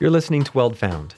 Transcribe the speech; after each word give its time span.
You're 0.00 0.08
listening 0.08 0.44
to 0.44 0.52
Weld 0.54 0.78
Found, 0.78 1.14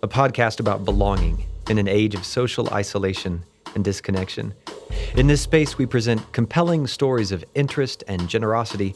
a 0.00 0.06
podcast 0.06 0.60
about 0.60 0.84
belonging 0.84 1.44
in 1.68 1.76
an 1.76 1.88
age 1.88 2.14
of 2.14 2.24
social 2.24 2.72
isolation 2.72 3.42
and 3.74 3.82
disconnection. 3.82 4.54
In 5.16 5.26
this 5.26 5.40
space, 5.40 5.76
we 5.76 5.86
present 5.86 6.32
compelling 6.32 6.86
stories 6.86 7.32
of 7.32 7.44
interest 7.56 8.04
and 8.06 8.28
generosity. 8.28 8.94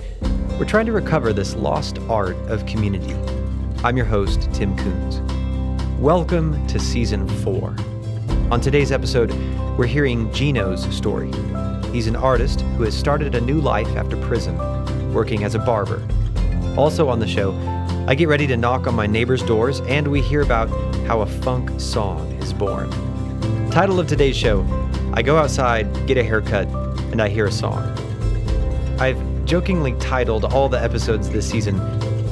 We're 0.60 0.64
trying 0.64 0.86
to 0.86 0.92
recover 0.92 1.32
this 1.32 1.56
lost 1.56 1.98
art 2.08 2.36
of 2.46 2.66
community. 2.66 3.14
I'm 3.82 3.96
your 3.96 4.06
host, 4.06 4.48
Tim 4.52 4.76
Coons. 4.76 5.18
Welcome 6.00 6.64
to 6.68 6.78
season 6.78 7.26
four. 7.42 7.74
On 8.52 8.60
today's 8.60 8.92
episode, 8.92 9.32
we're 9.76 9.86
hearing 9.86 10.32
Gino's 10.32 10.84
story. 10.94 11.32
He's 11.90 12.06
an 12.06 12.14
artist 12.14 12.60
who 12.60 12.84
has 12.84 12.96
started 12.96 13.34
a 13.34 13.40
new 13.40 13.60
life 13.60 13.88
after 13.96 14.16
prison, 14.28 14.56
working 15.12 15.42
as 15.42 15.56
a 15.56 15.58
barber. 15.58 16.06
Also 16.76 17.08
on 17.08 17.18
the 17.18 17.26
show, 17.26 17.50
I 18.08 18.14
get 18.14 18.28
ready 18.28 18.46
to 18.46 18.56
knock 18.56 18.86
on 18.86 18.94
my 18.94 19.08
neighbor's 19.08 19.42
doors, 19.42 19.80
and 19.80 20.06
we 20.06 20.22
hear 20.22 20.42
about 20.42 20.68
how 21.08 21.22
a 21.22 21.26
funk 21.26 21.80
song 21.80 22.30
is 22.34 22.52
born. 22.52 22.88
Title 23.72 23.98
of 23.98 24.06
today's 24.06 24.36
show 24.36 24.64
I 25.14 25.22
go 25.22 25.36
outside, 25.36 26.06
get 26.06 26.16
a 26.16 26.22
haircut, 26.22 26.68
and 27.10 27.20
I 27.20 27.28
hear 27.28 27.46
a 27.46 27.50
song. 27.50 27.82
I've 29.00 29.20
jokingly 29.44 29.92
titled 29.98 30.44
all 30.44 30.68
the 30.68 30.80
episodes 30.80 31.28
this 31.30 31.50
season 31.50 31.80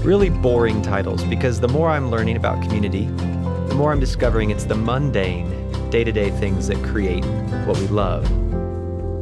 really 0.04 0.30
boring 0.30 0.80
titles 0.80 1.24
because 1.24 1.58
the 1.58 1.68
more 1.68 1.90
I'm 1.90 2.08
learning 2.08 2.36
about 2.36 2.62
community, 2.62 3.06
the 3.06 3.74
more 3.74 3.90
I'm 3.90 3.98
discovering 3.98 4.50
it's 4.50 4.64
the 4.64 4.76
mundane, 4.76 5.90
day 5.90 6.04
to 6.04 6.12
day 6.12 6.30
things 6.30 6.68
that 6.68 6.80
create 6.84 7.24
what 7.66 7.76
we 7.78 7.88
love. 7.88 8.22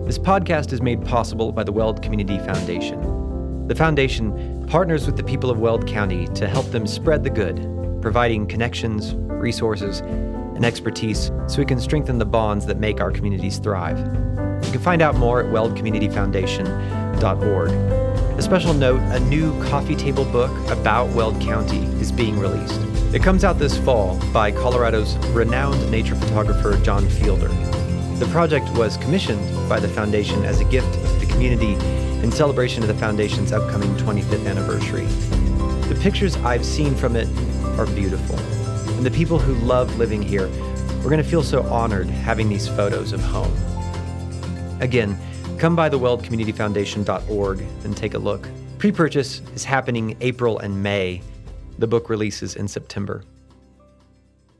This 0.04 0.18
podcast 0.18 0.74
is 0.74 0.82
made 0.82 1.02
possible 1.02 1.50
by 1.50 1.64
the 1.64 1.72
Weld 1.72 2.02
Community 2.02 2.38
Foundation. 2.40 3.68
The 3.68 3.74
foundation 3.74 4.51
partners 4.72 5.04
with 5.04 5.18
the 5.18 5.22
people 5.22 5.50
of 5.50 5.58
Weld 5.58 5.86
County 5.86 6.26
to 6.28 6.48
help 6.48 6.64
them 6.70 6.86
spread 6.86 7.22
the 7.22 7.28
good, 7.28 7.58
providing 8.00 8.46
connections, 8.46 9.14
resources, 9.14 10.00
and 10.00 10.64
expertise 10.64 11.30
so 11.46 11.58
we 11.58 11.66
can 11.66 11.78
strengthen 11.78 12.16
the 12.16 12.24
bonds 12.24 12.64
that 12.64 12.78
make 12.78 12.98
our 12.98 13.10
communities 13.10 13.58
thrive. 13.58 13.98
You 13.98 14.72
can 14.72 14.80
find 14.80 15.02
out 15.02 15.16
more 15.16 15.40
at 15.40 15.46
weldcommunityfoundation.org. 15.52 17.70
A 17.70 18.40
special 18.40 18.72
note 18.72 19.02
a 19.12 19.20
new 19.20 19.62
coffee 19.64 19.94
table 19.94 20.24
book 20.24 20.50
about 20.70 21.10
Weld 21.10 21.38
County 21.42 21.84
is 22.00 22.10
being 22.10 22.38
released. 22.38 22.80
It 23.14 23.22
comes 23.22 23.44
out 23.44 23.58
this 23.58 23.76
fall 23.76 24.18
by 24.32 24.52
Colorado's 24.52 25.18
renowned 25.34 25.90
nature 25.90 26.14
photographer 26.14 26.80
John 26.82 27.06
Fielder. 27.10 27.48
The 28.18 28.28
project 28.32 28.70
was 28.70 28.96
commissioned 28.96 29.68
by 29.68 29.80
the 29.80 29.88
foundation 29.88 30.46
as 30.46 30.60
a 30.60 30.64
gift 30.64 30.94
to 30.94 31.00
the 31.18 31.26
community 31.26 31.76
in 32.22 32.30
celebration 32.30 32.82
of 32.82 32.88
the 32.88 32.94
Foundation's 32.94 33.52
upcoming 33.52 33.90
25th 33.96 34.46
anniversary. 34.46 35.06
The 35.88 35.98
pictures 36.00 36.36
I've 36.36 36.64
seen 36.64 36.94
from 36.94 37.16
it 37.16 37.28
are 37.78 37.86
beautiful, 37.86 38.38
and 38.96 39.04
the 39.04 39.10
people 39.10 39.38
who 39.38 39.54
love 39.66 39.96
living 39.98 40.22
here 40.22 40.46
are 40.46 41.04
going 41.04 41.18
to 41.18 41.24
feel 41.24 41.42
so 41.42 41.62
honored 41.64 42.06
having 42.06 42.48
these 42.48 42.68
photos 42.68 43.12
of 43.12 43.20
home. 43.20 43.52
Again, 44.80 45.18
come 45.58 45.74
by 45.74 45.88
the 45.88 45.98
weldcommunityfoundation.org 45.98 47.60
and 47.84 47.96
take 47.96 48.14
a 48.14 48.18
look. 48.18 48.48
Pre 48.78 48.92
purchase 48.92 49.42
is 49.54 49.64
happening 49.64 50.16
April 50.20 50.58
and 50.58 50.82
May. 50.82 51.22
The 51.78 51.86
book 51.86 52.08
releases 52.08 52.54
in 52.54 52.68
September. 52.68 53.24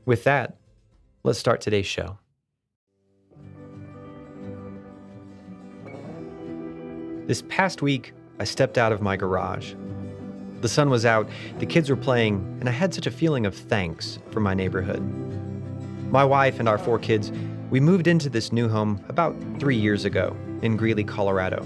With 0.05 0.25
that, 0.25 0.57
let's 1.23 1.39
start 1.39 1.61
today's 1.61 1.85
show. 1.85 2.17
This 7.25 7.41
past 7.47 7.81
week, 7.81 8.11
I 8.39 8.43
stepped 8.43 8.77
out 8.77 8.91
of 8.91 9.01
my 9.01 9.15
garage. 9.15 9.75
The 10.59 10.67
sun 10.67 10.89
was 10.89 11.05
out, 11.05 11.29
the 11.59 11.65
kids 11.65 11.89
were 11.89 11.95
playing, 11.95 12.35
and 12.59 12.67
I 12.67 12.73
had 12.73 12.93
such 12.93 13.07
a 13.07 13.11
feeling 13.11 13.45
of 13.45 13.55
thanks 13.55 14.19
for 14.31 14.41
my 14.41 14.53
neighborhood. 14.53 15.01
My 16.11 16.25
wife 16.25 16.59
and 16.59 16.67
our 16.67 16.77
four 16.77 16.99
kids, 16.99 17.31
we 17.69 17.79
moved 17.79 18.07
into 18.07 18.29
this 18.29 18.51
new 18.51 18.67
home 18.67 19.01
about 19.07 19.37
three 19.57 19.77
years 19.77 20.03
ago 20.03 20.35
in 20.63 20.75
Greeley, 20.75 21.05
Colorado. 21.05 21.65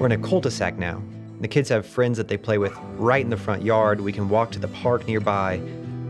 We're 0.00 0.06
in 0.06 0.12
a 0.12 0.18
cul 0.18 0.40
de 0.40 0.50
sac 0.50 0.76
now. 0.76 1.00
The 1.40 1.48
kids 1.48 1.68
have 1.68 1.86
friends 1.86 2.18
that 2.18 2.26
they 2.26 2.36
play 2.36 2.58
with 2.58 2.76
right 2.96 3.22
in 3.22 3.30
the 3.30 3.36
front 3.36 3.62
yard. 3.62 4.00
We 4.00 4.12
can 4.12 4.28
walk 4.28 4.50
to 4.50 4.58
the 4.58 4.66
park 4.66 5.06
nearby. 5.06 5.60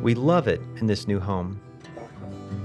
We 0.01 0.15
love 0.15 0.49
it 0.49 0.63
in 0.81 0.87
this 0.87 1.07
new 1.07 1.21
home. 1.21 1.61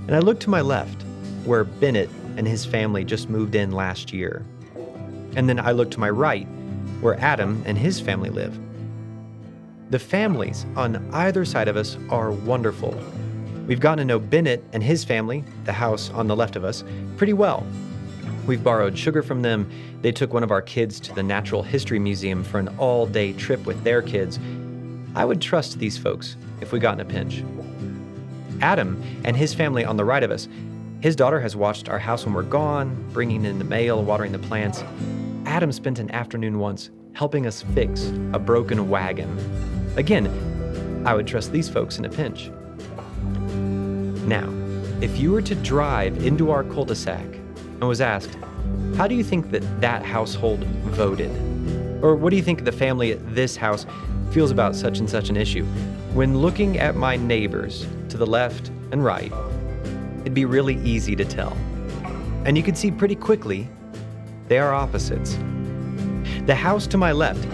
And 0.08 0.16
I 0.16 0.20
look 0.20 0.40
to 0.40 0.50
my 0.50 0.62
left, 0.62 1.04
where 1.44 1.66
Bennett 1.66 2.10
and 2.38 2.48
his 2.48 2.66
family 2.66 3.04
just 3.04 3.30
moved 3.30 3.56
in 3.56 3.72
last 3.72 4.14
year. 4.14 4.46
And 5.38 5.48
then 5.48 5.60
I 5.60 5.72
look 5.72 5.92
to 5.92 6.00
my 6.00 6.10
right, 6.10 6.48
where 7.00 7.18
Adam 7.22 7.64
and 7.66 7.78
his 7.78 8.02
family 8.02 8.30
live. 8.30 8.60
The 9.92 10.00
families 10.00 10.66
on 10.76 11.10
either 11.14 11.46
side 11.46 11.68
of 11.68 11.78
us 11.78 11.96
are 12.10 12.32
wonderful. 12.32 13.00
We've 13.68 13.80
gotten 13.80 14.00
to 14.00 14.06
know 14.06 14.20
Bennett 14.20 14.64
and 14.74 14.82
his 14.82 15.04
family, 15.04 15.44
the 15.64 15.74
house 15.74 16.10
on 16.10 16.28
the 16.28 16.36
left 16.36 16.56
of 16.56 16.66
us, 16.66 16.84
pretty 17.18 17.34
well. 17.34 17.66
We've 18.48 18.64
borrowed 18.64 18.98
sugar 18.98 19.22
from 19.22 19.44
them. 19.44 19.70
They 20.02 20.12
took 20.12 20.34
one 20.34 20.44
of 20.44 20.52
our 20.52 20.62
kids 20.62 21.00
to 21.02 21.14
the 21.14 21.22
Natural 21.22 21.62
History 21.62 22.00
Museum 22.00 22.44
for 22.44 22.60
an 22.60 22.70
all 22.78 23.06
day 23.06 23.34
trip 23.34 23.66
with 23.66 23.84
their 23.84 24.02
kids. 24.02 24.40
I 25.16 25.24
would 25.24 25.40
trust 25.40 25.78
these 25.78 25.98
folks 25.98 26.36
if 26.62 26.72
we 26.72 26.80
got 26.80 26.96
in 26.96 27.02
a 27.02 27.06
pinch. 27.06 27.44
Adam 28.62 29.02
and 29.24 29.38
his 29.38 29.54
family 29.54 29.86
on 29.86 29.98
the 29.98 30.06
right 30.06 30.24
of 30.24 30.32
us, 30.32 30.48
his 31.02 31.16
daughter 31.16 31.40
has 31.40 31.56
watched 31.56 31.90
our 31.90 32.00
house 32.00 32.26
when 32.26 32.34
we're 32.34 32.42
gone, 32.42 33.08
bringing 33.14 33.46
in 33.46 33.60
the 33.60 33.66
mail, 33.66 34.04
watering 34.04 34.32
the 34.32 34.40
plants. 34.40 34.84
Adam 35.48 35.72
spent 35.72 35.98
an 35.98 36.12
afternoon 36.12 36.60
once 36.60 36.92
helping 37.14 37.48
us 37.48 37.62
fix 37.74 38.12
a 38.34 38.38
broken 38.38 38.90
wagon. 38.90 39.30
Again, 39.96 40.28
I 41.06 41.16
would 41.16 41.26
trust 41.26 41.54
these 41.54 41.70
folks 41.70 41.98
in 41.98 42.04
a 42.04 42.10
pinch. 42.10 42.52
Now, 44.28 44.54
if 45.00 45.18
you 45.18 45.32
were 45.32 45.42
to 45.44 45.56
drive 45.56 46.26
into 46.26 46.52
our 46.52 46.66
cul 46.66 46.84
de 46.84 46.96
sac 46.96 47.24
and 47.24 47.88
was 47.88 48.02
asked, 48.02 48.38
how 48.98 49.08
do 49.08 49.16
you 49.16 49.24
think 49.24 49.50
that 49.52 49.64
that 49.80 50.04
household 50.04 50.66
voted? 50.66 51.32
Or 52.04 52.14
what 52.16 52.32
do 52.32 52.36
you 52.36 52.44
think 52.44 52.66
the 52.66 52.72
family 52.74 53.14
at 53.14 53.34
this 53.34 53.56
house 53.56 53.86
feels 54.32 54.52
about 54.52 54.76
such 54.76 55.00
and 55.00 55.10
such 55.10 55.30
an 55.30 55.38
issue? 55.38 55.64
When 56.14 56.40
looking 56.40 56.78
at 56.78 56.98
my 56.98 57.16
neighbors 57.16 57.88
to 58.10 58.18
the 58.18 58.28
left 58.28 58.68
and 58.92 59.02
right, 59.04 59.32
it'd 60.20 60.34
be 60.34 60.46
really 60.46 60.76
easy 60.84 61.16
to 61.16 61.24
tell. 61.24 61.54
And 62.44 62.58
you 62.58 62.64
could 62.64 62.78
see 62.78 62.92
pretty 62.92 63.16
quickly 63.16 63.70
they 64.48 64.60
are 64.60 64.74
opposites. 64.74 65.38
The 66.46 66.56
house 66.56 66.88
to 66.88 66.98
my 66.98 67.12
left, 67.12 67.48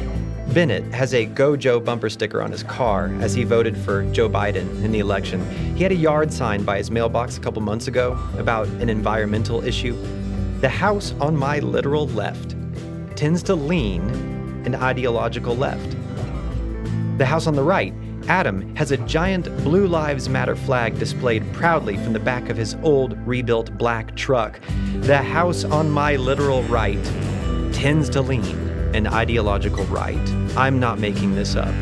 Bennett 0.53 0.83
has 0.93 1.13
a 1.13 1.25
Go 1.25 1.55
Joe 1.55 1.79
bumper 1.79 2.09
sticker 2.09 2.41
on 2.41 2.51
his 2.51 2.61
car 2.63 3.07
as 3.21 3.33
he 3.33 3.43
voted 3.43 3.75
for 3.75 4.03
Joe 4.11 4.29
Biden 4.29 4.83
in 4.83 4.91
the 4.91 4.99
election. 4.99 5.43
He 5.75 5.81
had 5.81 5.91
a 5.91 5.95
yard 5.95 6.31
sign 6.31 6.63
by 6.63 6.77
his 6.77 6.91
mailbox 6.91 7.37
a 7.37 7.39
couple 7.39 7.61
months 7.61 7.87
ago 7.87 8.19
about 8.37 8.67
an 8.67 8.89
environmental 8.89 9.63
issue. 9.63 9.95
The 10.61 10.69
house 10.69 11.13
on 11.19 11.35
my 11.35 11.59
literal 11.59 12.07
left 12.09 12.55
tends 13.15 13.41
to 13.43 13.55
lean 13.55 14.01
an 14.65 14.75
ideological 14.75 15.55
left. 15.55 15.95
The 17.17 17.25
house 17.25 17.47
on 17.47 17.55
the 17.55 17.63
right, 17.63 17.93
Adam, 18.27 18.73
has 18.75 18.91
a 18.91 18.97
giant 18.97 19.45
Blue 19.63 19.85
Lives 19.85 20.29
Matter 20.29 20.55
flag 20.55 20.97
displayed 20.97 21.43
proudly 21.53 21.97
from 21.97 22.13
the 22.13 22.19
back 22.19 22.49
of 22.49 22.55
his 22.55 22.75
old 22.81 23.17
rebuilt 23.27 23.77
black 23.77 24.15
truck. 24.15 24.59
The 25.01 25.17
house 25.17 25.65
on 25.65 25.89
my 25.89 26.15
literal 26.15 26.63
right 26.63 27.03
tends 27.73 28.09
to 28.11 28.21
lean 28.21 28.45
an 28.95 29.07
ideological 29.07 29.83
right. 29.85 30.29
I'm 30.55 30.79
not 30.79 30.99
making 30.99 31.35
this 31.35 31.55
up. 31.55 31.73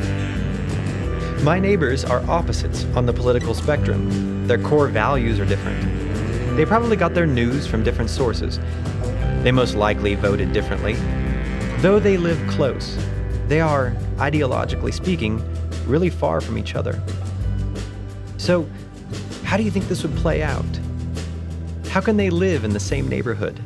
My 1.43 1.59
neighbors 1.59 2.03
are 2.03 2.27
opposites 2.29 2.85
on 2.95 3.05
the 3.05 3.13
political 3.13 3.53
spectrum. 3.53 4.47
Their 4.47 4.59
core 4.59 4.87
values 4.87 5.39
are 5.39 5.45
different. 5.45 5.79
They 6.57 6.65
probably 6.65 6.95
got 6.95 7.13
their 7.13 7.27
news 7.27 7.67
from 7.67 7.83
different 7.83 8.09
sources. 8.09 8.59
They 9.43 9.51
most 9.51 9.75
likely 9.75 10.15
voted 10.15 10.53
differently. 10.53 10.93
Though 11.81 11.99
they 11.99 12.17
live 12.17 12.39
close, 12.49 12.97
they 13.47 13.59
are, 13.59 13.91
ideologically 14.17 14.93
speaking, 14.93 15.43
really 15.85 16.09
far 16.09 16.41
from 16.41 16.57
each 16.57 16.75
other. 16.75 17.01
So, 18.37 18.67
how 19.43 19.57
do 19.57 19.63
you 19.63 19.71
think 19.71 19.87
this 19.87 20.03
would 20.03 20.15
play 20.17 20.41
out? 20.41 20.65
How 21.89 21.99
can 21.99 22.17
they 22.17 22.29
live 22.29 22.63
in 22.63 22.71
the 22.71 22.79
same 22.79 23.07
neighborhood? 23.07 23.59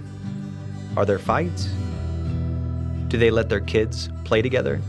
Are 0.98 1.06
there 1.06 1.20
fights? 1.20 1.70
Do 3.08 3.18
they 3.18 3.30
let 3.30 3.50
their 3.50 3.60
kids 3.60 4.10
play 4.24 4.42
together? 4.42 4.82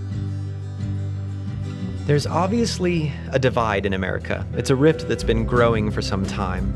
There's 2.06 2.26
obviously 2.26 3.12
a 3.32 3.38
divide 3.38 3.84
in 3.84 3.92
America. 3.92 4.46
It's 4.54 4.70
a 4.70 4.76
rift 4.76 5.08
that's 5.08 5.24
been 5.24 5.44
growing 5.44 5.90
for 5.90 6.00
some 6.00 6.24
time. 6.24 6.72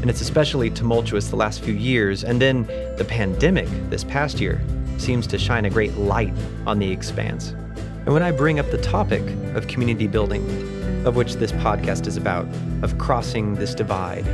And 0.00 0.08
it's 0.08 0.20
especially 0.20 0.70
tumultuous 0.70 1.28
the 1.28 1.36
last 1.36 1.60
few 1.62 1.74
years. 1.74 2.24
And 2.24 2.40
then 2.40 2.66
the 2.96 3.04
pandemic 3.06 3.68
this 3.90 4.04
past 4.04 4.40
year 4.40 4.62
seems 4.96 5.26
to 5.26 5.38
shine 5.38 5.64
a 5.64 5.70
great 5.70 5.94
light 5.94 6.32
on 6.66 6.78
the 6.78 6.90
expanse. 6.90 7.54
And 8.04 8.14
when 8.14 8.22
I 8.22 8.32
bring 8.32 8.58
up 8.58 8.70
the 8.70 8.78
topic 8.78 9.22
of 9.54 9.68
community 9.68 10.06
building, 10.06 10.42
of 11.06 11.16
which 11.16 11.34
this 11.34 11.52
podcast 11.52 12.06
is 12.06 12.16
about, 12.16 12.46
of 12.82 12.96
crossing 12.98 13.54
this 13.54 13.74
divide 13.74 14.26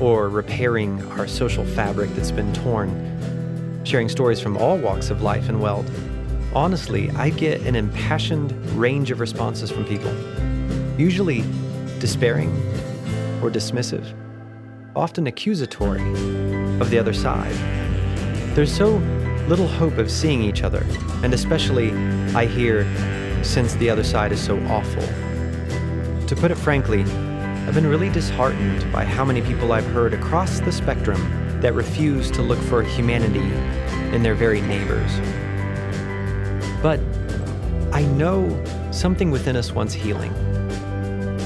or 0.00 0.28
repairing 0.28 1.00
our 1.12 1.26
social 1.26 1.64
fabric 1.64 2.10
that's 2.10 2.32
been 2.32 2.52
torn, 2.52 2.90
sharing 3.84 4.08
stories 4.08 4.40
from 4.40 4.56
all 4.56 4.76
walks 4.76 5.10
of 5.10 5.22
life 5.22 5.48
in 5.48 5.60
Weld. 5.60 5.88
Honestly, 6.52 7.10
I 7.12 7.30
get 7.30 7.60
an 7.62 7.76
impassioned 7.76 8.52
range 8.72 9.10
of 9.10 9.20
responses 9.20 9.70
from 9.70 9.84
people. 9.84 10.12
Usually, 10.98 11.44
despairing 12.00 12.50
or 13.40 13.50
dismissive, 13.50 14.14
often 14.96 15.28
accusatory 15.28 16.02
of 16.80 16.90
the 16.90 16.98
other 16.98 17.14
side. 17.14 17.54
There's 18.54 18.72
so 18.72 18.98
little 19.48 19.66
hope 19.66 19.98
of 19.98 20.10
seeing 20.10 20.42
each 20.42 20.62
other, 20.62 20.84
and 21.22 21.34
especially, 21.34 21.92
I 22.34 22.46
hear, 22.46 22.84
since 23.44 23.74
the 23.74 23.90
other 23.90 24.04
side 24.04 24.32
is 24.32 24.40
so 24.40 24.58
awful. 24.66 25.02
To 26.26 26.36
put 26.36 26.50
it 26.50 26.56
frankly, 26.56 27.02
I've 27.02 27.74
been 27.74 27.86
really 27.86 28.10
disheartened 28.10 28.90
by 28.92 29.04
how 29.04 29.24
many 29.24 29.42
people 29.42 29.72
I've 29.72 29.86
heard 29.86 30.14
across 30.14 30.60
the 30.60 30.72
spectrum 30.72 31.20
that 31.60 31.74
refuse 31.74 32.30
to 32.32 32.42
look 32.42 32.58
for 32.58 32.82
humanity 32.82 33.52
in 34.14 34.22
their 34.22 34.34
very 34.34 34.60
neighbors. 34.60 35.10
But 36.82 37.00
I 37.92 38.02
know 38.16 38.64
something 38.90 39.30
within 39.30 39.56
us 39.56 39.72
wants 39.72 39.94
healing. 39.94 40.32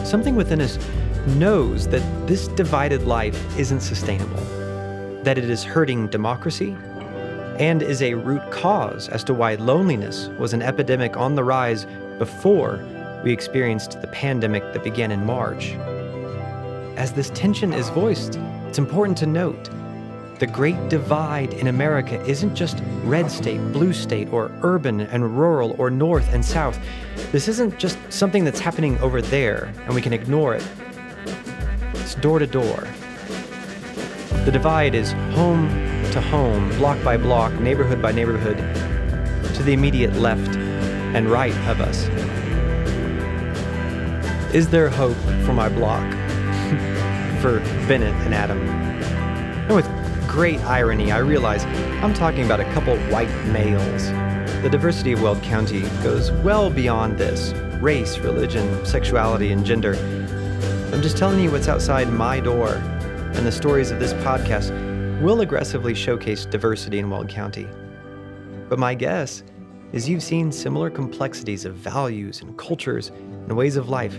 Something 0.05 0.37
within 0.37 0.61
us 0.61 0.79
knows 1.37 1.89
that 1.89 2.03
this 2.27 2.49
divided 2.49 3.03
life 3.03 3.59
isn't 3.59 3.81
sustainable, 3.81 4.43
that 5.23 5.39
it 5.39 5.51
is 5.51 5.65
hurting 5.65 6.07
democracy, 6.09 6.77
and 7.59 7.83
is 7.83 8.03
a 8.03 8.15
root 8.15 8.43
cause 8.51 9.09
as 9.09 9.25
to 9.25 9.35
why 9.35 9.55
loneliness 9.55 10.29
was 10.39 10.53
an 10.53 10.63
epidemic 10.63 11.17
on 11.17 11.35
the 11.35 11.45
rise 11.45 11.87
before 12.19 12.85
we 13.25 13.33
experienced 13.33 14.01
the 14.01 14.07
pandemic 14.09 14.63
that 14.73 14.85
began 14.85 15.11
in 15.11 15.25
March. 15.25 15.73
As 16.97 17.13
this 17.13 17.31
tension 17.31 17.73
is 17.73 17.89
voiced, 17.91 18.39
it's 18.69 18.79
important 18.79 19.19
to 19.19 19.27
note 19.27 19.71
the 20.39 20.47
great 20.47 20.91
divide 20.91 21.55
in 21.55 21.69
America 21.69 22.23
isn't 22.27 22.55
just 22.55 22.83
red 23.05 23.31
state, 23.31 23.59
blue 23.73 23.95
state, 23.95 24.31
or 24.31 24.51
urban 24.63 25.01
and 25.01 25.39
rural, 25.39 25.75
or 25.79 25.91
north 25.91 26.31
and 26.35 26.45
south. 26.45 26.79
This 27.33 27.49
isn't 27.49 27.79
just 27.79 27.99
something 28.11 28.45
that's 28.45 28.61
happening 28.61 28.99
over 28.99 29.23
there 29.23 29.73
and 29.87 29.95
we 29.95 30.03
can 30.03 30.13
ignore 30.13 30.55
it. 30.55 30.67
It's 31.95 32.15
door 32.17 32.39
to 32.39 32.47
door. 32.47 32.87
The 34.45 34.51
divide 34.53 34.95
is 34.95 35.13
home 35.35 35.86
to 36.17 36.23
home, 36.23 36.69
block 36.79 37.03
by 37.05 37.17
block, 37.17 37.53
neighborhood 37.61 38.01
by 38.01 38.11
neighborhood, 38.11 38.57
to 39.55 39.63
the 39.63 39.75
immediate 39.75 40.15
left 40.15 40.57
and 40.57 41.31
right 41.31 41.55
of 41.69 41.81
us. 41.83 42.05
Is 44.55 44.71
there 44.71 44.89
hope 44.89 45.17
for 45.45 45.53
my 45.53 45.69
block? 45.69 46.11
for 47.43 47.61
Bennett 47.87 48.15
and 48.25 48.35
Adam? 48.35 48.59
And 49.69 49.77
with 49.77 49.87
great 50.27 50.59
irony, 50.61 51.13
I 51.13 51.19
realize 51.19 51.67
I'm 52.03 52.15
talking 52.15 52.47
about 52.47 52.61
a 52.61 52.73
couple 52.73 52.97
white 53.11 53.35
males. 53.49 54.11
The 54.63 54.71
diversity 54.71 55.13
of 55.13 55.21
Weld 55.21 55.43
County 55.43 55.83
goes 56.03 56.33
well 56.33 56.71
beyond 56.71 57.19
this 57.19 57.53
race, 57.79 58.17
religion, 58.19 58.87
sexuality, 58.87 59.53
and 59.53 59.67
gender. 59.67 59.97
I'm 60.95 61.03
just 61.03 61.19
telling 61.19 61.41
you 61.41 61.51
what's 61.51 61.69
outside 61.69 62.11
my 62.11 62.41
door, 62.41 62.71
and 63.35 63.47
the 63.47 63.53
stories 63.53 63.91
of 63.91 64.01
this 64.01 64.15
podcast 64.15 64.86
will 65.23 65.41
aggressively 65.41 65.95
showcase 65.95 66.45
diversity 66.45 66.99
in 66.99 67.09
Weld 67.09 67.29
County. 67.29 67.67
But 68.69 68.79
my 68.79 68.95
guess 68.95 69.43
is 69.93 70.09
you've 70.09 70.23
seen 70.23 70.53
similar 70.53 70.91
complexities 70.91 71.65
of 71.65 71.75
values 71.75 72.43
and 72.43 72.57
cultures 72.59 73.09
and 73.09 73.57
ways 73.57 73.77
of 73.77 73.89
life 73.89 74.19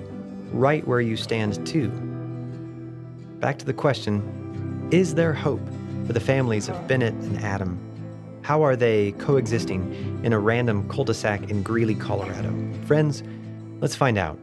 right 0.51 0.85
where 0.87 1.01
you 1.01 1.15
stand 1.15 1.65
too. 1.67 1.89
Back 3.39 3.59
to 3.59 3.65
the 3.65 3.73
question 3.73 4.89
Is 4.91 5.13
there 5.13 5.33
hope 5.33 5.61
for 6.07 6.13
the 6.13 6.19
families 6.19 6.67
of 6.67 6.87
Bennett 6.87 7.13
and 7.13 7.37
Adam? 7.43 7.79
How 8.41 8.63
are 8.63 8.75
they 8.75 9.11
coexisting 9.13 10.21
in 10.23 10.33
a 10.33 10.39
random 10.39 10.89
cul 10.89 11.03
de 11.03 11.13
sac 11.13 11.49
in 11.51 11.61
Greeley, 11.61 11.95
Colorado? 11.95 12.55
Friends, 12.85 13.21
let's 13.81 13.95
find 13.95 14.17
out. 14.17 14.39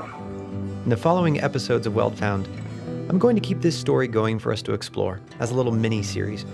In 0.00 0.88
the 0.88 0.96
following 0.96 1.40
episodes 1.40 1.86
of 1.86 1.94
Weld 1.94 2.18
Found, 2.18 2.48
I'm 3.12 3.18
going 3.18 3.36
to 3.36 3.42
keep 3.42 3.60
this 3.60 3.78
story 3.78 4.08
going 4.08 4.38
for 4.38 4.54
us 4.54 4.62
to 4.62 4.72
explore 4.72 5.20
as 5.38 5.50
a 5.50 5.54
little 5.54 5.70
mini 5.70 6.02
series. 6.02 6.46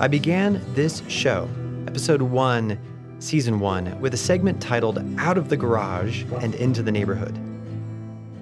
I 0.00 0.08
began 0.08 0.64
this 0.72 1.02
show, 1.06 1.50
episode 1.86 2.22
1, 2.22 2.78
season 3.18 3.60
1, 3.60 4.00
with 4.00 4.14
a 4.14 4.16
segment 4.16 4.58
titled 4.58 5.04
Out 5.18 5.36
of 5.36 5.50
the 5.50 5.56
Garage 5.58 6.24
and 6.40 6.54
Into 6.54 6.82
the 6.82 6.90
Neighborhood. 6.90 7.38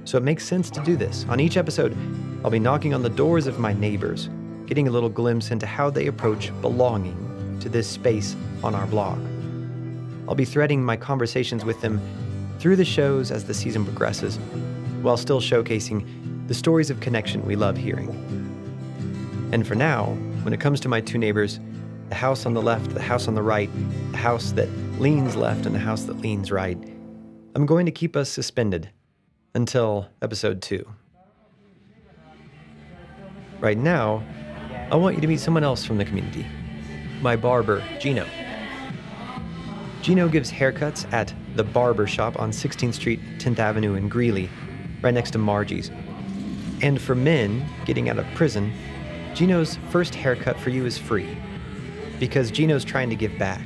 So 0.05 0.17
it 0.17 0.23
makes 0.23 0.45
sense 0.45 0.71
to 0.71 0.81
do 0.85 0.95
this. 0.95 1.27
On 1.29 1.41
each 1.41 1.57
episode, 1.57 1.97
I'll 2.45 2.53
be 2.53 2.61
knocking 2.61 2.95
on 2.95 3.03
the 3.03 3.11
doors 3.11 3.49
of 3.49 3.59
my 3.59 3.73
neighbors, 3.73 4.31
getting 4.67 4.87
a 4.87 4.93
little 4.93 5.09
glimpse 5.09 5.51
into 5.51 5.67
how 5.67 5.91
they 5.91 6.07
approach 6.07 6.53
belonging 6.61 7.59
to 7.63 7.69
this 7.69 7.89
space 7.89 8.37
on 8.63 8.77
our 8.77 8.87
blog. 8.87 9.19
I'll 10.29 10.37
be 10.37 10.45
threading 10.45 10.85
my 10.85 10.97
conversations 10.97 11.65
with 11.65 11.81
them 11.81 12.01
through 12.61 12.77
the 12.77 12.85
shows 12.85 13.33
as 13.33 13.43
the 13.43 13.55
season 13.55 13.85
progresses, 13.85 14.37
while 15.03 15.17
still 15.17 15.41
showcasing 15.41 16.07
the 16.51 16.55
stories 16.57 16.91
of 16.91 16.99
connection 16.99 17.47
we 17.47 17.55
love 17.55 17.77
hearing. 17.77 18.09
And 19.53 19.65
for 19.65 19.77
now, 19.77 20.07
when 20.43 20.53
it 20.53 20.59
comes 20.59 20.81
to 20.81 20.89
my 20.89 21.01
two 21.01 21.17
neighbors, 21.17 21.61
the 22.09 22.17
house 22.17 22.45
on 22.45 22.55
the 22.55 22.61
left, 22.61 22.91
the 22.91 23.01
house 23.01 23.29
on 23.29 23.37
the 23.37 23.43
right, 23.43 23.71
the 24.11 24.17
house 24.17 24.51
that 24.55 24.69
leans 24.99 25.37
left, 25.37 25.65
and 25.65 25.73
the 25.77 25.79
house 25.79 26.03
that 26.07 26.15
leans 26.15 26.51
right, 26.51 26.77
I'm 27.55 27.67
going 27.67 27.87
to 27.87 27.93
keep 27.93 28.17
us 28.17 28.29
suspended 28.29 28.91
until 29.55 30.09
episode 30.23 30.61
two. 30.61 30.85
Right 33.61 33.79
now, 33.79 34.21
I 34.91 34.97
want 34.97 35.15
you 35.15 35.21
to 35.21 35.29
meet 35.29 35.39
someone 35.39 35.63
else 35.63 35.85
from 35.85 35.99
the 35.99 36.05
community 36.05 36.45
my 37.23 37.37
barber, 37.37 37.81
Gino. 38.01 38.27
Gino 40.03 40.29
gives 40.29 40.51
haircuts 40.51 41.11
at 41.13 41.33
the 41.55 41.63
Barber 41.63 42.09
Shop 42.09 42.41
on 42.41 42.51
16th 42.51 42.95
Street, 42.95 43.21
10th 43.39 43.61
Avenue 43.61 43.95
in 43.95 44.09
Greeley, 44.09 44.51
right 45.01 45.15
next 45.15 45.31
to 45.31 45.39
Margie's. 45.39 45.93
And 46.83 47.01
for 47.01 47.15
men 47.15 47.65
getting 47.85 48.09
out 48.09 48.19
of 48.19 48.27
prison, 48.35 48.73
Gino's 49.35 49.77
first 49.91 50.15
haircut 50.15 50.59
for 50.59 50.71
you 50.71 50.87
is 50.87 50.99
free 50.99 51.37
because 52.19 52.51
Gino's 52.51 52.85
trying 52.85 53.11
to 53.11 53.17
give 53.17 53.37
back. 53.39 53.65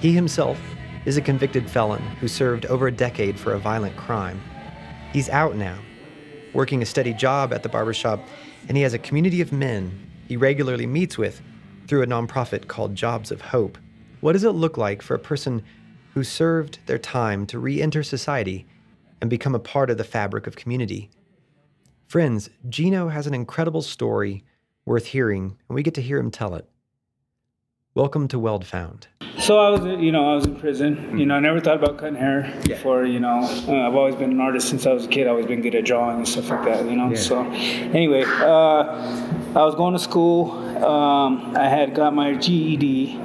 He 0.00 0.12
himself 0.12 0.60
is 1.04 1.16
a 1.16 1.22
convicted 1.22 1.70
felon 1.70 2.02
who 2.02 2.28
served 2.28 2.66
over 2.66 2.86
a 2.86 2.92
decade 2.92 3.38
for 3.38 3.52
a 3.52 3.58
violent 3.58 3.96
crime. 3.96 4.40
He's 5.12 5.28
out 5.28 5.56
now, 5.56 5.78
working 6.52 6.82
a 6.82 6.86
steady 6.86 7.12
job 7.12 7.52
at 7.52 7.62
the 7.62 7.68
barbershop, 7.68 8.20
and 8.68 8.76
he 8.76 8.82
has 8.82 8.94
a 8.94 8.98
community 8.98 9.40
of 9.40 9.52
men 9.52 10.00
he 10.26 10.36
regularly 10.36 10.86
meets 10.86 11.18
with 11.18 11.42
through 11.86 12.02
a 12.02 12.06
nonprofit 12.06 12.66
called 12.66 12.94
Jobs 12.94 13.30
of 13.30 13.40
Hope. 13.40 13.76
What 14.20 14.32
does 14.32 14.44
it 14.44 14.50
look 14.50 14.78
like 14.78 15.02
for 15.02 15.14
a 15.14 15.18
person 15.18 15.62
who 16.14 16.24
served 16.24 16.78
their 16.86 16.98
time 16.98 17.46
to 17.46 17.58
re 17.58 17.82
enter 17.82 18.02
society 18.02 18.66
and 19.20 19.28
become 19.28 19.54
a 19.54 19.58
part 19.58 19.90
of 19.90 19.98
the 19.98 20.04
fabric 20.04 20.46
of 20.46 20.56
community? 20.56 21.10
Friends, 22.14 22.48
Gino 22.68 23.08
has 23.08 23.26
an 23.26 23.34
incredible 23.34 23.82
story 23.82 24.44
worth 24.86 25.06
hearing, 25.06 25.58
and 25.68 25.74
we 25.74 25.82
get 25.82 25.94
to 25.94 26.00
hear 26.00 26.16
him 26.16 26.30
tell 26.30 26.54
it. 26.54 26.64
Welcome 27.96 28.28
to 28.28 28.38
Weld 28.38 28.64
Found. 28.66 29.08
So 29.40 29.58
I 29.58 29.70
was, 29.70 30.00
you 30.00 30.12
know, 30.12 30.30
I 30.30 30.36
was 30.36 30.46
in 30.46 30.54
prison. 30.54 31.18
You 31.18 31.26
know, 31.26 31.34
I 31.34 31.40
never 31.40 31.58
thought 31.58 31.82
about 31.82 31.98
cutting 31.98 32.14
hair 32.14 32.44
yeah. 32.68 32.76
before. 32.76 33.04
You 33.04 33.18
know, 33.18 33.40
uh, 33.40 33.88
I've 33.88 33.96
always 33.96 34.14
been 34.14 34.30
an 34.30 34.40
artist 34.40 34.68
since 34.68 34.86
I 34.86 34.92
was 34.92 35.06
a 35.06 35.08
kid. 35.08 35.26
I've 35.26 35.32
always 35.32 35.46
been 35.46 35.60
good 35.60 35.74
at 35.74 35.86
drawing 35.86 36.18
and 36.18 36.28
stuff 36.28 36.50
like 36.50 36.64
that. 36.66 36.84
You 36.84 36.94
know, 36.94 37.10
yeah. 37.10 37.16
so 37.16 37.42
anyway, 37.50 38.22
uh, 38.22 39.56
I 39.56 39.64
was 39.64 39.74
going 39.74 39.94
to 39.94 39.98
school. 39.98 40.52
Um, 40.84 41.56
I 41.56 41.68
had 41.68 41.96
got 41.96 42.14
my 42.14 42.34
GED, 42.34 43.16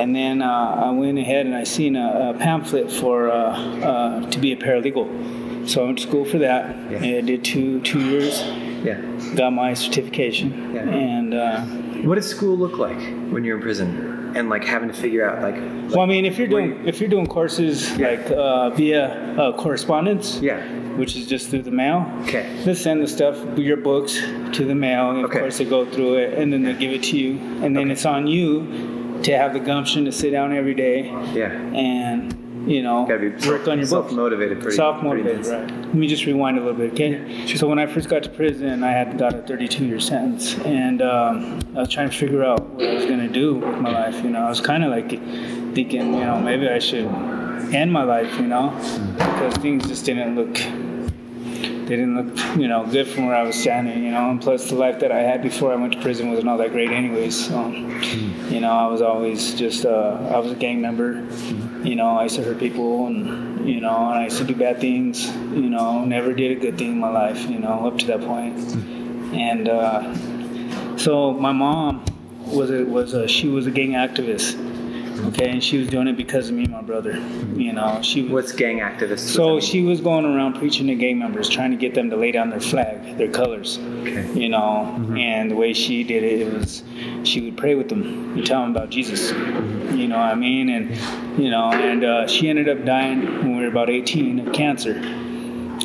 and 0.00 0.16
then 0.16 0.40
uh, 0.40 0.84
I 0.86 0.90
went 0.92 1.18
ahead 1.18 1.44
and 1.44 1.54
I 1.54 1.64
seen 1.64 1.94
a, 1.94 2.30
a 2.30 2.38
pamphlet 2.38 2.90
for 2.90 3.30
uh, 3.30 3.34
uh, 3.34 4.30
to 4.30 4.38
be 4.38 4.52
a 4.52 4.56
paralegal. 4.56 5.39
So 5.66 5.82
I 5.82 5.86
went 5.86 5.98
to 5.98 6.06
school 6.06 6.24
for 6.24 6.38
that. 6.38 6.90
Yeah. 6.90 7.18
I 7.18 7.20
did 7.20 7.44
two 7.44 7.80
two 7.80 8.00
years. 8.00 8.42
Yeah. 8.84 9.00
Got 9.36 9.52
my 9.52 9.74
certification. 9.74 10.74
Yeah. 10.74 10.88
And 10.88 11.34
uh, 11.34 11.60
what 12.06 12.14
does 12.14 12.28
school 12.28 12.56
look 12.56 12.78
like 12.78 12.98
when 13.30 13.44
you're 13.44 13.56
in 13.56 13.62
prison? 13.62 14.32
And 14.34 14.48
like 14.48 14.64
having 14.64 14.88
to 14.88 14.94
figure 14.94 15.28
out 15.28 15.42
like. 15.42 15.56
Well, 15.90 16.00
I 16.00 16.06
mean, 16.06 16.24
if 16.24 16.38
you're 16.38 16.48
doing 16.48 16.68
you, 16.68 16.86
if 16.86 17.00
you're 17.00 17.10
doing 17.10 17.26
courses 17.26 17.96
yeah. 17.96 18.10
like 18.10 18.30
uh, 18.30 18.70
via 18.70 19.36
uh, 19.36 19.56
correspondence. 19.56 20.38
Yeah. 20.38 20.64
Which 20.96 21.16
is 21.16 21.26
just 21.26 21.48
through 21.48 21.62
the 21.62 21.70
mail. 21.70 22.12
Okay. 22.24 22.62
They 22.64 22.74
send 22.74 23.00
the 23.00 23.06
stuff, 23.06 23.36
your 23.56 23.76
books, 23.76 24.14
to 24.16 24.64
the 24.64 24.74
mail. 24.74 25.10
And 25.10 25.20
of 25.20 25.26
okay. 25.26 25.38
course, 25.38 25.56
they 25.56 25.64
go 25.64 25.86
through 25.86 26.16
it, 26.16 26.34
and 26.34 26.52
then 26.52 26.62
they 26.64 26.74
give 26.74 26.92
it 26.92 27.04
to 27.04 27.16
you, 27.16 27.38
and 27.62 27.76
then 27.76 27.84
okay. 27.84 27.92
it's 27.92 28.04
on 28.04 28.26
you 28.26 29.20
to 29.22 29.36
have 29.38 29.52
the 29.52 29.60
gumption 29.60 30.04
to 30.06 30.12
sit 30.12 30.30
down 30.32 30.52
every 30.52 30.74
day. 30.74 31.06
Yeah. 31.32 31.52
And 31.52 32.34
you 32.70 32.82
know, 32.82 33.04
Gotta 33.04 33.30
be 33.30 33.48
work 33.48 33.66
on 33.66 33.78
your 33.78 33.88
book. 33.88 34.08
self 34.08 34.12
motivated, 34.12 34.60
pretty 34.60 34.76
self 34.76 35.02
motivated. 35.02 35.46
Right. 35.46 35.68
Let 35.68 35.94
me 35.94 36.06
just 36.06 36.24
rewind 36.24 36.56
a 36.56 36.60
little 36.60 36.78
bit, 36.78 36.92
okay? 36.92 37.46
So 37.56 37.66
when 37.66 37.80
I 37.80 37.86
first 37.86 38.08
got 38.08 38.22
to 38.22 38.30
prison, 38.30 38.84
I 38.84 38.92
had 38.92 39.18
got 39.18 39.34
a 39.34 39.42
32 39.42 39.84
year 39.84 39.98
sentence, 39.98 40.56
and 40.60 41.02
um, 41.02 41.60
I 41.76 41.80
was 41.80 41.88
trying 41.88 42.08
to 42.08 42.16
figure 42.16 42.44
out 42.44 42.64
what 42.70 42.86
I 42.86 42.94
was 42.94 43.06
going 43.06 43.20
to 43.20 43.28
do 43.28 43.56
with 43.56 43.78
my 43.78 43.90
life. 43.90 44.22
You 44.22 44.30
know, 44.30 44.42
I 44.46 44.48
was 44.48 44.60
kind 44.60 44.84
of 44.84 44.90
like 44.90 45.10
thinking, 45.74 46.14
you 46.14 46.24
know, 46.24 46.40
maybe 46.40 46.68
I 46.68 46.78
should 46.78 47.06
end 47.74 47.92
my 47.92 48.04
life. 48.04 48.32
You 48.38 48.46
know, 48.46 48.70
because 49.18 49.54
things 49.56 49.88
just 49.88 50.04
didn't 50.04 50.36
look 50.36 50.56
they 51.90 51.96
didn't 51.96 52.14
look, 52.14 52.56
you 52.56 52.68
know, 52.68 52.86
good 52.86 53.08
from 53.08 53.26
where 53.26 53.34
I 53.34 53.42
was 53.42 53.56
standing, 53.56 54.04
you 54.04 54.12
know. 54.12 54.30
And 54.30 54.40
plus, 54.40 54.68
the 54.68 54.76
life 54.76 55.00
that 55.00 55.10
I 55.10 55.22
had 55.22 55.42
before 55.42 55.72
I 55.72 55.74
went 55.74 55.92
to 55.94 56.00
prison 56.00 56.30
wasn't 56.30 56.48
all 56.48 56.56
that 56.58 56.70
great, 56.70 56.92
anyways. 56.92 57.48
So, 57.48 57.66
you 57.66 58.60
know, 58.60 58.70
I 58.70 58.86
was 58.86 59.02
always 59.02 59.54
just, 59.54 59.84
uh, 59.84 60.24
I 60.32 60.38
was 60.38 60.52
a 60.52 60.54
gang 60.54 60.80
member. 60.80 61.26
You 61.84 61.96
know, 61.96 62.18
I 62.18 62.24
used 62.24 62.36
to 62.36 62.42
hurt 62.42 62.58
people, 62.58 63.06
and 63.06 63.68
you 63.68 63.80
know, 63.80 63.96
and 64.10 64.18
I 64.18 64.24
used 64.24 64.38
to 64.38 64.44
do 64.44 64.54
bad 64.54 64.80
things. 64.80 65.26
You 65.26 65.70
know, 65.70 66.04
never 66.04 66.32
did 66.32 66.56
a 66.56 66.60
good 66.60 66.78
thing 66.78 66.92
in 66.92 66.98
my 66.98 67.10
life. 67.10 67.42
You 67.48 67.58
know, 67.58 67.86
up 67.86 67.98
to 67.98 68.06
that 68.06 68.20
point. 68.20 68.58
And 69.34 69.68
uh, 69.68 70.96
so 70.96 71.32
my 71.32 71.52
mom 71.52 72.04
was 72.46 72.70
a 72.70 72.84
was 72.84 73.14
a 73.14 73.28
she 73.28 73.48
was 73.48 73.66
a 73.66 73.70
gang 73.70 73.92
activist 73.92 74.58
Okay, 75.26 75.50
and 75.50 75.62
she 75.62 75.78
was 75.78 75.88
doing 75.88 76.08
it 76.08 76.16
because 76.16 76.48
of 76.48 76.54
me 76.54 76.64
and 76.64 76.72
my 76.72 76.82
brother. 76.82 77.12
You 77.54 77.72
know, 77.72 78.00
she 78.02 78.22
was. 78.22 78.32
What's 78.32 78.52
gang 78.52 78.78
activist? 78.78 79.20
So 79.20 79.60
she 79.60 79.82
was 79.82 80.00
going 80.00 80.24
around 80.24 80.54
preaching 80.54 80.86
to 80.86 80.94
gang 80.94 81.18
members, 81.18 81.48
trying 81.48 81.70
to 81.72 81.76
get 81.76 81.94
them 81.94 82.10
to 82.10 82.16
lay 82.16 82.32
down 82.32 82.50
their 82.50 82.60
flag, 82.60 83.18
their 83.18 83.30
colors. 83.30 83.78
Okay. 83.78 84.32
You 84.32 84.48
know, 84.48 84.94
mm-hmm. 84.98 85.16
and 85.16 85.50
the 85.50 85.56
way 85.56 85.72
she 85.72 86.04
did 86.04 86.22
it, 86.22 86.40
it 86.40 86.52
was 86.52 86.82
she 87.24 87.40
would 87.42 87.56
pray 87.56 87.74
with 87.74 87.88
them 87.88 88.02
and 88.36 88.46
tell 88.46 88.62
them 88.62 88.70
about 88.70 88.90
Jesus. 88.90 89.30
You 89.30 90.08
know 90.08 90.18
what 90.18 90.32
I 90.32 90.34
mean? 90.34 90.68
And 90.68 91.38
you 91.38 91.50
know, 91.50 91.72
and 91.72 92.04
uh, 92.04 92.26
she 92.26 92.48
ended 92.48 92.68
up 92.68 92.84
dying 92.84 93.24
when 93.38 93.56
we 93.56 93.62
were 93.62 93.68
about 93.68 93.90
18 93.90 94.46
of 94.48 94.52
cancer 94.52 94.94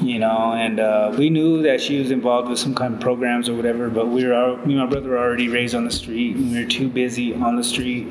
you 0.02 0.20
know, 0.20 0.54
and 0.54 0.80
uh, 0.80 1.14
we 1.18 1.30
knew 1.30 1.62
that 1.64 1.82
she 1.82 2.00
was 2.00 2.12
involved 2.12 2.50
with 2.50 2.60
some 2.60 2.76
kind 2.76 2.96
of 2.96 3.00
programs 3.00 3.48
or 3.48 3.56
whatever, 3.56 3.90
but 3.90 4.08
we 4.08 4.26
were, 4.26 4.58
me 4.66 4.74
and 4.74 4.84
my 4.84 4.86
brother 4.86 5.10
were 5.10 5.18
already 5.18 5.48
raised 5.48 5.74
on 5.74 5.86
the 5.86 5.92
street, 5.92 6.36
and 6.36 6.52
we 6.52 6.64
were 6.64 6.70
too 6.70 6.90
busy 6.90 7.34
on 7.34 7.56
the 7.56 7.64
street 7.64 8.10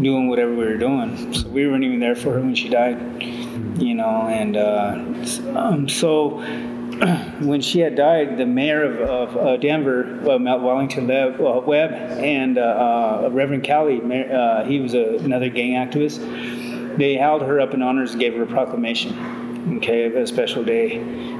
doing 0.00 0.28
whatever 0.28 0.52
we 0.52 0.64
were 0.64 0.76
doing. 0.76 1.34
So 1.34 1.48
we 1.48 1.66
weren't 1.66 1.84
even 1.84 2.00
there 2.00 2.14
for 2.14 2.32
her 2.34 2.40
when 2.40 2.54
she 2.54 2.68
died, 2.68 3.22
you 3.78 3.94
know, 3.94 4.28
and 4.28 4.56
uh, 4.56 5.58
um, 5.58 5.88
so 5.88 6.40
when 7.40 7.60
she 7.60 7.80
had 7.80 7.96
died, 7.96 8.36
the 8.38 8.46
mayor 8.46 8.82
of, 8.84 9.00
of 9.00 9.36
uh, 9.36 9.56
Denver, 9.56 10.30
uh, 10.30 10.38
Mount 10.38 10.62
Wellington 10.62 11.06
Webb, 11.06 11.40
uh, 11.40 11.60
Webb 11.60 11.92
and 11.92 12.58
uh, 12.58 13.22
uh, 13.24 13.28
Reverend 13.30 13.66
Callie, 13.66 14.00
uh, 14.00 14.64
he 14.64 14.80
was 14.80 14.94
a, 14.94 15.16
another 15.18 15.48
gang 15.48 15.72
activist, 15.72 16.18
they 16.96 17.14
held 17.14 17.42
her 17.42 17.60
up 17.60 17.74
in 17.74 17.82
honors 17.82 18.12
and 18.12 18.20
gave 18.20 18.34
her 18.34 18.44
a 18.44 18.46
proclamation 18.46 19.42
okay, 19.76 20.06
a 20.06 20.26
special 20.26 20.62
day. 20.64 20.94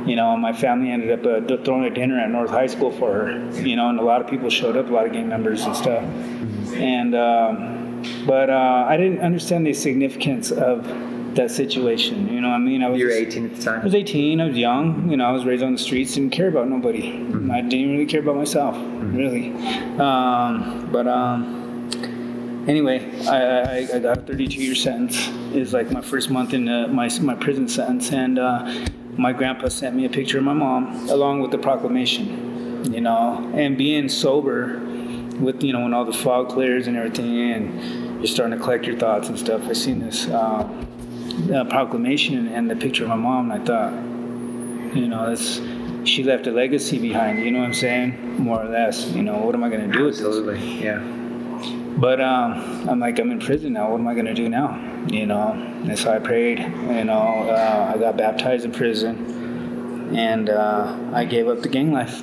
You 0.07 0.17
know, 0.17 0.37
my 0.37 0.53
family 0.53 0.91
ended 0.91 1.11
up 1.11 1.51
uh, 1.51 1.63
throwing 1.65 1.85
a 1.85 1.91
dinner 1.91 2.19
at 2.19 2.31
North 2.31 2.51
High 2.51 2.67
School 2.67 2.91
for 2.93 3.13
her. 3.13 3.61
You 3.61 3.77
know, 3.77 3.89
and 3.89 3.99
a 3.99 4.03
lot 4.03 4.21
of 4.21 4.29
people 4.29 4.51
showed 4.51 4.77
up, 4.77 4.89
a 4.89 4.93
lot 4.93 5.07
of 5.07 5.13
gang 5.13 5.29
members 5.29 5.65
and 5.65 5.77
stuff. 5.77 6.03
And 6.75 7.15
um, 7.15 8.25
but 8.27 8.51
uh, 8.51 8.87
I 8.89 8.97
didn't 8.97 9.21
understand 9.21 9.67
the 9.67 9.73
significance 9.73 10.51
of 10.51 10.87
that 11.37 11.51
situation. 11.51 12.29
You 12.29 12.41
know, 12.41 12.49
what 12.49 12.57
I 12.57 12.59
mean, 12.59 12.83
I 12.83 12.89
was. 12.89 12.99
You 12.99 13.07
were 13.07 13.13
18 13.13 13.47
at 13.47 13.57
the 13.57 13.63
time. 13.63 13.81
I 13.81 13.85
was 13.85 13.95
18. 13.95 14.41
I 14.41 14.47
was 14.47 14.57
young. 14.57 15.11
You 15.11 15.17
know, 15.17 15.27
I 15.27 15.33
was 15.33 15.45
raised 15.45 15.63
on 15.63 15.73
the 15.73 15.79
streets. 15.79 16.15
Didn't 16.15 16.31
care 16.31 16.49
about 16.49 16.69
nobody. 16.69 17.13
Mm-hmm. 17.13 17.51
I 17.51 17.61
didn't 17.61 17.91
really 17.91 18.07
care 18.07 18.21
about 18.21 18.37
myself, 18.37 18.75
mm-hmm. 18.77 19.17
really. 19.17 19.53
Um, 19.99 20.89
but. 20.93 21.07
Um, 21.07 21.65
anyway, 22.67 23.11
I, 23.27 23.37
I, 23.37 23.89
I, 23.95 23.99
got 23.99 24.19
a 24.19 24.21
32 24.23 24.63
year 24.63 24.75
sentence. 24.75 25.29
Is 25.55 25.73
like 25.73 25.91
my 25.91 26.01
first 26.01 26.31
month 26.31 26.53
in 26.53 26.69
uh, 26.69 26.89
my 26.89 27.09
my 27.21 27.35
prison 27.35 27.69
sentence, 27.69 28.11
and 28.13 28.39
uh, 28.39 28.87
my 29.17 29.33
grandpa 29.33 29.69
sent 29.69 29.95
me 29.95 30.05
a 30.05 30.09
picture 30.09 30.39
of 30.39 30.45
my 30.45 30.53
mom 30.55 31.09
along 31.09 31.41
with 31.41 31.51
the 31.51 31.59
proclamation. 31.59 32.93
You 32.93 33.01
know, 33.01 33.51
and 33.55 33.79
being 33.79 34.09
sober, 34.09 34.79
with 35.41 35.63
you 35.63 35.73
know 35.73 35.81
when 35.81 35.95
all 35.95 36.05
the 36.05 36.13
fog 36.13 36.49
clears 36.49 36.87
and 36.87 36.97
everything, 36.97 37.53
and 37.53 38.19
you're 38.19 38.27
starting 38.27 38.59
to 38.59 38.63
collect 38.63 38.85
your 38.85 38.99
thoughts 38.99 39.29
and 39.29 39.39
stuff. 39.39 39.63
I 39.69 39.73
seen 39.73 40.01
this 40.01 40.29
uh, 40.29 40.69
uh, 41.53 41.65
proclamation 41.65 42.49
and 42.49 42.71
the 42.71 42.77
picture 42.77 43.05
of 43.05 43.11
my 43.11 43.17
mom, 43.17 43.51
and 43.51 43.63
I 43.63 43.65
thought, 43.65 43.93
you 44.97 45.09
know, 45.09 45.31
this 45.31 45.61
she 46.05 46.23
left 46.23 46.47
a 46.47 46.51
legacy 46.51 46.99
behind. 46.99 47.41
You 47.41 47.51
know 47.51 47.61
what 47.61 47.67
I'm 47.67 47.75
saying? 47.75 48.39
More 48.43 48.63
or 48.63 48.69
less. 48.69 49.07
You 49.11 49.23
know, 49.23 49.39
what 49.39 49.55
am 49.55 49.65
I 49.65 49.69
going 49.69 49.91
to 49.91 49.99
do 49.99 50.05
with 50.05 50.19
this? 50.19 50.27
Absolutely. 50.27 50.83
Yeah. 50.83 50.99
But 51.97 52.21
um, 52.21 52.89
I'm 52.89 53.01
like, 53.01 53.19
I'm 53.19 53.31
in 53.31 53.39
prison 53.41 53.73
now. 53.73 53.91
What 53.91 54.01
am 54.01 54.09
I 54.09 54.15
going 54.15 54.27
to 54.27 54.35
do 54.35 54.49
now? 54.49 54.79
You 55.07 55.27
know, 55.27 55.53
and 55.53 55.99
so 55.99 56.13
I 56.13 56.19
prayed. 56.19 56.59
You 56.59 57.05
know, 57.05 57.49
uh, 57.49 57.93
I 57.95 57.99
got 57.99 58.17
baptized 58.17 58.65
in 58.65 58.73
prison, 58.73 60.17
and 60.17 60.51
uh, 60.51 60.99
I 61.13 61.25
gave 61.25 61.49
up 61.49 61.63
the 61.63 61.69
gang 61.69 61.93
life. 61.93 62.23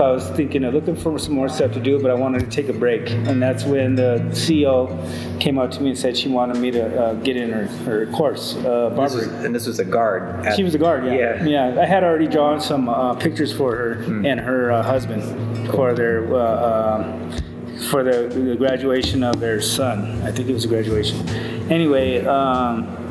I 0.00 0.10
was 0.10 0.28
thinking 0.30 0.64
of 0.64 0.74
looking 0.74 0.96
for 0.96 1.18
some 1.18 1.34
more 1.34 1.48
stuff 1.48 1.72
to 1.72 1.80
do, 1.80 2.00
but 2.00 2.10
I 2.10 2.14
wanted 2.14 2.40
to 2.40 2.46
take 2.46 2.68
a 2.68 2.72
break. 2.72 3.10
And 3.10 3.42
that's 3.42 3.64
when 3.64 3.94
the 3.94 4.20
CEO 4.30 4.88
came 5.40 5.58
up 5.58 5.70
to 5.72 5.80
me 5.80 5.90
and 5.90 5.98
said 5.98 6.16
she 6.16 6.28
wanted 6.28 6.58
me 6.58 6.70
to 6.70 7.02
uh, 7.02 7.14
get 7.14 7.36
in 7.36 7.50
her, 7.50 7.66
her 7.84 8.06
course, 8.06 8.56
uh, 8.56 8.94
and 9.44 9.54
this 9.54 9.66
was 9.66 9.78
a 9.78 9.84
guard. 9.84 10.46
At, 10.46 10.56
she 10.56 10.62
was 10.62 10.74
a 10.74 10.78
guard, 10.78 11.04
yeah. 11.04 11.44
yeah. 11.44 11.44
Yeah, 11.44 11.80
I 11.80 11.86
had 11.86 12.04
already 12.04 12.26
drawn 12.26 12.60
some 12.60 12.88
uh, 12.88 13.14
pictures 13.14 13.52
for 13.52 13.74
her 13.76 13.96
mm. 13.96 14.26
and 14.26 14.40
her 14.40 14.70
uh, 14.70 14.82
husband 14.82 15.70
for 15.72 15.94
their. 15.94 16.34
Uh, 16.34 16.98
um, 16.98 17.32
for 17.90 18.02
the, 18.02 18.26
the, 18.28 18.56
graduation 18.56 19.22
of 19.22 19.38
their 19.38 19.60
son. 19.60 20.20
I 20.22 20.32
think 20.32 20.48
it 20.48 20.52
was 20.52 20.64
a 20.64 20.68
graduation. 20.68 21.28
Anyway, 21.70 22.24
um, 22.26 23.07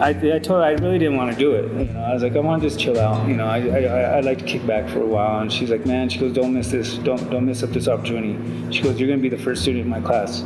I, 0.00 0.10
I 0.10 0.38
told 0.38 0.60
her 0.60 0.62
I 0.62 0.72
really 0.72 0.98
didn't 0.98 1.16
want 1.16 1.32
to 1.32 1.38
do 1.38 1.52
it. 1.54 1.64
You 1.72 1.92
know, 1.92 2.00
I 2.00 2.12
was 2.12 2.22
like, 2.22 2.36
I 2.36 2.40
want 2.40 2.62
to 2.62 2.68
just 2.68 2.80
chill 2.80 2.98
out. 2.98 3.26
You 3.28 3.34
know, 3.34 3.46
I, 3.46 3.58
I 3.58 4.18
I'd 4.18 4.24
like 4.24 4.38
to 4.38 4.44
kick 4.44 4.66
back 4.66 4.88
for 4.88 5.00
a 5.00 5.06
while. 5.06 5.40
And 5.40 5.52
she's 5.52 5.70
like, 5.70 5.86
man, 5.86 6.08
she 6.08 6.18
goes, 6.18 6.32
don't 6.32 6.52
miss 6.52 6.70
this. 6.70 6.98
Don't 6.98 7.30
don't 7.30 7.46
miss 7.46 7.62
up 7.62 7.70
this 7.70 7.88
opportunity. 7.88 8.72
She 8.72 8.82
goes, 8.82 8.98
you're 8.98 9.08
gonna 9.08 9.22
be 9.22 9.28
the 9.28 9.38
first 9.38 9.62
student 9.62 9.84
in 9.84 9.90
my 9.90 10.00
class. 10.00 10.40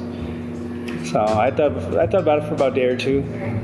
So 1.10 1.24
I 1.24 1.50
thought 1.50 1.72
I 1.96 2.06
thought 2.06 2.20
about 2.20 2.40
it 2.40 2.48
for 2.48 2.54
about 2.54 2.72
a 2.72 2.74
day 2.74 2.84
or 2.84 2.96
two, 2.96 3.20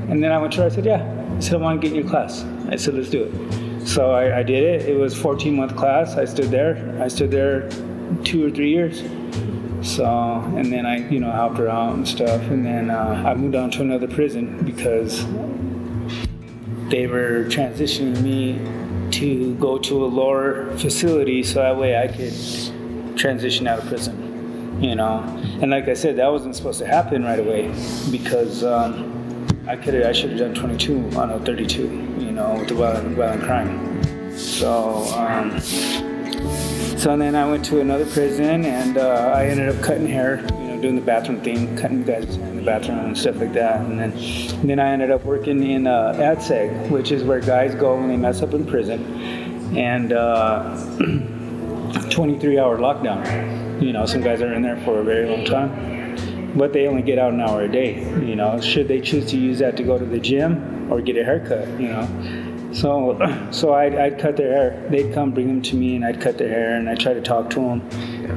and 0.09 0.23
then 0.23 0.33
I 0.33 0.39
went 0.39 0.53
to 0.55 0.61
her. 0.61 0.67
I 0.67 0.71
said, 0.71 0.85
yeah. 0.85 1.11
I 1.37 1.41
said, 1.41 1.55
I 1.55 1.57
want 1.59 1.81
to 1.81 1.87
get 1.87 1.97
in 1.97 2.03
your 2.03 2.11
class. 2.11 2.45
I 2.69 2.77
said, 2.77 2.95
let's 2.95 3.11
do 3.11 3.25
it. 3.25 3.87
So 3.87 4.13
I, 4.13 4.39
I 4.39 4.43
did 4.43 4.63
it. 4.63 4.89
It 4.89 4.97
was 4.97 5.15
14 5.15 5.57
month 5.57 5.77
class. 5.77 6.17
I 6.17 6.25
stood 6.25 6.51
there. 6.51 6.99
I 7.03 7.09
stood 7.09 7.31
there 7.31 7.69
two 8.23 8.47
or 8.47 8.51
three 8.51 8.71
years. 8.71 9.03
So, 9.83 10.07
and 10.57 10.73
then 10.73 10.87
I, 10.87 11.07
you 11.11 11.21
know, 11.21 11.31
helped 11.31 11.59
her 11.59 11.69
out 11.69 11.95
and 11.95 12.09
stuff. 12.09 12.41
And 12.43 12.65
then 12.65 12.89
uh, 12.89 13.23
I 13.27 13.35
moved 13.35 13.55
on 13.55 13.71
to 13.73 13.83
another 13.83 14.09
prison 14.09 14.65
because 14.65 15.25
they 16.95 17.09
were 17.09 17.45
transitioning 17.47 18.23
me 18.23 19.11
to 19.11 19.57
go 19.57 19.77
to 19.79 20.05
a 20.05 20.07
lower 20.07 20.71
facility 20.79 21.43
so 21.43 21.59
that 21.61 21.77
way 21.77 21.99
I 21.99 22.07
could 22.07 23.19
transition 23.19 23.67
out 23.67 23.81
of 23.81 23.87
prison, 23.87 24.81
you 24.81 24.95
know. 24.95 25.19
And 25.61 25.73
like 25.73 25.89
I 25.89 25.95
said, 25.95 26.15
that 26.19 26.31
wasn't 26.31 26.55
supposed 26.55 26.79
to 26.79 26.87
happen 26.87 27.25
right 27.25 27.41
away 27.41 27.63
because 28.13 28.63
um, 28.63 28.95
I 29.67 29.75
could 29.75 30.01
I 30.07 30.13
should 30.13 30.31
have 30.31 30.39
done 30.39 30.55
22 30.55 31.19
on 31.19 31.33
a 31.33 31.41
32, 31.41 31.83
you 31.83 32.31
know, 32.31 32.55
with 32.61 32.69
the 32.69 32.77
violent, 32.77 33.17
violent 33.17 33.43
crime. 33.43 34.37
So. 34.37 35.03
Um, 35.19 35.59
so 35.61 37.17
then 37.17 37.35
I 37.35 37.45
went 37.51 37.65
to 37.67 37.81
another 37.81 38.07
prison 38.07 38.65
and 38.65 38.99
uh, 38.99 39.33
I 39.35 39.47
ended 39.47 39.69
up 39.69 39.83
cutting 39.83 40.07
hair, 40.07 40.47
doing 40.85 40.97
the 40.97 41.01
bathroom 41.01 41.41
thing, 41.41 41.75
cutting 41.79 42.03
guys 42.03 42.37
in 42.37 42.57
the 42.57 42.63
bathroom 42.63 42.99
and 42.99 43.17
stuff 43.17 43.37
like 43.37 43.55
that. 43.55 43.81
And 43.81 43.99
then, 43.99 44.13
and 44.13 44.69
then 44.69 44.79
I 44.79 44.91
ended 44.91 45.11
up 45.11 45.25
working 45.25 45.63
in 45.63 45.87
uh, 45.87 46.13
ADSEG, 46.19 46.91
which 46.91 47.11
is 47.11 47.25
where 47.25 47.41
guys 47.41 47.75
go 47.75 47.97
when 47.97 48.09
they 48.09 48.19
mess 48.19 48.43
up 48.43 48.53
in 48.53 48.67
prison, 48.67 49.01
and 49.75 50.13
uh, 50.13 50.77
23 52.11 52.59
hour 52.59 52.77
lockdown. 52.77 53.83
You 53.83 53.95
know, 53.95 54.05
some 54.05 54.21
guys 54.21 54.43
are 54.43 54.53
in 54.53 54.61
there 54.61 54.77
for 54.85 54.99
a 54.99 55.05
very 55.05 55.27
long 55.27 55.47
time, 55.47 56.53
but 56.55 56.75
they 56.75 56.87
only 56.87 57.01
get 57.01 57.19
out 57.19 57.33
an 57.33 57.41
hour 57.41 57.63
a 57.63 57.73
day. 57.73 58.01
You 58.23 58.37
know, 58.37 58.61
should 58.61 58.87
they 58.87 59.01
choose 59.01 59.25
to 59.31 59.39
use 59.39 59.61
that 59.61 59.79
to 59.79 59.85
go 59.85 59.99
to 59.99 60.05
the 60.05 60.19
gym 60.19 60.93
or 60.93 61.01
get 61.01 61.17
a 61.17 61.25
haircut, 61.25 61.67
you 61.81 61.89
know. 61.89 62.44
So, 62.75 63.49
so 63.53 63.73
I'd, 63.73 63.95
I'd 63.95 64.19
cut 64.19 64.37
their 64.37 64.53
hair. 64.53 64.89
They'd 64.91 65.15
come 65.15 65.31
bring 65.31 65.47
them 65.47 65.63
to 65.63 65.77
me, 65.77 65.95
and 65.95 66.05
I'd 66.05 66.21
cut 66.21 66.39
their 66.39 66.49
hair, 66.49 66.75
and 66.75 66.89
I'd 66.91 66.99
try 66.99 67.15
to 67.15 67.23
talk 67.23 67.49
to 67.51 67.61
them. 67.61 67.89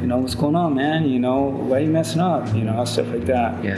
You 0.01 0.08
know, 0.08 0.20
what's 0.20 0.36
going 0.36 0.56
on, 0.56 0.75
man? 0.75 1.10
You 1.10 1.20
know, 1.20 1.41
why 1.41 1.77
are 1.77 1.79
you 1.82 1.89
messing 1.89 2.22
up? 2.22 2.53
You 2.53 2.63
know, 2.63 2.86
stuff 2.86 3.08
like 3.08 3.25
that. 3.25 3.63
Yeah. 3.63 3.77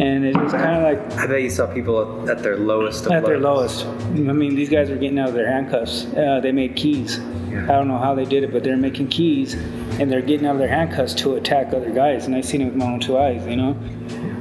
And 0.00 0.24
it 0.24 0.36
was 0.36 0.52
kind 0.52 0.76
of 0.76 0.82
like 0.84 1.18
I 1.18 1.26
bet 1.26 1.42
you 1.42 1.50
saw 1.50 1.66
people 1.66 2.30
at 2.30 2.42
their 2.42 2.56
lowest. 2.56 3.10
at 3.10 3.24
their 3.24 3.40
lowest. 3.40 3.84
I 3.84 4.12
mean, 4.14 4.54
these 4.54 4.68
guys 4.70 4.90
were 4.90 4.96
getting 4.96 5.18
out 5.18 5.28
of 5.28 5.34
their 5.34 5.50
handcuffs. 5.50 6.06
Uh, 6.06 6.38
they 6.40 6.52
made 6.52 6.76
keys. 6.76 7.18
Yeah. 7.50 7.64
I 7.64 7.72
don't 7.76 7.88
know 7.88 7.98
how 7.98 8.14
they 8.14 8.24
did 8.24 8.44
it, 8.44 8.52
but 8.52 8.62
they're 8.62 8.76
making 8.76 9.08
keys, 9.08 9.54
and 9.54 10.10
they're 10.10 10.22
getting 10.22 10.46
out 10.46 10.52
of 10.52 10.58
their 10.58 10.68
handcuffs 10.68 11.14
to 11.14 11.34
attack 11.34 11.74
other 11.74 11.90
guys. 11.90 12.26
And 12.26 12.34
I 12.34 12.42
seen 12.42 12.60
it 12.62 12.66
with 12.66 12.76
my 12.76 12.86
own 12.86 13.00
two 13.00 13.18
eyes, 13.18 13.44
you 13.46 13.56
know. 13.56 13.76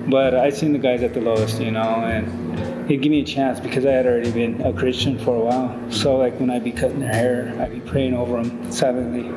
But 0.07 0.35
I 0.35 0.51
seen 0.51 0.73
the 0.73 0.79
guys 0.79 1.01
at 1.01 1.13
the 1.13 1.21
lowest, 1.21 1.59
you 1.59 1.71
know, 1.71 1.81
and 1.81 2.46
it 2.89 3.01
gave 3.01 3.11
me 3.11 3.21
a 3.21 3.25
chance 3.25 3.59
because 3.59 3.85
I 3.85 3.91
had 3.91 4.05
already 4.05 4.31
been 4.31 4.61
a 4.61 4.71
Christian 4.71 5.17
for 5.19 5.35
a 5.35 5.39
while. 5.39 5.91
So 5.91 6.17
like 6.17 6.39
when 6.39 6.49
I'd 6.49 6.63
be 6.63 6.71
cutting 6.71 6.99
their 6.99 7.13
hair, 7.13 7.55
I'd 7.59 7.73
be 7.73 7.81
praying 7.81 8.13
over 8.13 8.41
them 8.41 8.71
silently. 8.71 9.29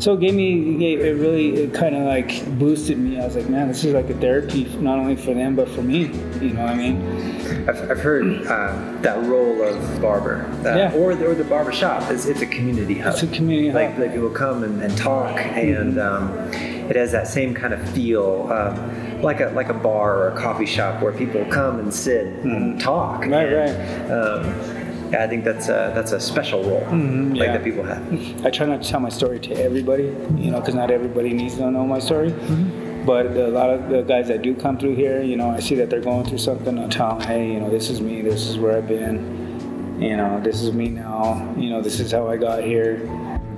So 0.00 0.14
it 0.14 0.20
gave 0.20 0.34
me, 0.34 0.94
it, 0.94 1.14
really, 1.14 1.54
it 1.54 1.72
kind 1.72 1.94
of 1.94 2.02
like 2.02 2.44
boosted 2.58 2.98
me. 2.98 3.18
I 3.18 3.24
was 3.24 3.36
like, 3.36 3.48
man, 3.48 3.68
this 3.68 3.84
is 3.84 3.94
like 3.94 4.10
a 4.10 4.14
therapy, 4.14 4.64
not 4.80 4.98
only 4.98 5.16
for 5.16 5.34
them 5.34 5.54
but 5.54 5.68
for 5.68 5.82
me. 5.82 6.06
You 6.40 6.52
know 6.52 6.62
what 6.62 6.72
I 6.72 6.74
mean? 6.74 7.68
I've, 7.68 7.90
I've 7.90 8.00
heard 8.00 8.46
uh, 8.46 9.00
that 9.02 9.22
role 9.24 9.62
of 9.62 10.02
barber, 10.02 10.48
that, 10.62 10.76
yeah. 10.76 10.98
or 10.98 11.14
the, 11.14 11.26
or 11.26 11.34
the 11.34 11.44
barber 11.44 11.72
shop. 11.72 12.10
It's, 12.10 12.26
it's 12.26 12.40
a 12.40 12.46
community 12.46 12.98
hub. 12.98 13.14
It's 13.14 13.22
a 13.22 13.28
community 13.28 13.72
like, 13.72 13.92
hub. 13.92 14.00
Like 14.00 14.12
people 14.12 14.30
come 14.30 14.64
and, 14.64 14.82
and 14.82 14.96
talk, 14.96 15.38
and 15.38 15.98
um, 15.98 16.30
it 16.52 16.96
has 16.96 17.12
that 17.12 17.28
same 17.28 17.54
kind 17.54 17.72
of 17.72 17.88
feel. 17.90 18.50
Um, 18.52 19.03
like 19.24 19.40
a 19.40 19.46
like 19.50 19.68
a 19.68 19.74
bar 19.74 20.16
or 20.16 20.28
a 20.28 20.36
coffee 20.36 20.66
shop 20.66 21.02
where 21.02 21.12
people 21.12 21.44
come 21.46 21.78
and 21.78 21.92
sit 21.92 22.26
mm. 22.26 22.42
and 22.42 22.74
mm-hmm. 22.74 22.78
talk. 22.78 23.20
Right, 23.20 23.52
and, 23.52 24.10
right. 24.10 24.10
Um, 24.10 24.84
yeah, 25.12 25.24
I 25.24 25.28
think 25.28 25.44
that's 25.44 25.68
a, 25.68 25.92
that's 25.94 26.12
a 26.12 26.20
special 26.20 26.62
role 26.64 26.80
mm-hmm, 26.80 27.34
like 27.34 27.46
yeah. 27.46 27.52
that 27.52 27.64
people 27.64 27.84
have. 27.84 28.46
I 28.46 28.50
try 28.50 28.66
not 28.66 28.82
to 28.82 28.88
tell 28.88 29.00
my 29.00 29.10
story 29.10 29.38
to 29.40 29.54
everybody, 29.54 30.04
you 30.36 30.50
know, 30.50 30.60
because 30.60 30.74
not 30.74 30.90
everybody 30.90 31.32
needs 31.32 31.56
to 31.56 31.70
know 31.70 31.86
my 31.86 31.98
story. 31.98 32.30
Mm-hmm. 32.30 33.04
But 33.04 33.26
a 33.26 33.48
lot 33.48 33.68
of 33.68 33.90
the 33.90 34.02
guys 34.02 34.28
that 34.28 34.40
do 34.40 34.54
come 34.54 34.78
through 34.78 34.94
here, 34.94 35.22
you 35.22 35.36
know, 35.36 35.50
I 35.50 35.60
see 35.60 35.74
that 35.74 35.90
they're 35.90 36.00
going 36.00 36.24
through 36.24 36.38
something. 36.38 36.78
I 36.78 36.88
tell 36.88 37.18
them, 37.18 37.28
hey, 37.28 37.52
you 37.52 37.60
know, 37.60 37.68
this 37.68 37.90
is 37.90 38.00
me. 38.00 38.22
This 38.22 38.46
is 38.46 38.56
where 38.56 38.78
I've 38.78 38.88
been. 38.88 40.00
You 40.00 40.16
know, 40.16 40.40
this 40.40 40.62
is 40.62 40.72
me 40.72 40.88
now. 40.88 41.54
You 41.56 41.68
know, 41.68 41.82
this 41.82 42.00
is 42.00 42.10
how 42.10 42.26
I 42.28 42.38
got 42.38 42.64
here. 42.64 43.04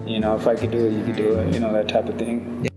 You 0.05 0.19
know, 0.19 0.37
if 0.37 0.49
I 0.49 0.57
could 0.57 0.73
do 0.73 0.85
it, 0.87 0.93
you 0.93 1.05
could 1.05 1.17
do 1.17 1.39
it. 1.39 1.55
You 1.55 1.61
know, 1.61 1.73
that 1.73 1.89
type 1.89 2.09
of 2.09 2.19
thing. 2.19 2.69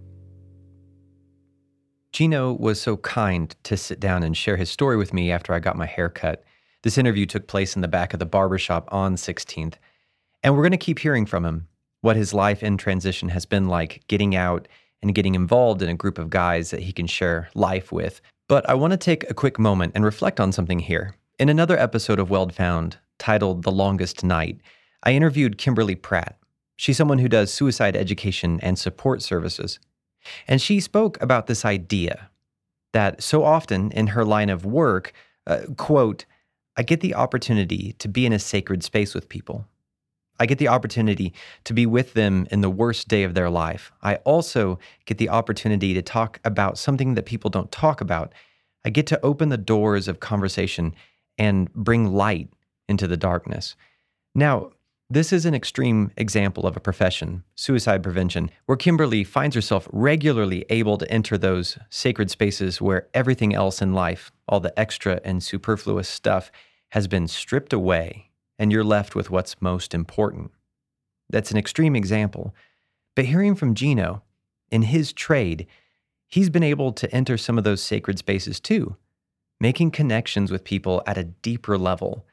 Gino 2.20 2.52
was 2.52 2.82
so 2.82 2.98
kind 2.98 3.56
to 3.64 3.78
sit 3.78 3.98
down 3.98 4.24
and 4.24 4.36
share 4.36 4.58
his 4.58 4.70
story 4.70 4.98
with 4.98 5.14
me 5.14 5.32
after 5.32 5.54
I 5.54 5.60
got 5.60 5.78
my 5.78 5.86
hair 5.86 6.10
cut. 6.10 6.44
This 6.84 6.98
interview 6.98 7.26
took 7.26 7.48
place 7.48 7.78
in 7.78 7.82
the 7.82 7.88
back 7.88 8.12
of 8.12 8.20
the 8.20 8.26
barbershop 8.26 8.90
on 8.92 9.16
16th. 9.16 9.76
And 10.44 10.54
we're 10.54 10.64
going 10.64 10.72
to 10.72 10.78
keep 10.78 11.00
hearing 11.00 11.26
from 11.26 11.46
him 11.46 11.70
what 12.02 12.18
his 12.18 12.34
life 12.34 12.62
in 12.62 12.76
transition 12.76 13.30
has 13.30 13.46
been 13.46 13.70
like 13.70 14.04
getting 14.10 14.36
out 14.36 14.68
and 15.02 15.16
getting 15.16 15.34
involved 15.34 15.82
in 15.82 15.88
a 15.88 15.94
group 15.94 16.18
of 16.18 16.30
guys 16.30 16.72
that 16.72 16.82
he 16.82 16.92
can 16.92 17.08
share 17.08 17.50
life 17.56 17.90
with. 17.90 18.20
But 18.50 18.70
I 18.70 18.74
want 18.74 18.92
to 18.92 18.98
take 18.98 19.24
a 19.30 19.34
quick 19.34 19.58
moment 19.58 19.94
and 19.96 20.04
reflect 20.04 20.42
on 20.42 20.52
something 20.52 20.80
here. 20.80 21.16
In 21.40 21.48
another 21.48 21.80
episode 21.80 22.20
of 22.20 22.30
Weld 22.30 22.54
Found, 22.56 22.98
titled 23.18 23.64
The 23.64 23.72
Longest 23.72 24.26
Night, 24.26 24.60
I 25.04 25.14
interviewed 25.14 25.58
Kimberly 25.58 25.96
Pratt. 25.96 26.38
She's 26.76 26.98
someone 26.98 27.20
who 27.20 27.30
does 27.30 27.54
suicide 27.54 27.96
education 27.96 28.60
and 28.62 28.78
support 28.78 29.22
services. 29.22 29.80
And 30.48 30.62
she 30.62 30.80
spoke 30.80 31.22
about 31.22 31.48
this 31.48 31.66
idea 31.66 32.30
that 32.94 33.22
so 33.22 33.44
often 33.44 33.92
in 33.92 34.08
her 34.08 34.26
line 34.26 34.50
of 34.50 34.66
work, 34.66 35.14
uh, 35.48 35.62
quote, 35.78 36.26
I 36.76 36.84
get 36.84 37.02
the 37.02 37.16
opportunity 37.16 37.94
to 38.00 38.08
be 38.08 38.26
in 38.26 38.34
a 38.34 38.40
sacred 38.40 38.84
space 38.84 39.14
with 39.14 39.30
people. 39.30 39.66
I 40.40 40.46
get 40.46 40.58
the 40.58 40.70
opportunity 40.70 41.34
to 41.66 41.74
be 41.74 41.86
with 41.86 42.14
them 42.14 42.48
in 42.50 42.62
the 42.62 42.70
worst 42.70 43.10
day 43.10 43.24
of 43.24 43.34
their 43.34 43.50
life. 43.50 43.92
I 44.02 44.16
also 44.18 44.80
get 45.06 45.18
the 45.18 45.30
opportunity 45.30 45.94
to 45.94 46.02
talk 46.02 46.40
about 46.46 46.78
something 46.78 47.16
that 47.16 47.26
people 47.26 47.50
don't 47.50 47.72
talk 47.72 48.00
about. 48.00 48.34
I 48.86 48.90
get 48.90 49.06
to 49.08 49.24
open 49.26 49.50
the 49.50 49.58
doors 49.58 50.08
of 50.08 50.22
conversation 50.22 50.96
and 51.38 51.72
bring 51.74 52.14
light 52.14 52.50
into 52.88 53.08
the 53.08 53.18
darkness. 53.18 53.76
Now, 54.34 54.72
this 55.12 55.34
is 55.34 55.46
an 55.46 55.56
extreme 55.56 56.12
example 56.18 56.68
of 56.68 56.78
a 56.78 56.80
profession, 56.80 57.44
suicide 57.56 58.04
prevention, 58.04 58.52
where 58.68 58.78
Kimberly 58.78 59.24
finds 59.24 59.56
herself 59.56 59.88
regularly 59.92 60.66
able 60.70 61.00
to 61.00 61.12
enter 61.12 61.36
those 61.36 61.80
sacred 61.90 62.30
spaces 62.30 62.80
where 62.80 63.08
everything 63.16 63.56
else 63.56 63.82
in 63.82 63.94
life, 63.94 64.32
all 64.48 64.60
the 64.60 64.78
extra 64.80 65.20
and 65.24 65.42
superfluous 65.42 66.08
stuff, 66.08 66.52
has 66.90 67.08
been 67.08 67.28
stripped 67.28 67.74
away 67.74 68.30
and 68.60 68.72
you're 68.72 68.84
left 68.84 69.16
with 69.16 69.32
what's 69.32 69.62
most 69.62 69.96
important. 69.96 70.52
That's 71.30 71.50
an 71.50 71.58
extreme 71.58 71.96
example, 71.96 72.54
but 73.16 73.26
hearing 73.26 73.56
from 73.56 73.74
Gino, 73.74 74.22
in 74.70 74.84
his 74.84 75.12
trade, 75.12 75.66
he's 76.28 76.52
been 76.52 76.64
able 76.64 76.92
to 76.94 77.12
enter 77.14 77.38
some 77.38 77.58
of 77.58 77.64
those 77.64 77.82
sacred 77.82 78.20
spaces 78.20 78.60
too, 78.60 78.96
making 79.60 79.90
connections 79.90 80.52
with 80.52 80.64
people 80.64 81.02
at 81.08 81.18
a 81.18 81.24
deeper 81.24 81.78
level. 81.80 82.28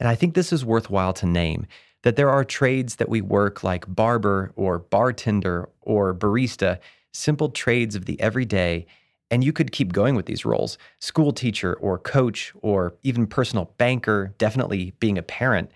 And 0.00 0.08
I 0.08 0.16
think 0.16 0.34
this 0.34 0.52
is 0.52 0.64
worthwhile 0.64 1.12
to 1.14 1.26
name 1.26 1.66
that 2.06 2.14
there 2.14 2.30
are 2.30 2.44
trades 2.44 2.96
that 2.96 3.08
we 3.08 3.20
work 3.20 3.64
like 3.64 3.84
barber 3.92 4.52
or 4.54 4.78
bartender 4.78 5.68
or 5.80 6.14
barista, 6.14 6.78
simple 7.12 7.48
trades 7.48 7.96
of 7.96 8.04
the 8.04 8.20
everyday 8.20 8.86
and 9.28 9.42
you 9.42 9.52
could 9.52 9.72
keep 9.72 9.92
going 9.92 10.14
with 10.14 10.26
these 10.26 10.44
roles 10.44 10.78
school 11.00 11.32
teacher 11.32 11.74
or 11.74 11.98
coach 11.98 12.52
or 12.62 12.94
even 13.02 13.26
personal 13.26 13.72
banker, 13.76 14.32
definitely 14.38 14.92
being 15.00 15.18
a 15.18 15.22
parent 15.22 15.68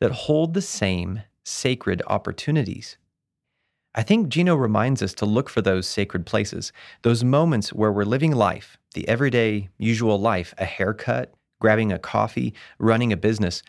that 0.00 0.10
hold 0.10 0.54
the 0.54 0.62
same 0.62 1.20
sacred 1.44 2.00
opportunities. 2.06 2.96
I 3.94 4.02
think 4.02 4.30
Gino 4.30 4.54
reminds 4.54 5.02
us 5.02 5.12
to 5.16 5.26
look 5.26 5.50
for 5.50 5.60
those 5.60 5.86
sacred 5.86 6.24
places, 6.24 6.72
those 7.02 7.22
moments 7.22 7.74
where 7.74 7.92
we're 7.92 8.04
living 8.04 8.32
life, 8.32 8.78
the 8.94 9.06
everyday, 9.06 9.68
usual 9.76 10.18
life, 10.18 10.54
a 10.56 10.64
haircut, 10.64 11.34
grabbing 11.60 11.92
a 11.92 11.98
coffee, 11.98 12.54
running 12.78 13.12
a 13.12 13.18
business, 13.18 13.62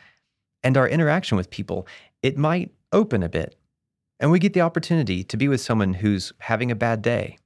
and 0.65 0.75
our 0.75 0.89
interaction 0.89 1.38
with 1.38 1.49
people. 1.49 1.88
It 2.21 2.38
might 2.38 2.71
open 2.91 3.23
a 3.23 3.30
bit, 3.30 3.56
and 4.19 4.32
we 4.32 4.39
get 4.39 4.51
the 4.51 4.62
opportunity 4.62 5.23
to 5.23 5.38
be 5.38 5.47
with 5.47 5.62
someone 5.62 5.93
who's 5.93 6.34
having 6.39 6.71
a 6.71 6.75
bad 6.75 7.01
day, 7.01 7.38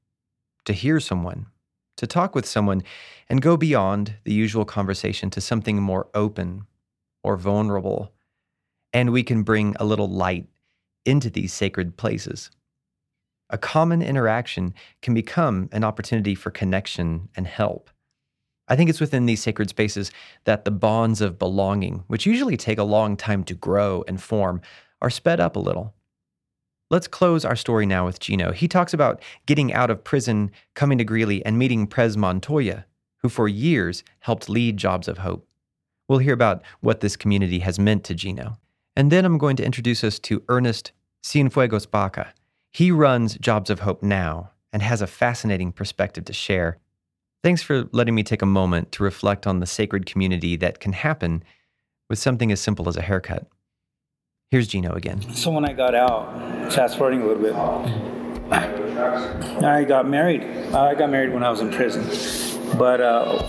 to 0.66 0.74
hear 0.74 1.00
someone 1.00 1.46
to 2.00 2.08
talk 2.08 2.34
with 2.34 2.46
someone 2.46 2.82
and 3.28 3.42
go 3.42 3.58
beyond 3.58 4.16
the 4.24 4.32
usual 4.32 4.64
conversation 4.64 5.30
to 5.30 5.42
something 5.42 5.82
more 5.82 6.08
open 6.14 6.66
or 7.24 7.36
vulnerable. 7.36 8.14
And 8.94 9.12
we 9.12 9.22
can 9.22 9.44
bring 9.44 9.76
a 9.80 9.86
little 9.86 10.08
light 10.08 10.48
into 11.06 11.30
these 11.30 11.52
sacred 11.52 11.98
places. 11.98 12.52
A 13.50 13.58
common 13.58 14.02
interaction 14.02 14.74
can 15.02 15.14
become 15.14 15.68
an 15.74 15.84
opportunity 15.84 16.36
for 16.36 16.52
connection 16.52 17.28
and 17.36 17.46
help. 17.46 17.90
I 18.70 18.76
think 18.76 18.90
it's 18.90 19.00
within 19.00 19.26
these 19.26 19.42
sacred 19.42 19.70
spaces 19.70 20.12
that 20.46 20.64
the 20.64 20.72
bonds 20.72 21.22
of 21.22 21.40
belonging, 21.40 22.04
which 22.08 22.26
usually 22.26 22.56
take 22.56 22.78
a 22.78 22.84
long 22.84 23.18
time 23.18 23.44
to 23.46 23.56
grow 23.56 24.04
and 24.08 24.22
form, 24.22 24.62
are 25.02 25.10
sped 25.10 25.40
up 25.40 25.56
a 25.56 25.60
little. 25.60 25.94
Let's 26.92 27.08
close 27.08 27.46
our 27.46 27.56
story 27.56 27.86
now 27.86 28.06
with 28.06 28.20
Gino. 28.20 28.52
He 28.52 28.68
talks 28.68 28.94
about 28.94 29.22
getting 29.46 29.74
out 29.74 29.90
of 29.90 30.04
prison, 30.04 30.52
coming 30.76 30.98
to 31.00 31.04
Greeley, 31.04 31.46
and 31.46 31.58
meeting 31.58 31.88
Pres 31.88 32.16
Montoya, 32.16 32.86
who 33.18 33.30
for 33.30 33.48
years 33.48 34.04
helped 34.20 34.50
lead 34.50 34.78
Jobs 34.78 35.08
of 35.08 35.20
Hope. 35.20 35.48
We'll 36.08 36.20
hear 36.20 36.34
about 36.34 36.64
what 36.80 37.02
this 37.02 37.16
community 37.16 37.60
has 37.60 37.80
meant 37.80 38.04
to 38.06 38.16
Gino. 38.16 38.58
And 38.96 39.12
then 39.12 39.26
I'm 39.26 39.38
going 39.38 39.56
to 39.58 39.66
introduce 39.66 40.04
us 40.04 40.20
to 40.20 40.44
Ernest 40.50 40.92
Cienfuegos 41.24 41.90
Baca. 41.90 42.34
He 42.72 42.92
runs 42.92 43.38
Jobs 43.38 43.70
of 43.70 43.82
Hope 43.82 44.02
now 44.02 44.52
and 44.74 44.82
has 44.82 45.02
a 45.02 45.08
fascinating 45.08 45.72
perspective 45.72 46.26
to 46.26 46.34
share. 46.34 46.78
Thanks 47.42 47.62
for 47.62 47.88
letting 47.94 48.16
me 48.16 48.24
take 48.24 48.42
a 48.42 48.46
moment 48.46 48.92
to 48.94 49.04
reflect 49.04 49.48
on 49.48 49.60
the 49.60 49.66
sacred 49.66 50.06
community 50.06 50.58
that 50.58 50.80
can 50.80 50.92
happen 50.92 51.44
with 52.10 52.20
something 52.20 52.52
as 52.52 52.60
simple 52.60 52.90
as 52.90 52.98
a 52.98 53.02
haircut. 53.02 53.48
Here's 54.52 54.68
Gino 54.68 54.94
again. 54.94 55.22
So 55.34 55.52
when 55.52 55.64
I 55.64 55.74
got 55.74 55.96
out, 55.96 56.74
fast 56.74 56.98
forwarding 56.98 57.22
a 57.22 57.26
little 57.28 57.42
bit, 57.42 57.56
I 58.52 59.86
got 59.86 60.10
married. 60.10 60.42
I 60.74 60.96
got 60.96 61.10
married 61.10 61.34
when 61.34 61.44
I 61.44 61.50
was 61.50 61.62
in 61.62 61.72
prison, 61.72 62.04
but 62.78 63.00
uh, 63.00 63.48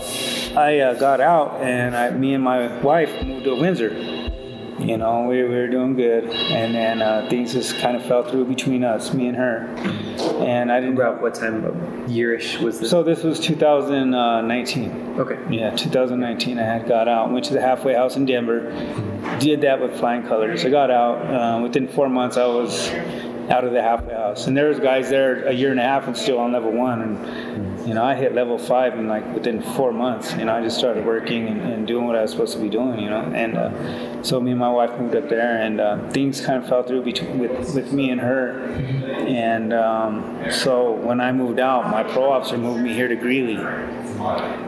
I 0.56 0.78
uh, 0.78 0.94
got 0.94 1.20
out 1.20 1.60
and 1.62 1.96
I, 1.96 2.10
me 2.10 2.34
and 2.34 2.44
my 2.44 2.80
wife 2.82 3.10
moved 3.24 3.44
to 3.44 3.56
Windsor. 3.56 3.90
You 4.78 4.98
know, 4.98 5.26
we, 5.28 5.42
we 5.42 5.48
were 5.48 5.68
doing 5.68 5.94
good, 5.94 6.24
and 6.24 6.74
then 6.74 7.02
uh, 7.02 7.26
things 7.28 7.52
just 7.52 7.78
kind 7.80 7.96
of 7.96 8.04
fell 8.06 8.22
through 8.24 8.46
between 8.46 8.82
us, 8.82 9.12
me 9.12 9.26
and 9.26 9.36
her. 9.36 9.66
And 10.40 10.70
I 10.72 10.80
didn't. 10.80 10.94
About 10.94 11.20
what 11.22 11.34
time 11.34 11.64
of 11.64 11.74
yearish 12.08 12.60
was 12.60 12.80
this? 12.80 12.90
So 12.90 13.02
this 13.02 13.22
was 13.22 13.40
2019. 13.40 15.18
Okay. 15.18 15.38
Yeah, 15.50 15.70
2019. 15.70 16.58
I 16.58 16.62
had 16.62 16.88
got 16.88 17.08
out, 17.08 17.30
went 17.30 17.44
to 17.46 17.54
the 17.54 17.60
halfway 17.60 17.94
house 17.94 18.16
in 18.16 18.26
Denver 18.26 18.70
did 19.38 19.60
that 19.62 19.80
with 19.80 19.98
flying 19.98 20.22
colors. 20.22 20.64
I 20.64 20.70
got 20.70 20.90
out 20.90 21.18
uh, 21.18 21.62
within 21.62 21.88
four 21.88 22.08
months. 22.08 22.36
I 22.36 22.46
was 22.46 22.90
out 23.50 23.64
of 23.64 23.72
the 23.72 23.82
halfway 23.82 24.14
house, 24.14 24.46
and 24.46 24.56
there 24.56 24.68
was 24.68 24.78
guys 24.78 25.10
there 25.10 25.44
a 25.44 25.52
year 25.52 25.70
and 25.70 25.80
a 25.80 25.82
half 25.82 26.06
and 26.06 26.16
still 26.16 26.38
on 26.38 26.52
level 26.52 26.72
one, 26.72 27.02
and 27.02 27.69
you 27.90 27.94
know 27.94 28.04
I 28.04 28.14
hit 28.14 28.36
level 28.36 28.56
five 28.56 28.96
in 28.96 29.08
like 29.08 29.26
within 29.34 29.60
four 29.60 29.92
months. 29.92 30.32
You 30.36 30.44
know 30.44 30.54
I 30.54 30.62
just 30.62 30.78
started 30.78 31.04
working 31.04 31.48
and, 31.48 31.60
and 31.60 31.88
doing 31.88 32.06
what 32.06 32.14
I 32.14 32.22
was 32.22 32.30
supposed 32.30 32.52
to 32.52 32.60
be 32.60 32.68
doing. 32.68 33.00
You 33.00 33.10
know, 33.10 33.22
and 33.34 33.58
uh, 33.58 34.22
so 34.22 34.40
me 34.40 34.52
and 34.52 34.60
my 34.60 34.70
wife 34.70 34.96
moved 34.96 35.16
up 35.16 35.28
there, 35.28 35.60
and 35.60 35.80
uh, 35.80 36.08
things 36.10 36.40
kind 36.40 36.62
of 36.62 36.68
fell 36.68 36.84
through 36.84 37.02
between 37.02 37.40
with 37.40 37.74
with 37.74 37.92
me 37.92 38.10
and 38.10 38.20
her, 38.20 38.60
and 39.26 39.72
um, 39.72 40.40
so 40.52 40.92
when 40.92 41.20
I 41.20 41.32
moved 41.32 41.58
out, 41.58 41.90
my 41.90 42.04
pro 42.04 42.30
officer 42.30 42.56
moved 42.56 42.80
me 42.80 42.94
here 42.94 43.08
to 43.08 43.16
Greeley. 43.16 43.58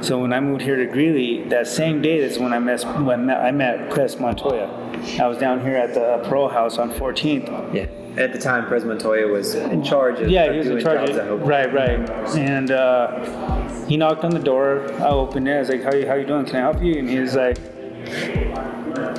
So 0.02 0.18
when 0.18 0.32
I 0.32 0.40
moved 0.40 0.62
here 0.62 0.76
to 0.84 0.86
Greeley, 0.86 1.44
that 1.44 1.68
same 1.68 2.02
day 2.02 2.26
that's 2.26 2.40
when 2.40 2.52
I 2.52 2.58
met 2.58 2.82
when 3.02 3.30
I 3.30 3.52
met 3.52 3.88
Pres 3.88 4.18
Montoya. 4.18 4.81
I 5.20 5.26
was 5.26 5.38
down 5.38 5.60
here 5.60 5.76
at 5.76 5.94
the 5.94 6.26
Pro 6.28 6.48
House 6.48 6.78
on 6.78 6.90
14th. 6.92 7.74
Yeah. 7.74 7.86
At 8.20 8.32
the 8.32 8.38
time, 8.38 8.66
Pres 8.66 8.84
Montoya 8.84 9.26
was 9.26 9.54
in 9.54 9.82
charge 9.82 10.20
of 10.20 10.28
yeah, 10.28 10.52
he 10.52 10.58
was 10.58 10.66
in 10.68 10.80
charge 10.80 11.08
of 11.10 11.40
right, 11.42 11.72
right. 11.72 11.98
And 12.36 12.70
uh, 12.70 13.86
he 13.86 13.96
knocked 13.96 14.22
on 14.22 14.32
the 14.32 14.38
door. 14.38 14.92
I 14.94 15.08
opened 15.08 15.48
it. 15.48 15.56
I 15.56 15.58
was 15.60 15.70
like, 15.70 15.82
"How 15.82 15.94
you 15.94 16.06
how 16.06 16.14
you 16.14 16.26
doing? 16.26 16.44
Can 16.44 16.56
I 16.56 16.60
help 16.60 16.82
you?" 16.82 16.98
And 16.98 17.08
he 17.08 17.18
was 17.18 17.34
like 17.34 17.56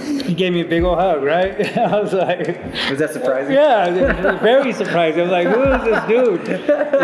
he 0.03 0.33
gave 0.33 0.53
me 0.53 0.61
a 0.61 0.65
big 0.65 0.83
old 0.83 0.97
hug, 0.99 1.23
right? 1.23 1.77
I 1.77 1.99
was 1.99 2.13
like, 2.13 2.47
was 2.89 2.99
that 2.99 3.11
surprising? 3.11 3.53
Yeah, 3.53 4.37
very 4.39 4.73
surprising. 4.73 5.21
I 5.21 5.23
was 5.23 5.31
like, 5.31 5.47
who 5.47 5.63
is 5.63 5.83
this 5.83 6.07
dude? 6.07 6.47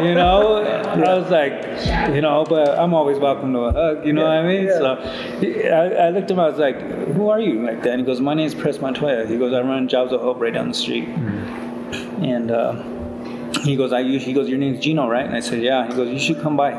You 0.03 0.15
know, 0.15 0.63
I 0.63 1.17
was 1.17 1.29
like, 1.29 2.13
you 2.13 2.21
know, 2.21 2.45
but 2.47 2.77
I'm 2.77 2.93
always 2.93 3.17
welcome 3.19 3.53
to 3.53 3.59
a 3.59 3.71
hug. 3.71 4.05
You 4.05 4.13
know 4.13 4.21
yeah, 4.21 4.27
what 4.27 4.45
I 4.45 4.47
mean? 4.47 4.65
Yeah. 4.67 4.77
So 4.77 5.69
I, 5.69 6.07
I, 6.07 6.09
looked 6.09 6.25
at 6.25 6.31
him. 6.31 6.39
I 6.39 6.49
was 6.49 6.59
like, 6.59 6.79
who 7.13 7.29
are 7.29 7.39
you? 7.39 7.65
Like 7.65 7.83
that. 7.83 7.91
And 7.91 7.99
he 8.01 8.05
goes, 8.05 8.19
my 8.19 8.33
name 8.33 8.47
is 8.47 8.55
Pres 8.55 8.79
Montoya. 8.79 9.27
He 9.27 9.37
goes, 9.37 9.53
I 9.53 9.61
run 9.61 9.87
Jobs 9.87 10.11
of 10.11 10.21
Hope 10.21 10.39
right 10.39 10.53
down 10.53 10.67
the 10.69 10.73
street. 10.73 11.07
Mm-hmm. 11.07 12.23
And 12.23 12.51
uh, 12.51 13.61
he 13.61 13.75
goes, 13.75 13.93
I. 13.93 14.03
He 14.03 14.33
goes, 14.33 14.49
your 14.49 14.57
name's 14.57 14.79
Gino, 14.79 15.07
right? 15.07 15.25
And 15.25 15.35
I 15.35 15.39
said, 15.39 15.61
yeah. 15.61 15.87
He 15.87 15.95
goes, 15.95 16.09
you 16.09 16.19
should 16.19 16.41
come 16.41 16.57
by. 16.57 16.73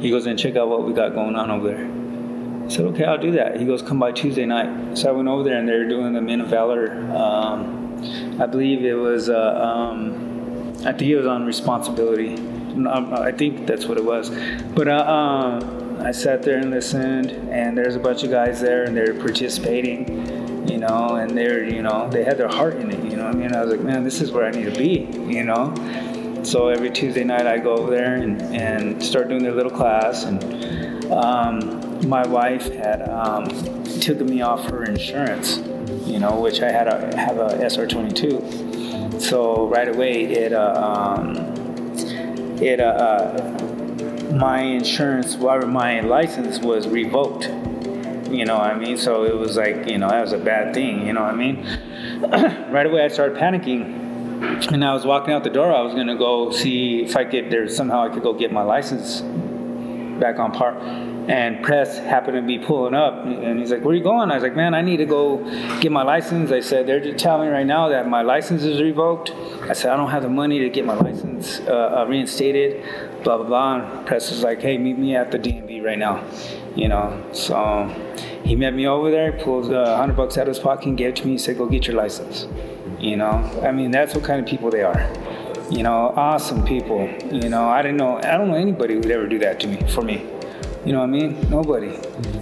He 0.00 0.10
goes 0.10 0.26
and 0.26 0.38
check 0.38 0.56
out 0.56 0.68
what 0.68 0.84
we 0.84 0.92
got 0.92 1.14
going 1.14 1.36
on 1.36 1.50
over 1.50 1.68
there. 1.68 2.03
Said, 2.68 2.86
okay, 2.86 3.04
I'll 3.04 3.18
do 3.18 3.32
that. 3.32 3.60
He 3.60 3.66
goes, 3.66 3.82
come 3.82 3.98
by 3.98 4.12
Tuesday 4.12 4.46
night. 4.46 4.96
So 4.96 5.08
I 5.08 5.12
went 5.12 5.28
over 5.28 5.42
there 5.42 5.58
and 5.58 5.68
they 5.68 5.76
were 5.76 5.88
doing 5.88 6.12
the 6.12 6.20
Men 6.20 6.40
of 6.40 6.48
Valor. 6.48 6.92
Um, 7.14 8.40
I 8.40 8.46
believe 8.46 8.84
it 8.84 8.94
was, 8.94 9.28
uh, 9.28 9.60
um, 9.60 10.72
I 10.80 10.92
think 10.92 11.02
it 11.10 11.16
was 11.16 11.26
on 11.26 11.46
responsibility. 11.46 12.34
Um, 12.34 13.14
I 13.14 13.30
think 13.32 13.66
that's 13.66 13.86
what 13.86 13.98
it 13.98 14.04
was. 14.04 14.30
But 14.74 14.88
uh, 14.88 14.92
uh, 14.92 16.02
I 16.04 16.10
sat 16.10 16.42
there 16.42 16.58
and 16.58 16.70
listened, 16.70 17.30
and 17.30 17.78
there's 17.78 17.94
a 17.96 18.00
bunch 18.00 18.24
of 18.24 18.30
guys 18.30 18.60
there, 18.60 18.84
and 18.84 18.96
they're 18.96 19.14
participating, 19.14 20.68
you 20.68 20.78
know, 20.78 21.14
and 21.16 21.36
they're, 21.36 21.62
you 21.62 21.82
know, 21.82 22.08
they 22.10 22.24
had 22.24 22.36
their 22.36 22.48
heart 22.48 22.76
in 22.76 22.90
it, 22.90 23.04
you 23.10 23.16
know. 23.16 23.26
I 23.26 23.32
mean, 23.32 23.54
I 23.54 23.62
was 23.62 23.70
like, 23.70 23.80
man, 23.80 24.02
this 24.02 24.20
is 24.20 24.32
where 24.32 24.44
I 24.44 24.50
need 24.50 24.64
to 24.64 24.76
be, 24.76 25.08
you 25.32 25.44
know. 25.44 25.72
So 26.42 26.68
every 26.68 26.90
Tuesday 26.90 27.24
night, 27.24 27.46
I 27.46 27.58
go 27.58 27.76
over 27.76 27.90
there 27.90 28.16
and, 28.16 28.42
and 28.54 29.02
start 29.02 29.28
doing 29.28 29.42
their 29.42 29.54
little 29.54 29.70
class, 29.70 30.24
and 30.24 31.04
um, 31.12 31.83
my 32.04 32.26
wife 32.26 32.72
had 32.74 33.08
um, 33.08 33.48
taken 34.00 34.26
me 34.26 34.42
off 34.42 34.64
her 34.70 34.84
insurance, 34.84 35.58
you 36.06 36.18
know, 36.18 36.40
which 36.40 36.60
I 36.60 36.70
had 36.70 36.88
a 36.88 37.16
have 37.16 37.38
a 37.38 37.48
SR22 37.58 38.74
so 39.20 39.66
right 39.68 39.88
away, 39.88 40.24
it 40.24 40.52
uh, 40.52 40.74
um, 40.74 41.36
it 42.60 42.80
uh, 42.80 42.84
uh, 42.84 44.34
my 44.34 44.60
insurance, 44.60 45.36
or 45.36 45.62
my 45.66 46.00
license 46.00 46.58
was 46.58 46.88
revoked. 46.88 47.46
You 48.30 48.44
know 48.44 48.58
what 48.58 48.70
I 48.70 48.78
mean? 48.78 48.96
So 48.96 49.24
it 49.24 49.36
was 49.36 49.56
like 49.56 49.88
you 49.88 49.98
know 49.98 50.08
that 50.08 50.20
was 50.20 50.32
a 50.32 50.38
bad 50.38 50.74
thing. 50.74 51.06
You 51.06 51.12
know 51.12 51.22
what 51.22 51.34
I 51.34 51.36
mean? 51.36 51.64
right 52.70 52.86
away, 52.86 53.04
I 53.04 53.08
started 53.08 53.38
panicking. 53.38 54.02
And 54.72 54.84
I 54.84 54.92
was 54.92 55.06
walking 55.06 55.32
out 55.32 55.42
the 55.42 55.50
door. 55.50 55.72
I 55.72 55.80
was 55.80 55.94
gonna 55.94 56.16
go 56.16 56.50
see 56.50 57.02
if 57.02 57.16
I 57.16 57.24
could. 57.24 57.50
There 57.50 57.68
somehow 57.68 58.02
I 58.02 58.08
could 58.08 58.22
go 58.22 58.32
get 58.34 58.52
my 58.52 58.62
license 58.62 59.20
back 60.20 60.38
on 60.38 60.52
par 60.52 60.76
and 61.28 61.64
Pres 61.64 61.98
happened 61.98 62.36
to 62.36 62.42
be 62.42 62.58
pulling 62.58 62.94
up 62.94 63.24
and 63.24 63.58
he's 63.58 63.70
like 63.70 63.82
where 63.82 63.92
are 63.92 63.96
you 63.96 64.02
going? 64.02 64.30
I 64.30 64.34
was 64.34 64.42
like 64.42 64.56
man 64.56 64.74
i 64.74 64.82
need 64.82 64.98
to 64.98 65.06
go 65.06 65.38
get 65.80 65.90
my 65.90 66.02
license. 66.02 66.50
I 66.50 66.60
said 66.60 66.86
they're 66.86 67.00
just 67.00 67.18
telling 67.18 67.48
me 67.48 67.54
right 67.54 67.66
now 67.66 67.88
that 67.88 68.08
my 68.08 68.22
license 68.22 68.62
is 68.62 68.80
revoked. 68.80 69.30
I 69.62 69.72
said 69.72 69.92
i 69.92 69.96
don't 69.96 70.10
have 70.10 70.22
the 70.22 70.28
money 70.28 70.58
to 70.60 70.68
get 70.68 70.84
my 70.84 70.94
license 70.94 71.60
uh, 71.60 72.00
uh, 72.00 72.06
reinstated 72.08 72.84
blah 73.22 73.38
blah 73.38 73.46
blah. 73.46 73.74
And 73.76 74.06
Pres 74.06 74.30
was 74.30 74.42
like 74.42 74.60
hey 74.60 74.76
meet 74.76 74.98
me 74.98 75.16
at 75.16 75.30
the 75.30 75.38
dmv 75.38 75.82
right 75.82 75.98
now 75.98 76.24
you 76.74 76.88
know? 76.88 77.24
So 77.32 77.88
he 78.44 78.56
met 78.56 78.74
me 78.74 78.86
over 78.86 79.10
there 79.10 79.32
pulled 79.32 79.72
a 79.72 79.80
uh, 79.80 79.96
hundred 79.96 80.16
bucks 80.16 80.36
out 80.36 80.42
of 80.42 80.48
his 80.48 80.58
pocket 80.58 80.86
and 80.86 80.98
gave 80.98 81.10
it 81.10 81.16
to 81.16 81.26
me 81.26 81.32
he 81.32 81.38
said 81.38 81.56
go 81.56 81.66
get 81.66 81.86
your 81.86 81.96
license 81.96 82.46
you 82.98 83.16
know? 83.16 83.30
I 83.62 83.72
mean 83.72 83.90
that's 83.90 84.14
what 84.14 84.24
kind 84.24 84.40
of 84.40 84.46
people 84.46 84.70
they 84.70 84.82
are 84.82 85.10
you 85.70 85.82
know? 85.82 86.12
Awesome 86.16 86.64
people 86.66 87.08
you 87.32 87.48
know? 87.48 87.66
I 87.66 87.80
didn't 87.80 87.96
know 87.96 88.18
i 88.18 88.36
don't 88.36 88.48
know 88.48 88.56
anybody 88.56 88.94
who 88.94 89.00
would 89.00 89.10
ever 89.10 89.26
do 89.26 89.38
that 89.38 89.58
to 89.60 89.68
me 89.68 89.78
for 89.88 90.02
me 90.02 90.33
you 90.84 90.92
know 90.92 91.00
what 91.00 91.08
I 91.08 91.12
mean? 91.12 91.50
Nobody. 91.50 91.96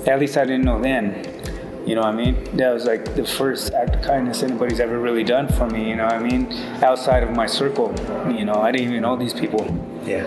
At 0.06 0.18
least 0.18 0.36
I 0.36 0.44
didn't 0.44 0.64
know 0.64 0.80
then. 0.80 1.42
You 1.86 1.96
know 1.96 2.02
what 2.02 2.14
I 2.14 2.16
mean? 2.16 2.56
That 2.56 2.72
was 2.72 2.84
like 2.84 3.16
the 3.16 3.24
first 3.24 3.72
act 3.72 3.96
of 3.96 4.02
kindness 4.02 4.42
anybody's 4.42 4.78
ever 4.78 5.00
really 5.00 5.24
done 5.24 5.48
for 5.48 5.68
me. 5.68 5.88
You 5.88 5.96
know 5.96 6.04
what 6.04 6.14
I 6.14 6.18
mean? 6.20 6.52
Outside 6.82 7.24
of 7.24 7.30
my 7.30 7.46
circle, 7.46 7.92
you 8.32 8.44
know, 8.44 8.54
I 8.54 8.70
didn't 8.70 8.88
even 8.88 9.02
know 9.02 9.16
these 9.16 9.34
people. 9.34 9.66
Yeah, 10.04 10.22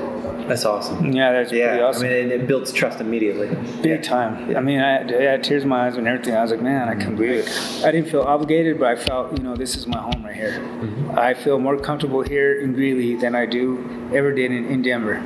that's 0.48 0.66
awesome. 0.66 1.14
Yeah, 1.14 1.32
that's 1.32 1.52
yeah. 1.52 1.70
pretty 1.70 1.84
awesome. 1.84 2.08
I 2.08 2.10
mean, 2.10 2.32
it, 2.32 2.48
builds 2.48 2.74
trust 2.74 3.00
immediately. 3.00 3.48
Big 3.82 4.04
time. 4.04 4.52
Yeah. 4.52 4.58
I 4.58 4.62
mean, 4.62 4.80
I, 4.80 5.02
I, 5.04 5.22
had 5.24 5.44
tears 5.44 5.64
in 5.64 5.70
my 5.70 5.88
eyes 5.88 5.96
and 5.96 6.08
everything. 6.08 6.36
I 6.36 6.42
was 6.42 6.52
like, 6.52 6.62
man, 6.62 6.90
I 6.90 6.96
can't 6.96 7.16
believe 7.16 7.46
it. 7.46 7.86
I 7.86 7.92
didn't 7.92 8.10
feel 8.10 8.22
obligated, 8.22 8.80
but 8.80 8.90
I 8.90 8.96
felt, 8.96 9.38
you 9.38 9.44
know, 9.44 9.56
this 9.56 9.76
is 9.76 9.88
my 9.88 10.00
home 10.00 10.26
right 10.26 10.36
here. 10.36 10.60
Mm-hmm. 10.60 11.18
I 11.18 11.34
feel 11.34 11.58
more 11.60 11.78
comfortable 11.78 12.22
here 12.22 12.62
in 12.62 12.74
Greeley 12.74 13.16
than 13.16 13.34
I 13.34 13.46
do 13.46 14.10
ever 14.14 14.34
did 14.34 14.52
in, 14.52 14.66
in 14.66 14.82
Denver. 14.82 15.24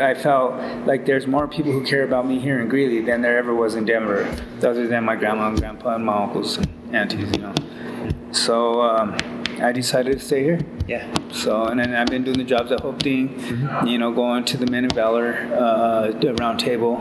I 0.00 0.14
felt 0.14 0.54
like 0.86 1.06
there's 1.06 1.26
more 1.26 1.46
people 1.46 1.72
who 1.72 1.84
care 1.84 2.02
about 2.02 2.26
me 2.26 2.38
here 2.38 2.60
in 2.60 2.68
Greeley 2.68 3.00
than 3.00 3.22
there 3.22 3.38
ever 3.38 3.54
was 3.54 3.74
in 3.74 3.84
Denver, 3.84 4.24
other 4.58 4.86
than 4.86 5.04
my 5.04 5.16
grandma 5.16 5.48
and 5.48 5.58
grandpa 5.58 5.94
and 5.94 6.04
my 6.04 6.24
uncles 6.24 6.58
and 6.58 6.68
aunties, 6.94 7.30
you 7.36 7.42
know. 7.42 7.54
So 8.32 8.82
um, 8.82 9.16
I 9.60 9.72
decided 9.72 10.18
to 10.18 10.24
stay 10.24 10.42
here. 10.42 10.60
Yeah. 10.86 11.06
So 11.32 11.64
and 11.64 11.80
then 11.80 11.94
I've 11.94 12.08
been 12.08 12.24
doing 12.24 12.38
the 12.38 12.44
Jobs 12.44 12.70
of 12.70 12.80
Hope 12.80 13.02
Thing, 13.02 13.28
mm-hmm. 13.28 13.86
you 13.86 13.98
know, 13.98 14.12
going 14.12 14.44
to 14.46 14.56
the 14.56 14.66
Men 14.66 14.84
of 14.84 14.92
Valor 14.92 15.34
uh, 15.54 16.32
round 16.38 16.60
table. 16.60 17.00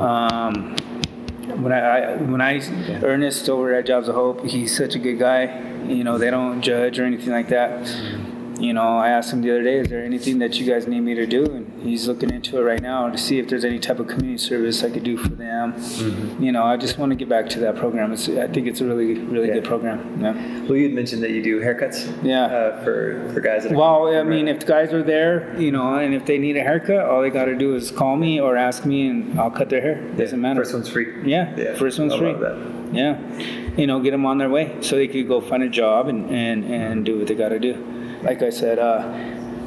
Um, 0.00 0.76
when 1.60 1.72
I, 1.72 1.78
I 1.78 2.16
when 2.16 2.40
I 2.40 2.52
yeah. 2.54 3.00
Ernest 3.02 3.48
over 3.48 3.74
at 3.74 3.86
Jobs 3.86 4.08
of 4.08 4.14
Hope, 4.14 4.44
he's 4.44 4.76
such 4.76 4.94
a 4.94 4.98
good 4.98 5.18
guy. 5.18 5.60
You 5.86 6.04
know, 6.04 6.18
they 6.18 6.30
don't 6.30 6.62
judge 6.62 6.98
or 6.98 7.04
anything 7.04 7.32
like 7.32 7.48
that. 7.48 7.86
Mm-hmm 8.62 8.72
you 8.72 8.76
know, 8.76 8.96
I 8.96 9.10
asked 9.10 9.30
him 9.30 9.42
the 9.42 9.50
other 9.50 9.62
day, 9.62 9.80
is 9.80 9.88
there 9.88 10.02
anything 10.02 10.38
that 10.38 10.58
you 10.58 10.64
guys 10.64 10.86
need 10.86 11.00
me 11.00 11.14
to 11.14 11.26
do? 11.26 11.44
And 11.44 11.82
he's 11.82 12.08
looking 12.08 12.30
into 12.30 12.56
it 12.56 12.62
right 12.62 12.80
now 12.80 13.10
to 13.10 13.18
see 13.18 13.38
if 13.38 13.46
there's 13.46 13.66
any 13.66 13.78
type 13.78 13.98
of 13.98 14.08
community 14.08 14.38
service 14.38 14.82
I 14.82 14.88
could 14.88 15.02
do 15.02 15.18
for 15.18 15.28
them. 15.28 15.74
Mm-hmm. 15.74 16.42
You 16.42 16.52
know, 16.52 16.64
I 16.64 16.78
just 16.78 16.96
want 16.96 17.10
to 17.10 17.16
get 17.16 17.28
back 17.28 17.50
to 17.50 17.60
that 17.60 17.76
program. 17.76 18.14
It's, 18.14 18.30
I 18.30 18.46
think 18.46 18.66
it's 18.66 18.80
a 18.80 18.86
really, 18.86 19.12
really 19.14 19.48
yeah. 19.48 19.54
good 19.54 19.64
program. 19.64 20.22
Yeah. 20.22 20.62
Well, 20.62 20.76
you 20.76 20.88
mentioned 20.88 21.22
that 21.22 21.32
you 21.32 21.42
do 21.42 21.60
haircuts. 21.60 22.24
Yeah. 22.24 22.46
Uh, 22.46 22.82
for 22.82 23.30
for 23.34 23.40
guys 23.40 23.64
that. 23.64 23.72
well, 23.72 24.08
I 24.08 24.22
mean, 24.22 24.48
if 24.48 24.64
guys 24.64 24.90
are 24.94 25.02
there, 25.02 25.54
you 25.60 25.70
know, 25.70 25.96
and 25.96 26.14
if 26.14 26.24
they 26.24 26.38
need 26.38 26.56
a 26.56 26.62
haircut, 26.62 27.04
all 27.04 27.20
they 27.20 27.28
got 27.28 27.44
to 27.44 27.54
do 27.54 27.74
is 27.74 27.90
call 27.90 28.16
me 28.16 28.40
or 28.40 28.56
ask 28.56 28.86
me, 28.86 29.06
and 29.06 29.38
I'll 29.38 29.50
cut 29.50 29.68
their 29.68 29.82
hair. 29.82 30.00
Doesn't 30.16 30.40
matter. 30.40 30.62
First 30.62 30.72
one's 30.72 30.88
free. 30.88 31.28
Yeah. 31.28 31.54
yeah. 31.56 31.74
First 31.74 31.98
one's 31.98 32.14
I 32.14 32.18
free. 32.18 32.32
Yeah. 32.92 33.20
You 33.76 33.86
know, 33.86 34.00
get 34.00 34.12
them 34.12 34.24
on 34.24 34.38
their 34.38 34.48
way 34.48 34.78
so 34.80 34.96
they 34.96 35.08
could 35.08 35.28
go 35.28 35.42
find 35.42 35.62
a 35.62 35.68
job 35.68 36.08
and 36.08 36.30
and 36.30 36.64
and 36.64 37.04
do 37.04 37.18
what 37.18 37.26
they 37.26 37.34
got 37.34 37.50
to 37.50 37.58
do 37.58 38.01
like 38.22 38.42
I 38.42 38.50
said, 38.50 38.78
uh, 38.78 39.02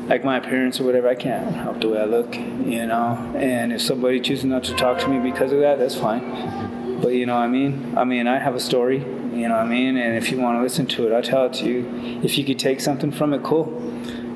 like 0.08 0.24
my 0.24 0.38
appearance 0.38 0.80
or 0.80 0.84
whatever, 0.84 1.08
I 1.08 1.16
can't 1.16 1.56
help 1.56 1.82
the 1.82 1.90
way 1.90 2.00
I 2.00 2.06
look, 2.06 2.36
you 2.36 2.86
know. 2.86 3.34
And 3.36 3.74
if 3.74 3.82
somebody 3.82 4.20
chooses 4.20 4.46
not 4.46 4.64
to 4.66 4.76
talk 4.76 5.00
to 5.00 5.08
me 5.08 5.20
because 5.20 5.52
of 5.52 5.60
that, 5.60 5.80
that's 5.80 5.96
fine. 5.96 7.00
But 7.02 7.10
you 7.10 7.26
know 7.26 7.36
what 7.36 7.42
I 7.42 7.48
mean? 7.48 7.98
I 7.98 8.04
mean, 8.04 8.28
I 8.28 8.40
have 8.40 8.56
a 8.56 8.60
story, 8.60 9.00
you 9.00 9.48
know 9.48 9.56
what 9.56 9.66
I 9.66 9.68
mean? 9.68 9.98
And 9.98 10.16
if 10.16 10.32
you 10.32 10.40
want 10.40 10.58
to 10.58 10.64
listen 10.64 10.86
to 10.88 11.08
it, 11.08 11.14
I'll 11.14 11.22
tell 11.22 11.48
it 11.48 11.54
to 11.56 11.66
you. 11.66 12.22
If 12.24 12.38
you 12.38 12.46
could 12.46 12.60
take 12.60 12.80
something 12.80 13.12
from 13.12 13.34
it, 13.34 13.44
cool. 13.44 13.66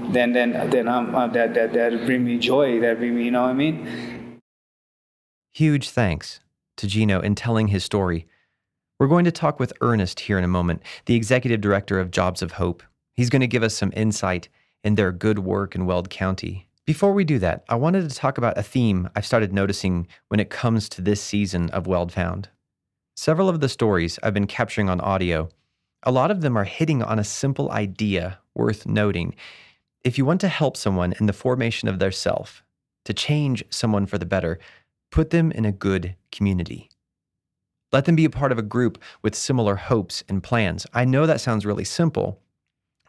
Then, 0.09 0.33
then, 0.33 0.69
then 0.69 0.87
I'm, 0.87 1.15
uh, 1.15 1.27
that 1.27 1.53
that 1.53 1.73
that 1.73 2.05
bring 2.05 2.25
me 2.25 2.39
joy. 2.39 2.79
That 2.79 2.97
bring 2.97 3.15
me, 3.15 3.25
you 3.25 3.31
know 3.31 3.43
what 3.43 3.51
I 3.51 3.53
mean? 3.53 4.39
Huge 5.53 5.89
thanks 5.89 6.39
to 6.77 6.87
Gino 6.87 7.19
in 7.21 7.35
telling 7.35 7.67
his 7.67 7.83
story. 7.83 8.27
We're 8.99 9.07
going 9.07 9.25
to 9.25 9.31
talk 9.31 9.59
with 9.59 9.71
Ernest 9.81 10.21
here 10.21 10.37
in 10.37 10.43
a 10.43 10.47
moment, 10.47 10.81
the 11.05 11.15
executive 11.15 11.61
director 11.61 11.99
of 11.99 12.11
Jobs 12.11 12.41
of 12.41 12.53
Hope. 12.53 12.83
He's 13.19 13.29
going 13.29 13.41
to 13.41 13.47
give 13.47 13.63
us 13.63 13.75
some 13.75 13.91
insight 13.97 14.47
in 14.81 14.95
their 14.95 15.11
good 15.11 15.39
work 15.39 15.75
in 15.75 15.85
Weld 15.85 16.09
County. 16.09 16.69
Before 16.85 17.11
we 17.11 17.25
do 17.25 17.37
that, 17.39 17.65
I 17.67 17.75
wanted 17.75 18.09
to 18.09 18.15
talk 18.15 18.37
about 18.37 18.57
a 18.57 18.63
theme 18.63 19.09
I've 19.13 19.25
started 19.25 19.51
noticing 19.51 20.07
when 20.29 20.39
it 20.39 20.49
comes 20.49 20.87
to 20.87 21.01
this 21.01 21.21
season 21.21 21.69
of 21.71 21.85
Weld 21.85 22.13
Found. 22.13 22.47
Several 23.17 23.49
of 23.49 23.59
the 23.59 23.67
stories 23.67 24.19
I've 24.23 24.33
been 24.33 24.47
capturing 24.47 24.87
on 24.87 25.01
audio, 25.01 25.49
a 26.03 26.13
lot 26.13 26.31
of 26.31 26.39
them 26.39 26.55
are 26.55 26.63
hitting 26.63 27.03
on 27.03 27.19
a 27.19 27.25
simple 27.25 27.69
idea 27.71 28.39
worth 28.55 28.85
noting. 28.85 29.35
If 30.05 30.17
you 30.17 30.23
want 30.23 30.39
to 30.39 30.47
help 30.47 30.77
someone 30.77 31.13
in 31.19 31.25
the 31.25 31.33
formation 31.33 31.89
of 31.89 31.99
their 31.99 32.13
self, 32.13 32.63
to 33.03 33.13
change 33.13 33.65
someone 33.69 34.05
for 34.05 34.17
the 34.17 34.25
better, 34.25 34.59
put 35.11 35.31
them 35.31 35.51
in 35.51 35.65
a 35.65 35.73
good 35.73 36.15
community. 36.31 36.89
Let 37.91 38.05
them 38.05 38.15
be 38.15 38.23
a 38.23 38.29
part 38.29 38.53
of 38.53 38.57
a 38.57 38.61
group 38.61 38.97
with 39.21 39.35
similar 39.35 39.75
hopes 39.75 40.23
and 40.29 40.41
plans. 40.41 40.87
I 40.93 41.03
know 41.03 41.25
that 41.25 41.41
sounds 41.41 41.65
really 41.65 41.83
simple, 41.83 42.39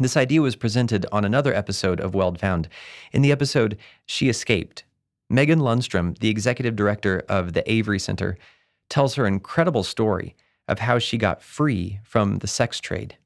this 0.04 0.16
idea 0.16 0.42
was 0.42 0.56
presented 0.56 1.06
on 1.12 1.24
another 1.24 1.54
episode 1.54 2.00
of 2.00 2.14
Weld 2.14 2.38
Found. 2.40 2.68
In 3.12 3.22
the 3.22 3.32
episode, 3.32 3.76
She 4.06 4.28
Escaped, 4.28 4.84
Megan 5.28 5.60
Lundstrom, 5.60 6.18
the 6.18 6.28
executive 6.28 6.74
director 6.74 7.24
of 7.28 7.52
the 7.52 7.70
Avery 7.70 7.98
Center, 7.98 8.36
tells 8.88 9.14
her 9.14 9.26
incredible 9.26 9.84
story 9.84 10.34
of 10.68 10.80
how 10.80 10.98
she 10.98 11.18
got 11.18 11.42
free 11.42 12.00
from 12.02 12.38
the 12.38 12.46
sex 12.46 12.80
trade. 12.80 13.16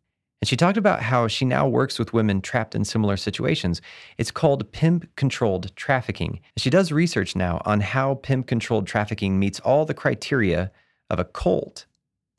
And 0.41 0.49
she 0.49 0.57
talked 0.57 0.77
about 0.77 1.01
how 1.01 1.27
she 1.27 1.47
now 1.47 1.67
works 1.67 1.99
with 1.99 2.13
women 2.13 2.43
trapped 2.43 2.75
in 2.75 2.85
similar 2.85 3.17
situations. 3.17 3.81
It's 4.19 4.31
called 4.31 4.71
pimp 4.73 5.09
controlled 5.17 5.75
trafficking. 5.75 6.41
She 6.59 6.69
does 6.69 6.93
research 6.93 7.35
now 7.35 7.63
on 7.65 7.81
how 7.81 8.17
pimp 8.17 8.47
controlled 8.47 8.87
trafficking 8.87 9.39
meets 9.39 9.59
all 9.61 9.87
the 9.87 9.95
criteria 9.95 10.71
of 11.09 11.19
a 11.19 11.25
cult. 11.25 11.87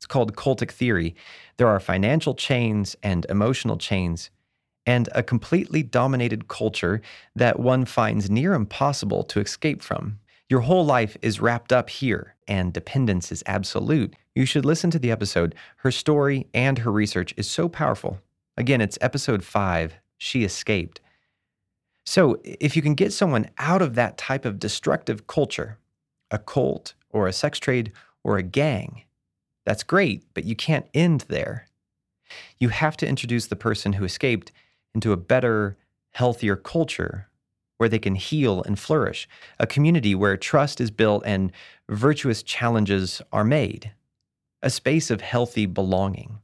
It's 0.06 0.12
called 0.12 0.36
cultic 0.36 0.70
theory. 0.70 1.16
There 1.56 1.66
are 1.66 1.80
financial 1.80 2.32
chains 2.32 2.94
and 3.02 3.26
emotional 3.28 3.76
chains, 3.76 4.30
and 4.86 5.08
a 5.16 5.22
completely 5.24 5.82
dominated 5.82 6.46
culture 6.46 7.02
that 7.34 7.58
one 7.58 7.84
finds 7.86 8.30
near 8.30 8.54
impossible 8.54 9.24
to 9.24 9.40
escape 9.40 9.82
from. 9.82 10.20
Your 10.48 10.60
whole 10.60 10.86
life 10.86 11.16
is 11.22 11.40
wrapped 11.40 11.72
up 11.72 11.90
here, 11.90 12.36
and 12.46 12.72
dependence 12.72 13.32
is 13.32 13.42
absolute. 13.46 14.14
You 14.36 14.46
should 14.46 14.64
listen 14.64 14.92
to 14.92 15.00
the 15.00 15.10
episode. 15.10 15.56
Her 15.78 15.90
story 15.90 16.46
and 16.54 16.78
her 16.78 16.92
research 16.92 17.34
is 17.36 17.50
so 17.50 17.68
powerful. 17.68 18.20
Again, 18.56 18.80
it's 18.80 18.98
episode 19.00 19.42
five 19.42 19.96
She 20.18 20.44
Escaped. 20.44 21.00
So, 22.04 22.40
if 22.44 22.76
you 22.76 22.82
can 22.82 22.94
get 22.94 23.12
someone 23.12 23.50
out 23.58 23.82
of 23.82 23.96
that 23.96 24.18
type 24.18 24.44
of 24.44 24.60
destructive 24.60 25.26
culture, 25.26 25.78
a 26.30 26.38
cult 26.38 26.94
or 27.10 27.26
a 27.26 27.32
sex 27.32 27.58
trade 27.58 27.90
or 28.22 28.38
a 28.38 28.44
gang, 28.44 29.02
that's 29.66 29.82
great, 29.82 30.22
but 30.32 30.44
you 30.44 30.56
can't 30.56 30.86
end 30.94 31.24
there. 31.28 31.66
You 32.58 32.70
have 32.70 32.96
to 32.98 33.06
introduce 33.06 33.48
the 33.48 33.56
person 33.56 33.94
who 33.94 34.04
escaped 34.04 34.52
into 34.94 35.12
a 35.12 35.16
better, 35.16 35.76
healthier 36.12 36.56
culture 36.56 37.28
where 37.76 37.88
they 37.88 37.98
can 37.98 38.14
heal 38.14 38.62
and 38.62 38.78
flourish, 38.78 39.28
a 39.58 39.66
community 39.66 40.14
where 40.14 40.36
trust 40.36 40.80
is 40.80 40.90
built 40.90 41.22
and 41.26 41.52
virtuous 41.90 42.42
challenges 42.42 43.20
are 43.32 43.44
made, 43.44 43.92
a 44.62 44.70
space 44.70 45.10
of 45.10 45.20
healthy 45.20 45.66
belonging. 45.66 46.38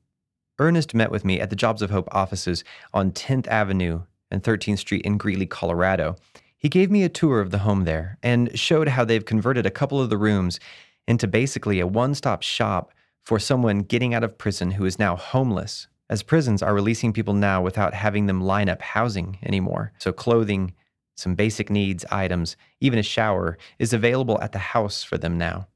Ernest 0.59 0.95
met 0.95 1.11
with 1.11 1.25
me 1.25 1.41
at 1.41 1.49
the 1.49 1.57
Jobs 1.57 1.81
of 1.81 1.91
Hope 1.91 2.09
offices 2.13 2.65
on 2.93 3.13
10th 3.13 3.47
Avenue 3.47 4.03
and 4.31 4.43
13th 4.43 4.81
Street 4.81 5.05
in 5.07 5.17
Greeley, 5.17 5.47
Colorado. 5.47 6.17
He 6.59 6.69
gave 6.69 6.91
me 6.91 7.03
a 7.03 7.09
tour 7.09 7.41
of 7.41 7.51
the 7.51 7.59
home 7.59 7.85
there 7.85 8.19
and 8.23 8.59
showed 8.59 8.89
how 8.89 9.05
they've 9.05 9.25
converted 9.25 9.65
a 9.65 9.71
couple 9.71 10.01
of 10.01 10.11
the 10.11 10.19
rooms 10.19 10.61
into 11.09 11.27
basically 11.27 11.81
a 11.81 11.87
one 11.87 12.15
stop 12.15 12.43
shop 12.43 12.93
for 13.25 13.39
someone 13.39 13.81
getting 13.81 14.15
out 14.15 14.25
of 14.25 14.39
prison 14.39 14.73
who 14.73 14.85
is 14.85 14.99
now 14.99 15.17
homeless, 15.17 15.87
as 16.11 16.23
prisons 16.23 16.63
are 16.63 16.75
releasing 16.75 17.13
people 17.13 17.35
now 17.35 17.63
without 17.63 17.95
having 17.95 18.27
them 18.27 18.41
line 18.41 18.69
up 18.69 18.83
housing 18.83 19.39
anymore. 19.43 19.93
So, 19.99 20.13
clothing, 20.13 20.75
some 21.17 21.35
basic 21.35 21.71
needs 21.71 22.05
items, 22.11 22.57
even 22.81 22.99
a 22.99 23.03
shower 23.03 23.59
is 23.79 23.93
available 23.93 24.41
at 24.41 24.53
the 24.53 24.59
house 24.59 25.03
for 25.03 25.19
them 25.19 25.39
now. 25.39 25.69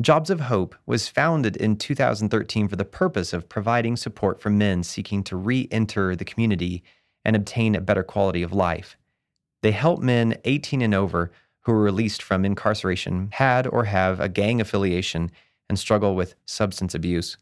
Jobs 0.00 0.30
of 0.30 0.42
Hope 0.42 0.76
was 0.86 1.08
founded 1.08 1.56
in 1.56 1.76
2013 1.76 2.68
for 2.68 2.76
the 2.76 2.84
purpose 2.84 3.32
of 3.32 3.48
providing 3.48 3.96
support 3.96 4.40
for 4.40 4.48
men 4.48 4.84
seeking 4.84 5.24
to 5.24 5.36
re 5.36 5.66
enter 5.72 6.14
the 6.14 6.24
community 6.24 6.84
and 7.24 7.34
obtain 7.34 7.74
a 7.74 7.80
better 7.80 8.04
quality 8.04 8.42
of 8.42 8.52
life. 8.52 8.96
They 9.62 9.72
help 9.72 10.00
men 10.00 10.36
18 10.44 10.82
and 10.82 10.94
over 10.94 11.32
who 11.62 11.72
were 11.72 11.82
released 11.82 12.22
from 12.22 12.44
incarceration, 12.44 13.30
had 13.32 13.66
or 13.66 13.84
have 13.84 14.20
a 14.20 14.28
gang 14.28 14.60
affiliation, 14.60 15.32
and 15.68 15.78
struggle 15.78 16.14
with 16.14 16.34
substance 16.46 16.94
abuse. 16.94 17.36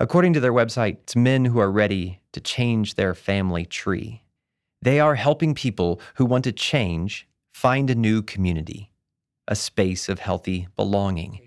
According 0.00 0.32
to 0.32 0.40
their 0.40 0.52
website, 0.52 0.98
it's 1.02 1.14
men 1.16 1.44
who 1.44 1.60
are 1.60 1.70
ready 1.70 2.20
to 2.32 2.40
change 2.40 2.94
their 2.94 3.14
family 3.14 3.64
tree. 3.64 4.22
They 4.82 5.00
are 5.00 5.14
helping 5.14 5.54
people 5.54 6.00
who 6.16 6.24
want 6.24 6.44
to 6.44 6.52
change 6.52 7.28
find 7.52 7.88
a 7.88 7.94
new 7.94 8.20
community, 8.20 8.90
a 9.46 9.54
space 9.54 10.08
of 10.08 10.18
healthy 10.18 10.68
belonging. 10.76 11.40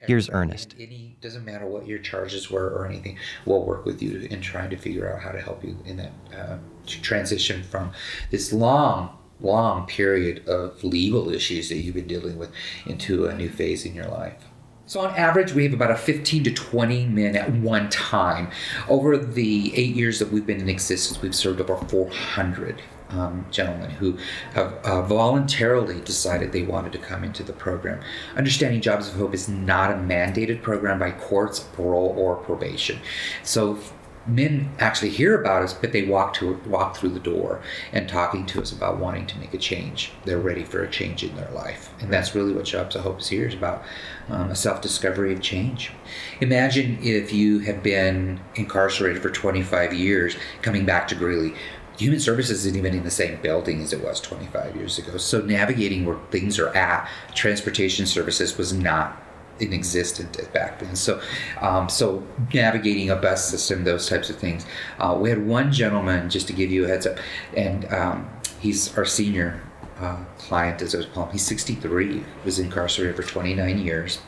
Here's 0.00 0.30
Ernest. 0.30 0.76
Any 0.78 1.16
doesn't 1.20 1.44
matter 1.44 1.66
what 1.66 1.86
your 1.86 1.98
charges 1.98 2.50
were 2.50 2.68
or 2.68 2.86
anything. 2.86 3.18
We'll 3.44 3.64
work 3.64 3.84
with 3.84 4.00
you 4.00 4.28
in 4.30 4.40
trying 4.40 4.70
to 4.70 4.76
figure 4.76 5.12
out 5.12 5.20
how 5.20 5.32
to 5.32 5.40
help 5.40 5.64
you 5.64 5.76
in 5.84 5.96
that 5.96 6.12
uh, 6.36 6.58
transition 6.86 7.64
from 7.64 7.92
this 8.30 8.52
long, 8.52 9.18
long 9.40 9.86
period 9.86 10.46
of 10.46 10.84
legal 10.84 11.30
issues 11.30 11.68
that 11.70 11.78
you've 11.78 11.94
been 11.94 12.06
dealing 12.06 12.38
with 12.38 12.52
into 12.86 13.26
a 13.26 13.34
new 13.34 13.48
phase 13.48 13.84
in 13.84 13.94
your 13.94 14.06
life. 14.06 14.44
So 14.86 15.00
on 15.00 15.14
average, 15.16 15.52
we 15.52 15.64
have 15.64 15.72
about 15.72 15.90
a 15.90 15.96
15 15.96 16.44
to 16.44 16.52
20 16.52 17.06
men 17.06 17.34
at 17.34 17.50
one 17.52 17.88
time. 17.90 18.50
Over 18.88 19.18
the 19.18 19.76
eight 19.76 19.96
years 19.96 20.20
that 20.20 20.30
we've 20.30 20.46
been 20.46 20.60
in 20.60 20.68
existence, 20.68 21.20
we've 21.20 21.34
served 21.34 21.60
over 21.60 21.76
400 21.76 22.80
um, 23.10 23.46
gentlemen 23.50 23.90
who 23.90 24.16
have 24.54 24.74
uh, 24.84 25.02
voluntarily 25.02 26.00
decided 26.00 26.52
they 26.52 26.62
wanted 26.62 26.92
to 26.92 26.98
come 26.98 27.24
into 27.24 27.42
the 27.42 27.52
program. 27.52 28.00
Understanding 28.36 28.80
Jobs 28.80 29.08
of 29.08 29.14
Hope 29.14 29.34
is 29.34 29.48
not 29.48 29.90
a 29.90 29.94
mandated 29.94 30.62
program 30.62 31.00
by 31.00 31.10
courts, 31.10 31.58
parole, 31.58 32.14
or 32.16 32.36
probation. 32.36 33.00
So 33.42 33.78
men 34.26 34.70
actually 34.78 35.10
hear 35.10 35.40
about 35.40 35.62
us, 35.62 35.72
but 35.72 35.92
they 35.92 36.04
walk 36.04 36.34
to 36.34 36.54
walk 36.66 36.96
through 36.96 37.10
the 37.10 37.20
door 37.20 37.60
and 37.92 38.08
talking 38.08 38.46
to 38.46 38.60
us 38.60 38.72
about 38.72 38.98
wanting 38.98 39.26
to 39.26 39.38
make 39.38 39.54
a 39.54 39.58
change. 39.58 40.12
They're 40.24 40.38
ready 40.38 40.64
for 40.64 40.82
a 40.82 40.90
change 40.90 41.22
in 41.22 41.34
their 41.36 41.50
life, 41.50 41.92
and 42.00 42.12
that's 42.12 42.34
really 42.34 42.52
what 42.52 42.64
Jobs 42.64 42.96
of 42.96 43.02
Hope 43.02 43.20
is 43.20 43.28
here 43.28 43.46
is 43.46 43.54
about 43.54 43.84
um, 44.28 44.50
a 44.50 44.56
self 44.56 44.80
discovery 44.80 45.32
of 45.32 45.40
change. 45.40 45.92
Imagine 46.40 46.98
if 47.02 47.32
you 47.32 47.60
have 47.60 47.82
been 47.82 48.40
incarcerated 48.54 49.22
for 49.22 49.30
25 49.30 49.94
years, 49.94 50.36
coming 50.62 50.84
back 50.84 51.08
to 51.08 51.14
Greeley. 51.14 51.54
Human 51.98 52.20
Services 52.20 52.66
isn't 52.66 52.76
even 52.76 52.94
in 52.94 53.04
the 53.04 53.10
same 53.10 53.40
building 53.40 53.80
as 53.80 53.94
it 53.94 54.04
was 54.04 54.20
25 54.20 54.76
years 54.76 54.98
ago. 54.98 55.16
So 55.16 55.40
navigating 55.40 56.04
where 56.04 56.18
things 56.30 56.58
are 56.58 56.68
at, 56.76 57.08
transportation 57.34 58.04
services 58.04 58.58
was 58.58 58.74
not 58.74 59.22
inexistent 59.60 60.52
back 60.52 60.78
then. 60.78 60.96
So, 60.96 61.20
um, 61.60 61.88
so 61.88 62.22
navigating 62.52 63.10
a 63.10 63.16
bus 63.16 63.48
system, 63.48 63.84
those 63.84 64.08
types 64.08 64.30
of 64.30 64.36
things. 64.36 64.66
Uh, 64.98 65.16
we 65.20 65.30
had 65.30 65.46
one 65.46 65.72
gentleman, 65.72 66.30
just 66.30 66.46
to 66.48 66.52
give 66.52 66.70
you 66.70 66.84
a 66.84 66.88
heads 66.88 67.06
up, 67.06 67.18
and 67.56 67.84
um, 67.92 68.28
he's 68.60 68.96
our 68.96 69.04
senior 69.04 69.60
uh, 69.98 70.22
client, 70.38 70.82
as 70.82 70.94
I 70.94 70.98
was 70.98 71.06
calling. 71.06 71.32
He's 71.32 71.46
63, 71.46 72.22
was 72.44 72.58
incarcerated 72.58 73.16
for 73.16 73.22
29 73.22 73.78
years, 73.78 74.20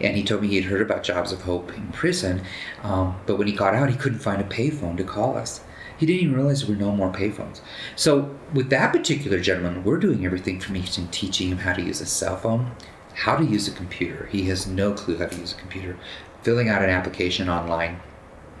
and 0.00 0.16
he 0.16 0.24
told 0.24 0.42
me 0.42 0.48
he 0.48 0.56
had 0.56 0.64
heard 0.64 0.82
about 0.82 1.02
Jobs 1.02 1.32
of 1.32 1.42
Hope 1.42 1.74
in 1.76 1.88
prison, 1.88 2.42
um, 2.82 3.16
but 3.26 3.36
when 3.36 3.46
he 3.46 3.52
got 3.52 3.74
out, 3.74 3.90
he 3.90 3.96
couldn't 3.96 4.18
find 4.18 4.40
a 4.40 4.44
payphone 4.44 4.96
to 4.96 5.04
call 5.04 5.36
us. 5.36 5.60
He 5.96 6.06
didn't 6.06 6.22
even 6.22 6.34
realize 6.34 6.66
there 6.66 6.74
were 6.74 6.80
no 6.80 6.90
more 6.90 7.12
payphones. 7.12 7.60
So, 7.94 8.36
with 8.52 8.68
that 8.70 8.92
particular 8.92 9.38
gentleman, 9.38 9.84
we're 9.84 9.98
doing 9.98 10.26
everything 10.26 10.58
from 10.58 10.74
teaching 11.08 11.50
him 11.50 11.58
how 11.58 11.72
to 11.72 11.82
use 11.82 12.00
a 12.00 12.06
cell 12.06 12.36
phone, 12.36 12.72
how 13.14 13.36
to 13.36 13.44
use 13.44 13.68
a 13.68 13.72
computer. 13.72 14.26
He 14.26 14.44
has 14.44 14.66
no 14.66 14.92
clue 14.92 15.18
how 15.18 15.26
to 15.26 15.36
use 15.36 15.52
a 15.52 15.56
computer. 15.56 15.96
Filling 16.42 16.68
out 16.68 16.82
an 16.82 16.90
application 16.90 17.48
online, 17.48 18.00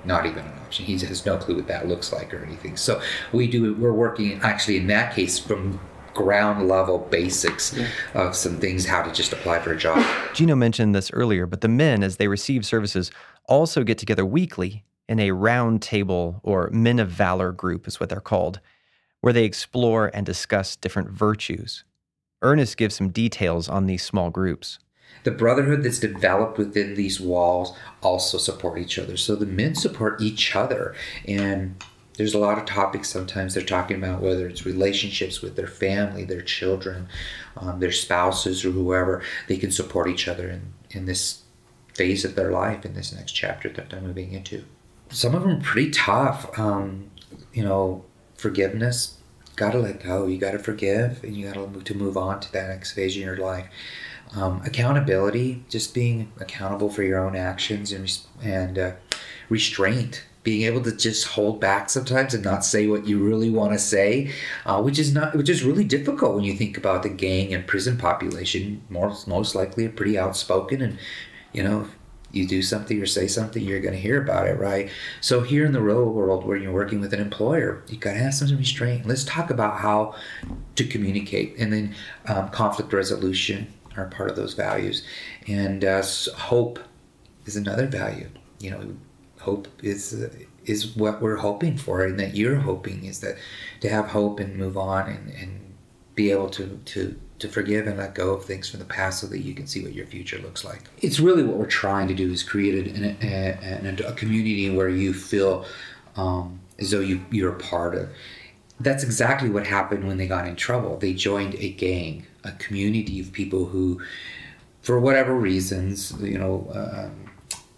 not 0.04 0.26
even 0.26 0.44
an 0.44 0.58
option. 0.60 0.84
He 0.84 0.98
has 0.98 1.26
no 1.26 1.36
clue 1.36 1.56
what 1.56 1.66
that 1.68 1.88
looks 1.88 2.12
like 2.12 2.32
or 2.32 2.44
anything. 2.44 2.76
So 2.76 3.00
we 3.32 3.46
do. 3.46 3.74
We're 3.74 3.92
working 3.92 4.40
actually 4.42 4.78
in 4.78 4.86
that 4.86 5.14
case 5.14 5.38
from 5.38 5.80
ground 6.14 6.68
level 6.68 6.98
basics 6.98 7.76
yeah. 7.76 7.88
of 8.14 8.36
some 8.36 8.58
things 8.58 8.86
how 8.86 9.02
to 9.02 9.12
just 9.12 9.32
apply 9.32 9.58
for 9.58 9.72
a 9.72 9.76
job. 9.76 10.04
Gino 10.32 10.54
mentioned 10.54 10.94
this 10.94 11.10
earlier, 11.12 11.44
but 11.44 11.60
the 11.60 11.68
men, 11.68 12.02
as 12.02 12.16
they 12.16 12.28
receive 12.28 12.64
services, 12.64 13.10
also 13.46 13.82
get 13.82 13.98
together 13.98 14.24
weekly 14.24 14.84
in 15.08 15.18
a 15.20 15.32
round 15.32 15.82
table 15.82 16.40
or 16.42 16.70
men 16.70 16.98
of 16.98 17.08
valor 17.08 17.52
group 17.52 17.86
is 17.86 18.00
what 18.00 18.08
they're 18.08 18.20
called, 18.20 18.60
where 19.20 19.32
they 19.32 19.44
explore 19.44 20.10
and 20.14 20.24
discuss 20.24 20.76
different 20.76 21.10
virtues. 21.10 21.84
Ernest 22.42 22.76
gives 22.76 22.94
some 22.94 23.10
details 23.10 23.68
on 23.68 23.86
these 23.86 24.02
small 24.02 24.30
groups. 24.30 24.78
The 25.22 25.30
brotherhood 25.30 25.82
that's 25.82 26.00
developed 26.00 26.58
within 26.58 26.94
these 26.94 27.20
walls 27.20 27.76
also 28.02 28.36
support 28.36 28.78
each 28.78 28.98
other. 28.98 29.16
So 29.16 29.34
the 29.34 29.46
men 29.46 29.74
support 29.74 30.20
each 30.20 30.54
other. 30.54 30.94
And 31.26 31.82
there's 32.16 32.34
a 32.34 32.38
lot 32.38 32.58
of 32.58 32.64
topics 32.66 33.08
sometimes 33.08 33.54
they're 33.54 33.64
talking 33.64 33.96
about, 33.96 34.20
whether 34.20 34.46
it's 34.46 34.66
relationships 34.66 35.40
with 35.40 35.56
their 35.56 35.66
family, 35.66 36.24
their 36.24 36.42
children, 36.42 37.08
um, 37.56 37.80
their 37.80 37.92
spouses, 37.92 38.64
or 38.64 38.70
whoever. 38.70 39.22
They 39.48 39.56
can 39.56 39.70
support 39.70 40.08
each 40.08 40.28
other 40.28 40.48
in, 40.48 40.74
in 40.90 41.06
this 41.06 41.42
phase 41.94 42.24
of 42.24 42.34
their 42.34 42.50
life, 42.50 42.84
in 42.84 42.94
this 42.94 43.12
next 43.12 43.32
chapter 43.32 43.68
that 43.70 43.90
they're 43.90 44.00
moving 44.00 44.32
into. 44.32 44.64
Some 45.10 45.34
of 45.34 45.42
them 45.42 45.58
are 45.58 45.60
pretty 45.60 45.90
tough. 45.90 46.56
Um, 46.58 47.10
you 47.52 47.64
know, 47.64 48.04
forgiveness 48.36 49.18
got 49.56 49.72
to 49.72 49.78
let 49.78 50.02
go. 50.02 50.26
You 50.26 50.38
got 50.38 50.52
to 50.52 50.58
forgive, 50.58 51.22
and 51.24 51.36
you 51.36 51.46
got 51.46 51.54
to 51.54 51.66
move 51.66 51.84
to 51.84 51.94
move 51.94 52.16
on 52.16 52.40
to 52.40 52.52
that 52.52 52.68
next 52.68 52.92
phase 52.92 53.16
in 53.16 53.22
your 53.22 53.36
life. 53.36 53.68
Um, 54.34 54.62
accountability, 54.64 55.64
just 55.68 55.94
being 55.94 56.32
accountable 56.40 56.90
for 56.90 57.02
your 57.02 57.24
own 57.24 57.36
actions, 57.36 57.92
and 57.92 58.18
and 58.42 58.78
uh, 58.78 58.92
restraint, 59.48 60.24
being 60.42 60.62
able 60.62 60.82
to 60.82 60.96
just 60.96 61.28
hold 61.28 61.60
back 61.60 61.88
sometimes 61.88 62.34
and 62.34 62.44
not 62.44 62.64
say 62.64 62.86
what 62.86 63.06
you 63.06 63.18
really 63.18 63.50
want 63.50 63.72
to 63.72 63.78
say, 63.78 64.32
uh, 64.66 64.82
which 64.82 64.98
is 64.98 65.12
not 65.14 65.36
which 65.36 65.48
is 65.48 65.62
really 65.62 65.84
difficult 65.84 66.34
when 66.34 66.44
you 66.44 66.54
think 66.54 66.76
about 66.76 67.02
the 67.02 67.08
gang 67.08 67.54
and 67.54 67.66
prison 67.66 67.96
population. 67.96 68.82
Most 68.88 69.28
most 69.28 69.54
likely, 69.54 69.88
pretty 69.88 70.18
outspoken 70.18 70.82
and 70.82 70.98
you 71.52 71.62
know 71.62 71.88
you 72.34 72.46
do 72.46 72.62
something 72.62 73.00
or 73.00 73.06
say 73.06 73.26
something, 73.26 73.62
you're 73.62 73.80
going 73.80 73.94
to 73.94 74.00
hear 74.00 74.22
about 74.22 74.46
it, 74.46 74.58
right? 74.58 74.90
So 75.20 75.40
here 75.40 75.64
in 75.64 75.72
the 75.72 75.80
real 75.80 76.04
world, 76.04 76.44
where 76.44 76.56
you're 76.56 76.72
working 76.72 77.00
with 77.00 77.12
an 77.14 77.20
employer, 77.20 77.82
you 77.88 77.96
got 77.96 78.12
to 78.12 78.18
have 78.18 78.34
some 78.34 78.56
restraint. 78.56 79.06
Let's 79.06 79.24
talk 79.24 79.50
about 79.50 79.78
how 79.78 80.14
to 80.76 80.84
communicate, 80.84 81.56
and 81.58 81.72
then 81.72 81.94
um, 82.26 82.48
conflict 82.50 82.92
resolution 82.92 83.72
are 83.96 84.06
part 84.06 84.30
of 84.30 84.36
those 84.36 84.54
values, 84.54 85.04
and 85.46 85.84
uh, 85.84 86.02
hope 86.36 86.78
is 87.46 87.56
another 87.56 87.86
value. 87.86 88.28
You 88.58 88.70
know, 88.70 88.96
hope 89.40 89.68
is 89.82 90.26
is 90.64 90.96
what 90.96 91.20
we're 91.20 91.36
hoping 91.36 91.76
for, 91.76 92.04
and 92.04 92.18
that 92.18 92.34
you're 92.34 92.56
hoping 92.56 93.04
is 93.04 93.20
that 93.20 93.36
to 93.80 93.88
have 93.88 94.08
hope 94.08 94.40
and 94.40 94.56
move 94.56 94.76
on 94.76 95.08
and, 95.08 95.30
and 95.34 95.74
be 96.14 96.30
able 96.30 96.50
to 96.50 96.80
to 96.86 97.20
to 97.44 97.50
forgive 97.50 97.86
and 97.86 97.98
let 97.98 98.14
go 98.14 98.32
of 98.32 98.44
things 98.44 98.70
from 98.70 98.80
the 98.80 98.86
past 98.86 99.20
so 99.20 99.26
that 99.26 99.40
you 99.40 99.54
can 99.54 99.66
see 99.66 99.82
what 99.82 99.92
your 99.92 100.06
future 100.06 100.38
looks 100.38 100.64
like. 100.64 100.80
It's 101.02 101.20
really 101.20 101.42
what 101.42 101.58
we're 101.58 101.66
trying 101.66 102.08
to 102.08 102.14
do 102.14 102.32
is 102.32 102.42
create 102.42 102.86
an, 102.96 103.16
a, 103.22 104.02
a, 104.02 104.08
a 104.08 104.12
community 104.14 104.70
where 104.70 104.88
you 104.88 105.12
feel 105.12 105.66
um, 106.16 106.58
as 106.78 106.90
though 106.90 107.00
you, 107.00 107.24
you're 107.30 107.52
a 107.52 107.58
part 107.58 107.94
of. 107.94 108.08
That's 108.80 109.04
exactly 109.04 109.50
what 109.50 109.66
happened 109.66 110.08
when 110.08 110.16
they 110.16 110.26
got 110.26 110.48
in 110.48 110.56
trouble. 110.56 110.96
They 110.96 111.12
joined 111.12 111.54
a 111.56 111.70
gang, 111.70 112.26
a 112.42 112.52
community 112.52 113.20
of 113.20 113.30
people 113.30 113.66
who, 113.66 114.00
for 114.80 114.98
whatever 114.98 115.34
reasons, 115.34 116.14
you 116.20 116.38
know, 116.38 116.66
um, 116.74 117.30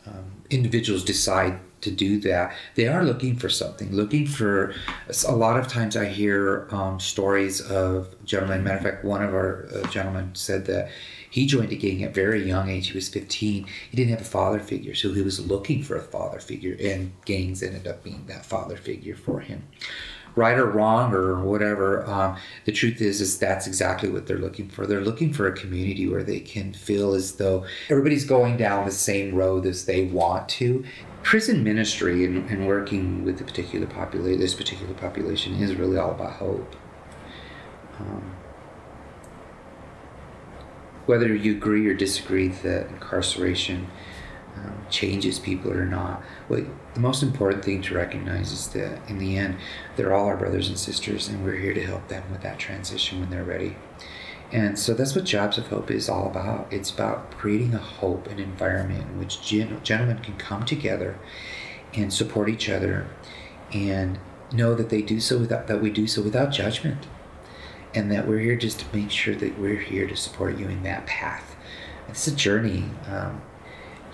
um, 0.07 0.25
individuals 0.49 1.05
decide 1.05 1.59
to 1.87 1.91
do 1.91 2.21
that, 2.21 2.55
they 2.75 2.89
are 2.89 3.05
looking 3.05 3.37
for 3.37 3.49
something, 3.49 3.95
looking 3.95 4.27
for. 4.27 4.75
A 5.27 5.35
lot 5.35 5.59
of 5.59 5.69
times 5.69 5.97
I 5.97 6.07
hear 6.07 6.67
um, 6.71 7.01
stories 7.01 7.61
of 7.61 8.15
gentlemen. 8.25 8.65
Matter 8.65 8.77
of 8.77 8.83
fact, 8.83 9.05
one 9.05 9.23
of 9.23 9.33
our 9.33 9.69
uh, 9.75 9.87
gentlemen 9.89 10.31
said 10.35 10.67
that 10.67 10.91
he 11.31 11.47
joined 11.47 11.73
a 11.73 11.77
gang 11.77 12.03
at 12.03 12.15
very 12.15 12.47
young 12.47 12.69
age. 12.69 12.89
He 12.89 12.95
was 12.95 13.09
15. 13.09 13.67
He 13.91 13.97
didn't 13.97 14.11
have 14.11 14.21
a 14.21 14.25
father 14.25 14.59
figure, 14.59 14.95
so 14.95 15.13
he 15.13 15.23
was 15.23 15.45
looking 15.47 15.83
for 15.83 15.97
a 15.97 16.03
father 16.03 16.41
figure, 16.41 16.77
and 16.81 17.13
gangs 17.25 17.63
ended 17.63 17.87
up 17.87 18.03
being 18.03 18.27
that 18.27 18.45
father 18.45 18.77
figure 18.77 19.17
for 19.17 19.41
him 19.41 19.63
right 20.37 20.59
or 20.59 20.67
wrong 20.67 21.13
or 21.13 21.43
whatever 21.43 22.07
um, 22.07 22.37
the 22.65 22.73
truth 22.73 23.01
is 23.01 23.21
is 23.21 23.39
that's 23.39 23.67
exactly 23.67 24.09
what 24.09 24.27
they're 24.27 24.39
looking 24.39 24.69
for 24.69 24.87
they're 24.87 25.01
looking 25.01 25.33
for 25.33 25.49
a 25.49 25.53
community 25.53 26.07
where 26.07 26.23
they 26.23 26.39
can 26.39 26.73
feel 26.73 27.15
as 27.15 27.37
though 27.37 27.65
everybody's 27.89 28.25
going 28.25 28.57
down 28.57 28.85
the 28.85 28.93
same 28.93 29.35
road 29.35 29.67
as 29.67 29.87
they 29.87 30.05
want 30.05 30.49
to 30.49 30.85
prison 31.27 31.65
ministry 31.65 32.25
and, 32.25 32.49
and 32.49 32.69
working 32.69 33.25
with 33.25 33.39
the 33.39 33.43
particular 33.43 33.85
population, 33.85 34.39
this 34.39 34.55
particular 34.55 34.95
population, 34.95 35.55
is 35.61 35.75
really 35.75 35.99
all 35.99 36.13
about 36.13 36.35
hope. 36.35 36.77
Um, 37.99 38.37
whether 41.07 41.35
you 41.35 41.57
agree 41.57 41.85
or 41.89 41.95
disagree 41.95 42.47
that 42.47 42.87
incarceration 42.91 43.89
um, 44.57 44.87
changes 44.91 45.39
people 45.39 45.73
or 45.73 45.85
not, 45.85 46.23
what 46.49 46.65
the 46.95 47.01
most 47.01 47.23
important 47.23 47.65
thing 47.65 47.83
to 47.83 47.95
recognize 47.95 48.53
is 48.53 48.69
that 48.69 49.01
in 49.09 49.19
the 49.19 49.37
end, 49.37 49.57
they're 49.97 50.15
all 50.15 50.27
our 50.27 50.37
brothers 50.37 50.69
and 50.69 50.79
sisters, 50.79 51.29
and 51.29 51.45
we're 51.45 51.57
here 51.57 51.75
to 51.75 51.85
help 51.85 52.09
them 52.09 52.25
with 52.31 52.43
that 52.43 52.59
transition 52.59 53.21
when 53.21 53.31
they're 53.31 53.45
ready. 53.45 53.77
And 54.53 54.79
so 54.79 54.95
that's 54.95 55.15
what 55.15 55.25
Jobs 55.25 55.59
of 55.59 55.67
Hope 55.69 55.91
is 55.91 56.09
all 56.09 56.27
about. 56.27 56.73
It's 56.73 56.91
about 56.91 57.33
creating 57.33 57.75
a 57.75 57.79
hope, 57.79 58.29
an 58.29 58.39
environment 58.39 59.03
in 59.03 59.19
which 59.19 59.43
gen- 59.43 59.81
gentlemen 59.83 60.19
can 60.19 60.37
come 60.37 60.65
together 60.65 61.19
and 61.95 62.13
support 62.13 62.49
each 62.49 62.69
other 62.69 63.09
and 63.73 64.19
know 64.53 64.75
that 64.75 64.91
they 64.91 65.03
do 65.03 65.19
so 65.21 65.39
without 65.39 65.67
that 65.67 65.83
we 65.83 65.91
do 65.91 66.07
so 66.07 66.23
without 66.23 66.51
judgment 66.51 67.07
and 67.95 68.13
that 68.13 68.29
we're 68.29 68.39
here 68.39 68.57
just 68.57 68.81
to 68.81 68.97
make 68.97 69.11
sure 69.11 69.35
that 69.35 69.59
we're 69.59 69.81
here 69.81 70.07
to 70.07 70.17
support 70.17 70.57
you 70.57 70.69
in 70.69 70.83
that 70.85 71.05
path 71.07 71.57
it's 72.09 72.27
a 72.27 72.35
journey 72.35 72.85
um, 73.09 73.41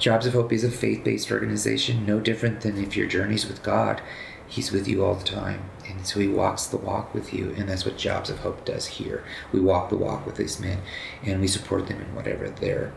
jobs 0.03 0.27
of 0.27 0.33
hope 0.33 0.53
is 0.53 0.65
a 0.65 0.71
faith-based 0.71 1.31
organization 1.31 2.05
no 2.05 2.19
different 2.19 2.61
than 2.61 2.77
if 2.77 2.97
your 2.97 3.07
journey's 3.07 3.47
with 3.47 3.63
god. 3.63 4.03
He's 4.49 4.73
with 4.73 4.89
you 4.89 5.05
all 5.05 5.15
the 5.15 5.25
time. 5.25 5.71
And 5.89 6.05
so 6.05 6.19
he 6.19 6.27
walks 6.27 6.67
the 6.67 6.77
walk 6.77 7.15
with 7.15 7.33
you 7.33 7.55
and 7.57 7.69
that's 7.69 7.87
what 7.87 7.97
jobs 7.97 8.29
of 8.29 8.41
hope 8.41 8.65
does 8.65 8.87
here. 8.87 9.25
We 9.53 9.61
walk 9.61 9.91
the 9.91 9.97
walk 9.97 10.27
with 10.27 10.35
these 10.35 10.59
men 10.59 10.81
and 11.23 11.41
we 11.41 11.47
support 11.47 11.87
them 11.87 12.01
in 12.01 12.15
whatever 12.17 12.51
their 12.51 12.93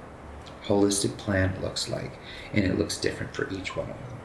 holistic 0.66 1.16
plan 1.18 1.62
looks 1.62 1.88
like. 1.88 2.18
And 2.52 2.66
it 2.66 2.80
looks 2.80 2.98
different 2.98 3.36
for 3.36 3.48
each 3.54 3.76
one 3.78 3.92
of 3.92 4.10
them. 4.10 4.18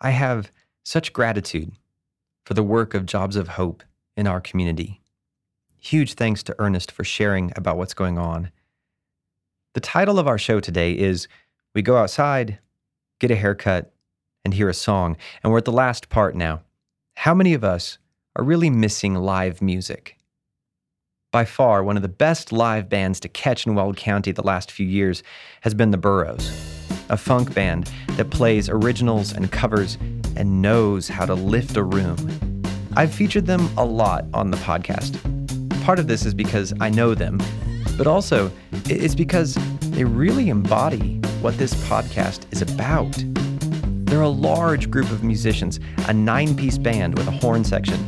I 0.00 0.10
have 0.10 0.52
such 0.84 1.12
gratitude 1.12 1.72
for 2.44 2.54
the 2.54 2.62
work 2.62 2.94
of 2.94 3.04
Jobs 3.04 3.34
of 3.34 3.48
Hope 3.48 3.82
in 4.16 4.28
our 4.28 4.40
community. 4.40 5.00
Huge 5.80 6.14
thanks 6.14 6.44
to 6.44 6.54
Ernest 6.60 6.92
for 6.92 7.02
sharing 7.02 7.52
about 7.56 7.76
what's 7.76 7.94
going 7.94 8.16
on. 8.16 8.52
The 9.74 9.80
title 9.80 10.20
of 10.20 10.28
our 10.28 10.38
show 10.38 10.60
today 10.60 10.96
is 10.96 11.26
We 11.72 11.82
Go 11.82 11.96
Outside, 11.96 12.58
Get 13.20 13.30
a 13.30 13.36
Haircut, 13.36 13.92
and 14.44 14.52
Hear 14.52 14.68
a 14.68 14.74
Song. 14.74 15.16
And 15.42 15.52
we're 15.52 15.58
at 15.58 15.64
the 15.64 15.70
last 15.70 16.08
part 16.08 16.34
now. 16.34 16.62
How 17.14 17.32
many 17.32 17.54
of 17.54 17.62
us 17.62 17.98
are 18.34 18.42
really 18.42 18.70
missing 18.70 19.14
live 19.14 19.62
music? 19.62 20.16
By 21.30 21.44
far, 21.44 21.84
one 21.84 21.94
of 21.94 22.02
the 22.02 22.08
best 22.08 22.50
live 22.50 22.88
bands 22.88 23.20
to 23.20 23.28
catch 23.28 23.68
in 23.68 23.76
Weld 23.76 23.96
County 23.96 24.32
the 24.32 24.42
last 24.42 24.72
few 24.72 24.84
years 24.84 25.22
has 25.60 25.72
been 25.72 25.92
the 25.92 25.96
Burroughs, 25.96 26.50
a 27.08 27.16
funk 27.16 27.54
band 27.54 27.88
that 28.16 28.30
plays 28.30 28.68
originals 28.68 29.32
and 29.32 29.52
covers 29.52 29.96
and 30.34 30.60
knows 30.60 31.06
how 31.06 31.24
to 31.24 31.34
lift 31.34 31.76
a 31.76 31.84
room. 31.84 32.62
I've 32.96 33.14
featured 33.14 33.46
them 33.46 33.70
a 33.78 33.84
lot 33.84 34.24
on 34.34 34.50
the 34.50 34.56
podcast. 34.56 35.20
Part 35.84 36.00
of 36.00 36.08
this 36.08 36.26
is 36.26 36.34
because 36.34 36.74
I 36.80 36.90
know 36.90 37.14
them, 37.14 37.40
but 37.96 38.08
also 38.08 38.50
it's 38.86 39.14
because 39.14 39.54
they 39.92 40.02
really 40.02 40.48
embody 40.48 41.19
what 41.40 41.56
this 41.56 41.72
podcast 41.86 42.44
is 42.52 42.60
about. 42.60 43.14
They're 44.06 44.20
a 44.20 44.28
large 44.28 44.90
group 44.90 45.10
of 45.10 45.24
musicians, 45.24 45.80
a 46.06 46.12
nine 46.12 46.54
piece 46.54 46.76
band 46.76 47.16
with 47.16 47.26
a 47.28 47.30
horn 47.30 47.64
section, 47.64 47.98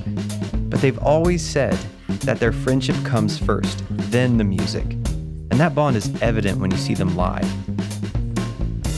but 0.68 0.82
they've 0.82 0.98
always 0.98 1.42
said 1.42 1.78
that 2.24 2.40
their 2.40 2.52
friendship 2.52 2.96
comes 3.04 3.38
first, 3.38 3.82
then 3.88 4.36
the 4.36 4.44
music. 4.44 4.84
And 4.84 5.52
that 5.52 5.74
bond 5.74 5.96
is 5.96 6.10
evident 6.20 6.60
when 6.60 6.70
you 6.70 6.76
see 6.76 6.94
them 6.94 7.16
live. 7.16 7.48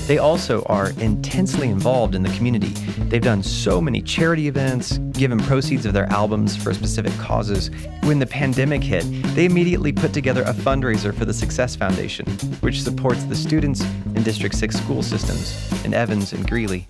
They 0.06 0.18
also 0.18 0.62
are 0.64 0.90
intensely 0.98 1.68
involved 1.68 2.14
in 2.14 2.22
the 2.22 2.28
community. 2.30 2.68
They've 3.08 3.22
done 3.22 3.42
so 3.42 3.80
many 3.80 4.02
charity 4.02 4.48
events, 4.48 4.98
given 5.12 5.38
proceeds 5.38 5.86
of 5.86 5.94
their 5.94 6.04
albums 6.12 6.54
for 6.54 6.74
specific 6.74 7.12
causes. 7.14 7.70
When 8.02 8.18
the 8.18 8.26
pandemic 8.26 8.82
hit, 8.82 9.04
they 9.34 9.46
immediately 9.46 9.92
put 9.92 10.12
together 10.12 10.42
a 10.42 10.52
fundraiser 10.52 11.14
for 11.14 11.24
the 11.24 11.32
Success 11.32 11.74
Foundation, 11.74 12.26
which 12.60 12.82
supports 12.82 13.24
the 13.24 13.34
students 13.34 13.80
in 14.14 14.22
District 14.22 14.54
6 14.54 14.76
school 14.76 15.02
systems 15.02 15.84
in 15.86 15.94
Evans 15.94 16.34
and 16.34 16.46
Greeley. 16.46 16.86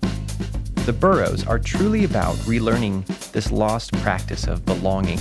The 0.85 0.93
Burroughs 0.93 1.47
are 1.47 1.57
truly 1.57 2.03
about 2.03 2.35
relearning 2.39 3.05
this 3.31 3.49
lost 3.49 3.93
practice 4.01 4.45
of 4.45 4.65
belonging. 4.65 5.19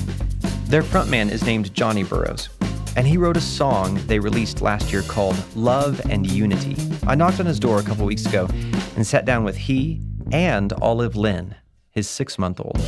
Their 0.66 0.82
frontman 0.82 1.30
is 1.30 1.44
named 1.44 1.72
Johnny 1.74 2.02
Burroughs, 2.02 2.48
and 2.96 3.06
he 3.06 3.16
wrote 3.16 3.36
a 3.36 3.40
song 3.40 4.00
they 4.06 4.18
released 4.18 4.62
last 4.62 4.92
year 4.92 5.02
called 5.02 5.36
Love 5.56 6.00
and 6.10 6.30
Unity. 6.30 6.76
I 7.06 7.14
knocked 7.14 7.40
on 7.40 7.46
his 7.46 7.58
door 7.58 7.80
a 7.80 7.82
couple 7.82 8.06
weeks 8.06 8.26
ago 8.26 8.48
and 8.96 9.06
sat 9.06 9.24
down 9.24 9.44
with 9.44 9.56
he 9.56 10.00
and 10.32 10.72
Olive 10.74 11.16
Lynn, 11.16 11.54
his 11.90 12.08
six 12.08 12.38
month 12.38 12.60
old. 12.60 12.80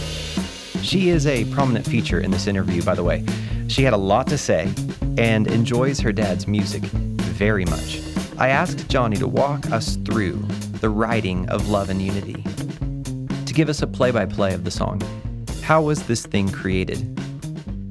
She 0.83 1.09
is 1.09 1.27
a 1.27 1.45
prominent 1.47 1.87
feature 1.87 2.21
in 2.21 2.31
this 2.31 2.47
interview, 2.47 2.83
by 2.83 2.95
the 2.95 3.03
way. 3.03 3.25
She 3.69 3.83
had 3.83 3.93
a 3.93 3.99
lot 3.99 4.29
to 4.29 4.39
say 4.39 4.73
and 5.19 5.47
enjoys 5.49 6.01
her 6.01 6.13
dad's 6.13 6.47
music 6.47 6.83
very 6.83 7.65
much. 7.65 8.01
I 8.39 8.49
asked 8.49 8.89
Johnny 8.89 9.17
to 9.17 9.27
walk 9.27 9.71
us 9.73 9.97
through 10.05 10.37
the 10.81 10.91
writing 10.91 11.49
of 11.49 11.69
Love 11.69 11.91
and 11.91 12.01
Unity, 12.01 12.45
to 13.47 13.55
give 13.55 13.69
us 13.69 13.83
a 13.83 13.87
play 13.87 14.11
by 14.11 14.27
play 14.27 14.55
of 14.55 14.65
the 14.65 14.71
song. 14.71 15.03
How 15.63 15.83
was 15.83 16.07
this 16.07 16.27
thing 16.27 16.49
created? 16.49 17.19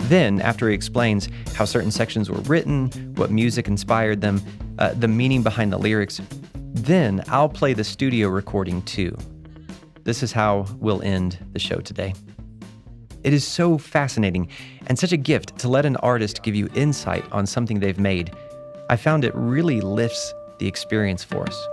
Then, 0.08 0.40
after 0.42 0.70
he 0.70 0.76
explains 0.76 1.30
how 1.56 1.66
certain 1.66 1.90
sections 1.90 2.30
were 2.30 2.42
written, 2.42 2.90
what 3.16 3.32
music 3.32 3.68
inspired 3.68 4.22
them, 4.22 4.42
uh, 4.78 4.94
the 4.94 5.08
meaning 5.08 5.42
behind 5.42 5.74
the 5.74 5.80
lyrics, 5.80 6.22
then 6.74 7.24
I'll 7.28 7.50
play 7.50 7.74
the 7.74 7.84
studio 7.84 8.30
recording 8.30 8.84
too. 8.84 9.18
This 10.04 10.22
is 10.22 10.32
how 10.32 10.68
we'll 10.78 11.02
end 11.02 11.40
the 11.54 11.60
show 11.60 11.78
today. 11.78 12.14
It 13.24 13.34
is 13.34 13.48
so 13.48 13.80
fascinating 13.80 14.50
and 14.86 15.00
such 15.00 15.12
a 15.12 15.18
gift 15.18 15.58
to 15.60 15.68
let 15.68 15.88
an 15.88 15.96
artist 15.98 16.44
give 16.44 16.54
you 16.54 16.70
insight 16.76 17.26
on 17.32 17.48
something 17.48 17.80
they've 17.80 17.98
made. 17.98 18.32
I 18.92 18.98
found 18.98 19.26
it 19.26 19.34
really 19.34 19.82
lifts 19.82 20.32
the 20.60 20.68
experience 20.68 21.24
for 21.24 21.48
us. 21.48 21.68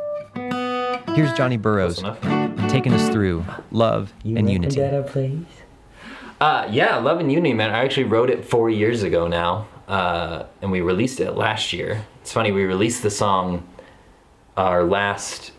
Here's 1.14 1.32
Johnny 1.34 1.58
Burroughs 1.58 2.02
taking 2.70 2.94
us 2.94 3.10
through 3.10 3.44
love 3.70 4.14
you 4.22 4.38
and 4.38 4.50
unity. 4.50 4.80
Uh, 6.42 6.66
yeah, 6.72 6.96
Love 6.96 7.20
and 7.20 7.30
Unity, 7.30 7.54
man. 7.54 7.70
I 7.70 7.84
actually 7.84 8.02
wrote 8.02 8.28
it 8.28 8.44
four 8.44 8.68
years 8.68 9.04
ago 9.04 9.28
now, 9.28 9.68
uh, 9.86 10.46
and 10.60 10.72
we 10.72 10.80
released 10.80 11.20
it 11.20 11.36
last 11.36 11.72
year. 11.72 12.04
It's 12.20 12.32
funny, 12.32 12.50
we 12.50 12.64
released 12.64 13.04
the 13.04 13.12
song 13.12 13.64
our 14.56 14.82
last 14.82 15.52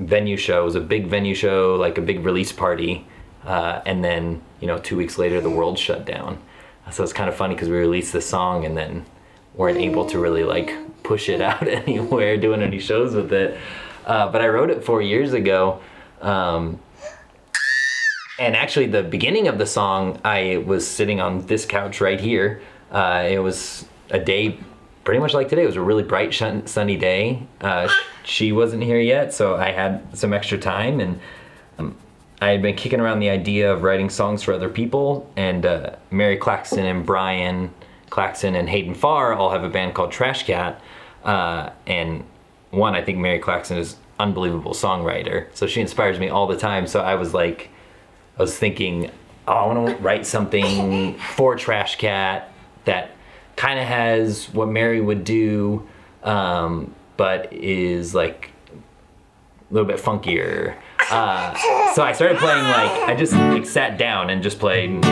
venue 0.00 0.36
show. 0.36 0.62
It 0.62 0.64
was 0.64 0.74
a 0.74 0.80
big 0.80 1.06
venue 1.06 1.36
show, 1.36 1.76
like 1.76 1.96
a 1.96 2.00
big 2.00 2.24
release 2.24 2.50
party, 2.50 3.06
uh, 3.44 3.82
and 3.86 4.02
then, 4.02 4.42
you 4.60 4.66
know, 4.66 4.78
two 4.78 4.96
weeks 4.96 5.16
later, 5.16 5.40
the 5.40 5.48
world 5.48 5.78
shut 5.78 6.04
down. 6.04 6.42
So 6.90 7.04
it's 7.04 7.12
kind 7.12 7.28
of 7.28 7.36
funny 7.36 7.54
because 7.54 7.68
we 7.68 7.76
released 7.76 8.12
the 8.12 8.20
song 8.20 8.64
and 8.64 8.76
then 8.76 9.06
weren't 9.54 9.78
able 9.78 10.06
to 10.06 10.18
really, 10.18 10.42
like, 10.42 10.74
push 11.04 11.28
it 11.28 11.40
out 11.50 11.68
anywhere, 11.68 12.36
doing 12.36 12.62
any 12.62 12.80
shows 12.80 13.14
with 13.14 13.32
it. 13.32 13.56
Uh, 14.04 14.28
but 14.32 14.42
I 14.42 14.48
wrote 14.48 14.70
it 14.70 14.82
four 14.82 15.00
years 15.00 15.34
ago. 15.34 15.80
Um, 16.20 16.80
and 18.38 18.54
actually 18.54 18.86
the 18.86 19.02
beginning 19.02 19.48
of 19.48 19.58
the 19.58 19.66
song 19.66 20.20
i 20.24 20.62
was 20.66 20.86
sitting 20.86 21.20
on 21.20 21.46
this 21.46 21.64
couch 21.64 22.00
right 22.00 22.20
here. 22.20 22.60
Uh, 22.90 23.26
it 23.28 23.38
was 23.38 23.84
a 24.10 24.18
day 24.18 24.58
pretty 25.04 25.20
much 25.20 25.34
like 25.34 25.48
today. 25.48 25.62
It 25.62 25.66
was 25.66 25.76
a 25.76 25.80
really 25.80 26.02
bright 26.02 26.34
sunny 26.34 26.96
day. 26.96 27.46
Uh, 27.60 27.88
she 28.24 28.50
wasn't 28.52 28.82
here 28.82 29.00
yet 29.00 29.32
so 29.32 29.56
i 29.56 29.70
had 29.70 30.16
some 30.16 30.32
extra 30.32 30.58
time. 30.58 31.00
And 31.00 31.20
um, 31.78 31.96
i 32.40 32.48
had 32.48 32.62
been 32.62 32.76
kicking 32.76 33.00
around 33.00 33.20
the 33.20 33.30
idea 33.30 33.72
of 33.72 33.82
writing 33.82 34.10
songs 34.10 34.42
for 34.42 34.52
other 34.52 34.68
people. 34.68 35.30
And 35.36 35.64
uh, 35.64 35.96
mary 36.10 36.36
claxton 36.36 36.84
and 36.84 37.04
brian 37.06 37.72
claxton 38.10 38.54
and 38.54 38.68
hayden 38.68 38.94
farr 38.94 39.34
all 39.34 39.50
have 39.50 39.64
a 39.64 39.68
band 39.68 39.94
called 39.94 40.12
trash 40.12 40.44
cat. 40.44 40.80
Uh, 41.24 41.70
and 41.86 42.24
one 42.70 42.94
i 42.94 43.02
think 43.02 43.18
mary 43.18 43.38
claxton 43.38 43.78
is 43.78 43.96
unbelievable 44.18 44.72
songwriter. 44.72 45.48
So 45.54 45.66
she 45.66 45.80
inspires 45.80 46.18
me 46.18 46.28
all 46.28 46.46
the 46.46 46.56
time. 46.56 46.86
So 46.86 47.00
i 47.00 47.14
was 47.14 47.32
like 47.34 47.70
I 48.38 48.42
was 48.42 48.56
thinking, 48.56 49.10
oh, 49.48 49.52
I 49.52 49.66
want 49.66 49.88
to 49.88 50.02
write 50.02 50.26
something 50.26 51.16
for 51.36 51.56
Trash 51.56 51.96
Cat 51.96 52.52
that 52.84 53.12
kind 53.56 53.78
of 53.78 53.86
has 53.86 54.52
what 54.52 54.68
Mary 54.68 55.00
would 55.00 55.24
do, 55.24 55.88
um, 56.22 56.94
but 57.16 57.50
is 57.50 58.14
like 58.14 58.50
a 59.70 59.74
little 59.74 59.88
bit 59.88 59.96
funkier. 59.98 60.76
Uh, 61.10 61.54
so 61.94 62.02
I 62.02 62.12
started 62.12 62.36
playing 62.36 62.64
like 62.64 63.08
I 63.08 63.14
just 63.14 63.32
like 63.32 63.64
sat 63.64 63.96
down 63.96 64.28
and 64.28 64.42
just 64.42 64.58
played. 64.58 65.02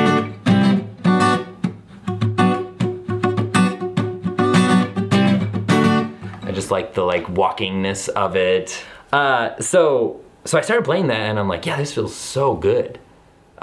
I 6.42 6.52
just 6.52 6.70
like 6.70 6.92
the 6.92 7.04
like 7.04 7.24
walkingness 7.28 8.10
of 8.10 8.36
it. 8.36 8.84
Uh, 9.14 9.58
so 9.60 10.20
so 10.44 10.58
I 10.58 10.60
started 10.60 10.84
playing 10.84 11.06
that 11.06 11.30
and 11.30 11.38
I'm 11.38 11.48
like, 11.48 11.64
yeah, 11.64 11.78
this 11.78 11.94
feels 11.94 12.14
so 12.14 12.54
good 12.54 12.98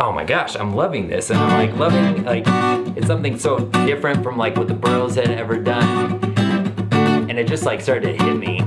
oh 0.01 0.11
my 0.11 0.23
gosh, 0.23 0.55
I'm 0.55 0.75
loving 0.75 1.07
this. 1.07 1.29
And 1.29 1.39
I'm 1.39 1.67
like 1.67 1.77
loving, 1.77 2.25
like, 2.25 2.43
it's 2.97 3.05
something 3.05 3.37
so 3.37 3.59
different 3.85 4.23
from 4.23 4.35
like 4.35 4.57
what 4.57 4.67
the 4.67 4.73
Burroughs 4.73 5.13
had 5.13 5.29
ever 5.29 5.59
done. 5.59 6.19
And 7.29 7.37
it 7.37 7.47
just 7.47 7.65
like 7.65 7.81
started 7.81 8.17
to 8.17 8.23
hit 8.23 8.35
me. 8.35 8.59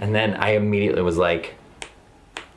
And 0.00 0.12
then 0.12 0.34
I 0.34 0.56
immediately 0.56 1.02
was 1.02 1.16
like, 1.16 1.54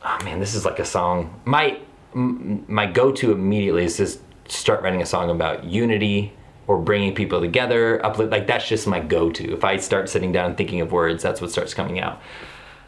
oh 0.04 0.18
man, 0.24 0.40
this 0.40 0.56
is 0.56 0.66
like 0.66 0.80
a 0.80 0.86
song. 0.86 1.40
My, 1.46 1.80
my 2.14 2.88
go-to 2.88 3.32
immediately 3.32 3.84
is 3.84 3.98
just 3.98 4.22
start 4.48 4.82
writing 4.82 5.04
a 5.04 5.06
song 5.06 5.30
about 5.30 5.64
unity 5.64 6.34
or 6.66 6.80
bringing 6.80 7.14
people 7.14 7.40
together, 7.40 8.04
uplift. 8.04 8.32
Like 8.32 8.48
that's 8.48 8.68
just 8.68 8.88
my 8.88 9.00
go-to. 9.00 9.54
If 9.54 9.64
I 9.64 9.78
start 9.78 10.10
sitting 10.10 10.32
down 10.32 10.48
and 10.48 10.58
thinking 10.58 10.82
of 10.82 10.92
words, 10.92 11.22
that's 11.22 11.42
what 11.42 11.52
starts 11.52 11.76
coming 11.76 12.00
out. 12.00 12.22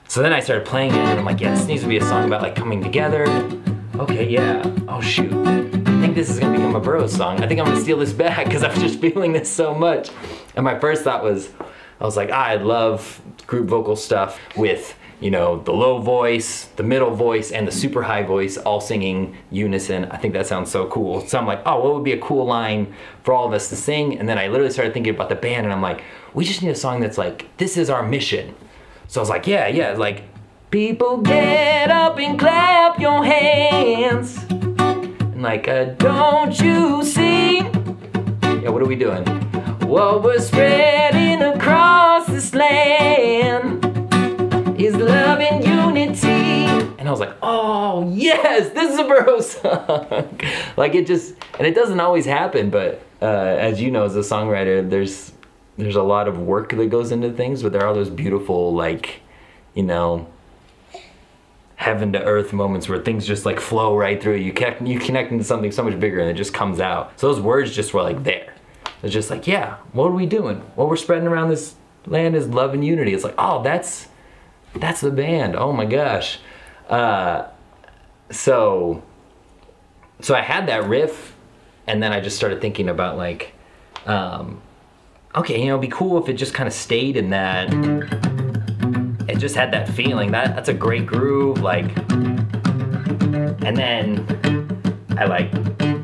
So 0.08 0.24
then 0.24 0.34
I 0.34 0.40
started 0.40 0.66
playing 0.66 0.92
it, 0.92 0.98
and 0.98 1.20
I'm 1.20 1.26
like, 1.26 1.40
yeah, 1.40 1.54
this 1.54 1.68
needs 1.68 1.84
to 1.84 1.88
be 1.88 1.98
a 1.98 2.04
song 2.04 2.26
about 2.26 2.42
like 2.42 2.56
coming 2.56 2.82
together. 2.82 3.28
Okay, 4.00 4.30
yeah. 4.30 4.64
Oh 4.88 5.02
shoot, 5.02 5.32
I 5.34 5.62
think 6.00 6.16
this 6.16 6.30
is 6.30 6.40
gonna 6.40 6.58
become 6.58 6.74
a 6.74 6.80
Burroughs 6.80 7.14
song. 7.14 7.44
I 7.44 7.48
think 7.48 7.60
I'm 7.60 7.66
gonna 7.66 7.82
steal 7.82 7.98
this 7.98 8.14
back 8.14 8.46
because 8.46 8.64
I'm 8.64 8.80
just 8.80 9.02
feeling 9.02 9.34
this 9.34 9.52
so 9.52 9.76
much. 9.76 10.10
And 10.56 10.64
my 10.64 10.80
first 10.80 11.04
thought 11.04 11.22
was, 11.22 11.50
I 12.00 12.06
was 12.06 12.16
like, 12.16 12.32
I 12.32 12.56
love 12.56 13.22
group 13.46 13.68
vocal 13.68 13.98
stuff 13.98 14.40
with 14.56 14.98
you 15.20 15.32
know, 15.32 15.62
the 15.64 15.74
low 15.74 16.00
voice, 16.00 16.66
the 16.78 16.84
middle 16.84 17.14
voice, 17.14 17.52
and 17.52 17.68
the 17.68 17.72
super 17.72 18.02
high 18.02 18.24
voice 18.24 18.58
all 18.58 18.80
singing 18.80 19.36
unison. 19.52 20.06
I 20.06 20.18
think 20.18 20.34
that 20.34 20.48
sounds 20.48 20.72
so 20.72 20.88
cool. 20.88 21.28
So 21.28 21.38
I'm 21.38 21.46
like, 21.46 21.62
oh, 21.66 21.84
what 21.84 21.94
would 21.94 22.06
be 22.06 22.14
a 22.14 22.20
cool 22.20 22.46
line 22.46 22.94
for 23.24 23.34
all 23.34 23.46
of 23.46 23.52
us 23.52 23.68
to 23.70 23.76
sing? 23.76 24.18
And 24.18 24.30
then 24.30 24.38
I 24.38 24.48
literally 24.48 24.72
started 24.72 24.94
thinking 24.94 25.14
about 25.14 25.28
the 25.28 25.36
band, 25.36 25.66
and 25.66 25.74
I'm 25.74 25.82
like, 25.82 26.04
we 26.34 26.46
just 26.46 26.64
need 26.64 26.70
a 26.70 26.76
song 26.76 27.02
that's 27.02 27.18
like, 27.18 27.50
this 27.58 27.76
is 27.76 27.90
our 27.90 28.02
mission. 28.02 28.56
So 29.08 29.20
I 29.20 29.22
was 29.22 29.30
like, 29.30 29.46
yeah, 29.46 29.68
yeah, 29.68 29.92
like, 29.94 30.24
people 30.72 31.18
get 31.18 31.90
up 31.90 32.20
and 32.20 32.38
clap 32.38 33.00
your 33.00 33.24
hands. 33.24 34.38
And 34.50 35.42
like, 35.42 35.68
uh, 35.68 35.86
don't 35.96 36.60
you 36.60 37.04
see? 37.04 37.58
Yeah, 37.58 38.70
what 38.70 38.82
are 38.82 38.86
we 38.86 38.96
doing? 38.96 39.26
What 39.88 40.24
we're 40.24 40.40
spreading 40.40 41.42
across 41.42 42.28
this 42.28 42.54
land 42.54 43.84
is 44.80 44.96
love 44.96 45.40
and 45.40 45.66
unity. 45.66 46.66
And 47.00 47.08
I 47.08 47.12
was 47.12 47.20
like, 47.20 47.36
oh 47.42 48.12
yes, 48.14 48.70
this 48.74 48.94
is 48.94 49.00
a 49.00 49.04
Burroughs 49.06 49.52
song. 49.52 50.40
like 50.78 50.94
it 50.94 51.08
just, 51.08 51.34
and 51.58 51.66
it 51.66 51.74
doesn't 51.74 52.00
always 52.00 52.26
happen, 52.26 52.70
but 52.70 53.02
uh, 53.22 53.26
as 53.26 53.82
you 53.82 53.90
know, 53.90 54.04
as 54.06 54.16
a 54.16 54.20
songwriter, 54.20 54.88
there's 54.88 55.34
there's 55.78 55.96
a 55.96 56.04
lot 56.04 56.28
of 56.28 56.38
work 56.40 56.72
that 56.72 56.90
goes 56.90 57.14
into 57.14 57.32
things, 57.32 57.64
but 57.64 57.72
there 57.72 57.86
are 57.86 57.94
those 57.94 58.10
beautiful 58.10 58.74
like, 58.76 59.22
you 59.74 59.84
know, 59.84 60.28
heaven 61.80 62.12
to 62.12 62.22
earth 62.22 62.52
moments 62.52 62.90
where 62.90 63.00
things 63.00 63.26
just 63.26 63.46
like 63.46 63.58
flow 63.58 63.96
right 63.96 64.22
through 64.22 64.36
you. 64.36 64.52
Connect, 64.52 64.82
you 64.82 65.00
connect 65.00 65.32
into 65.32 65.46
something 65.46 65.72
so 65.72 65.82
much 65.82 65.98
bigger, 65.98 66.20
and 66.20 66.30
it 66.30 66.34
just 66.34 66.54
comes 66.54 66.82
out. 66.82 67.18
So 67.18 67.32
those 67.32 67.40
words 67.40 67.74
just 67.74 67.94
were 67.94 68.04
like 68.04 68.22
there. 68.26 68.54
It's 69.02 69.14
just 69.14 69.30
like, 69.30 69.48
yeah, 69.48 69.78
what 69.94 70.08
are 70.08 70.14
we 70.14 70.26
doing? 70.26 70.58
What 70.76 70.90
we're 70.90 70.98
spreading 70.98 71.26
around 71.26 71.48
this 71.48 71.76
land 72.06 72.36
is 72.36 72.50
love 72.50 72.74
and 72.74 72.84
unity. 72.84 73.14
It's 73.14 73.24
like, 73.24 73.36
oh, 73.38 73.64
that's 73.64 74.10
that's 74.76 75.00
the 75.00 75.10
band. 75.10 75.56
Oh 75.56 75.72
my 75.72 75.86
gosh. 75.86 76.40
Uh, 76.90 77.48
so, 78.30 79.02
so 80.20 80.36
I 80.36 80.42
had 80.42 80.68
that 80.68 80.84
riff, 80.84 81.34
and 81.88 82.04
then 82.04 82.12
I 82.12 82.20
just 82.20 82.36
started 82.36 82.60
thinking 82.60 82.90
about 82.90 83.16
like, 83.16 83.54
um, 84.06 84.62
okay, 85.34 85.58
you 85.62 85.68
know, 85.68 85.78
it'd 85.78 85.90
be 85.90 85.96
cool 85.96 86.22
if 86.22 86.28
it 86.28 86.34
just 86.34 86.54
kind 86.54 86.68
of 86.68 86.74
stayed 86.74 87.16
in 87.16 87.30
that. 87.30 88.38
Just 89.40 89.56
had 89.56 89.72
that 89.72 89.88
feeling. 89.88 90.32
That 90.32 90.56
that's 90.56 90.70
a 90.70 90.74
great 90.74 91.06
groove. 91.06 91.62
Like, 91.62 91.98
and 93.66 93.76
then 93.76 94.26
I 95.18 95.26
like 95.26 95.52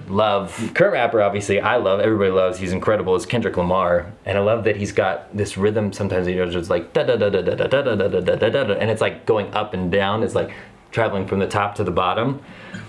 love 0.10 0.72
current 0.74 0.94
rapper 0.94 1.22
obviously 1.22 1.60
I 1.60 1.76
love 1.76 2.00
everybody 2.00 2.32
loves 2.32 2.58
he's 2.58 2.72
incredible 2.72 3.16
is 3.16 3.26
Kendrick 3.26 3.58
Lamar 3.58 4.14
and 4.26 4.38
I 4.38 4.42
love 4.42 4.64
that 4.64 4.78
he's 4.78 4.94
got 4.94 5.36
this 5.36 5.58
rhythm 5.58 5.92
sometimes 5.92 6.26
you 6.28 6.36
know 6.36 6.50
just 6.50 6.70
like 6.70 6.94
da 6.94 7.04
da 7.04 7.18
da 7.18 7.30
da 7.30 7.42
da 7.42 7.56
da 7.56 7.68
da 7.68 7.82
da 7.82 7.96
da 7.96 8.20
da 8.22 8.36
da 8.36 8.50
da 8.50 8.74
and 8.76 8.90
it's 8.90 9.02
like 9.02 9.26
going 9.26 9.54
up 9.54 9.74
and 9.74 9.92
down 9.92 10.24
it's 10.24 10.34
like 10.34 10.54
traveling 10.92 11.28
from 11.28 11.40
the 11.40 11.48
top 11.48 11.76
to 11.76 11.84
the 11.84 11.92
bottom 11.92 12.42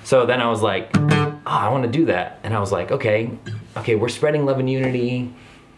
so 0.05 0.25
then 0.25 0.41
I 0.41 0.49
was 0.49 0.63
like 0.63 0.89
oh 0.97 1.41
I 1.45 1.69
want 1.69 1.83
to 1.83 1.91
do 1.91 2.05
that 2.07 2.39
and 2.45 2.55
I 2.55 2.61
was 2.61 2.71
like 2.71 2.93
okay 2.93 3.37
okay 3.77 3.97
we're 3.97 4.09
spreading 4.09 4.45
love 4.45 4.61
and 4.61 4.71
unity 4.71 5.35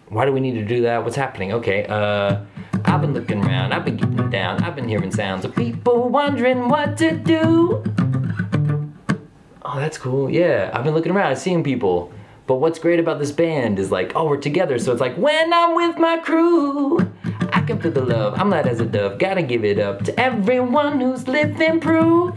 why 0.09 0.27
do 0.27 0.33
we 0.33 0.41
need 0.41 0.55
to 0.55 0.65
do 0.67 0.83
that 0.83 1.03
what's 1.03 1.17
happening 1.17 1.55
okay 1.55 1.87
uh 1.87 2.41
I've 2.85 3.01
been 3.01 3.15
looking 3.15 3.45
around 3.45 3.73
I've 3.73 3.85
been 3.85 3.97
getting 3.97 4.31
down 4.31 4.63
I've 4.63 4.77
been 4.77 4.89
hearing 4.89 5.13
sounds 5.13 5.45
of 5.45 5.55
people 5.55 6.09
wondering 6.09 6.69
what 6.69 6.97
to 6.99 7.17
do 7.17 7.83
oh, 9.69 9.79
that's 9.79 9.99
cool. 9.99 10.31
Yeah, 10.31 10.71
I've 10.73 10.85
been 10.85 10.95
looking 10.95 11.13
around, 11.13 11.31
I'm 11.31 11.37
seeing 11.37 11.63
people. 11.63 12.13
But 12.47 12.57
what's 12.57 12.79
great 12.79 12.99
about 12.99 13.19
this 13.19 13.31
band 13.31 13.79
is 13.79 13.91
like, 13.91 14.13
oh, 14.17 14.27
we're 14.27 14.39
together. 14.39 14.79
So 14.79 14.91
it's 14.91 15.01
like, 15.01 15.17
when 15.17 15.53
I'm 15.53 15.75
with 15.75 15.99
my 15.99 16.17
crew, 16.19 16.99
I 17.53 17.61
can 17.61 17.79
feel 17.79 17.93
the 17.93 18.03
love. 18.03 18.39
I'm 18.41 18.49
light 18.49 18.67
as 18.67 18.81
a 18.81 18.87
dove. 18.87 19.19
Gotta 19.19 19.43
give 19.43 19.65
it 19.65 19.79
up 19.79 20.03
to 20.05 20.19
everyone 20.19 21.01
who's 21.01 21.29
living 21.29 21.79
proof. 21.79 22.35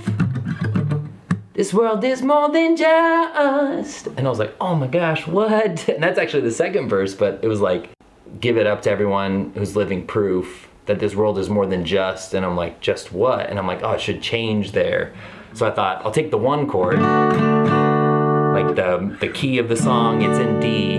This 1.54 1.74
world 1.74 2.04
is 2.04 2.22
more 2.22 2.50
than 2.50 2.76
just. 2.76 4.08
And 4.08 4.28
I 4.28 4.30
was 4.30 4.40
like, 4.40 4.54
oh 4.60 4.76
my 4.76 4.88
gosh, 4.88 5.28
what? 5.28 5.88
And 5.90 6.04
that's 6.04 6.20
actually 6.20 6.44
the 6.44 6.52
second 6.52 6.90
verse, 6.90 7.14
but 7.14 7.40
it 7.42 7.48
was 7.48 7.62
like, 7.62 7.92
give 8.40 8.58
it 8.58 8.68
up 8.68 8.82
to 8.84 8.92
everyone 8.92 9.52
who's 9.56 9.76
living 9.76 10.06
proof 10.06 10.70
that 10.86 11.00
this 11.00 11.16
world 11.16 11.38
is 11.38 11.50
more 11.50 11.66
than 11.66 11.86
just. 11.86 12.34
And 12.34 12.46
I'm 12.46 12.56
like, 12.56 12.82
just 12.82 13.12
what? 13.12 13.50
And 13.50 13.60
I'm 13.60 13.68
like, 13.68 13.84
oh, 13.84 13.92
it 13.94 14.02
should 14.02 14.22
change 14.22 14.72
there. 14.72 15.14
So 15.54 15.68
I 15.68 15.72
thought 15.72 16.06
I'll 16.06 16.12
take 16.12 16.32
the 16.32 16.38
one 16.38 16.66
chord, 16.68 17.00
like 17.02 18.76
the 18.76 19.18
the 19.20 19.28
key 19.28 19.58
of 19.58 19.68
the 19.68 19.76
song, 19.76 20.22
it's 20.22 20.40
in 20.40 20.62
D, 20.62 20.96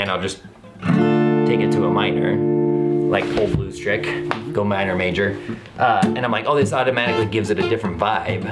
and 0.00 0.02
I'll 0.02 0.22
just 0.22 0.40
take 0.82 1.60
it 1.60 1.72
to 1.72 1.84
a 1.84 1.90
minor, 1.90 2.36
like 3.10 3.24
old 3.36 3.54
blues 3.56 3.76
trick, 3.76 4.04
go 4.52 4.62
minor 4.62 4.94
major, 4.94 5.36
uh, 5.78 6.00
and 6.04 6.18
I'm 6.18 6.30
like, 6.30 6.46
oh, 6.46 6.54
this 6.54 6.72
automatically 6.72 7.26
gives 7.26 7.50
it 7.50 7.58
a 7.58 7.68
different 7.68 7.98
vibe, 7.98 8.44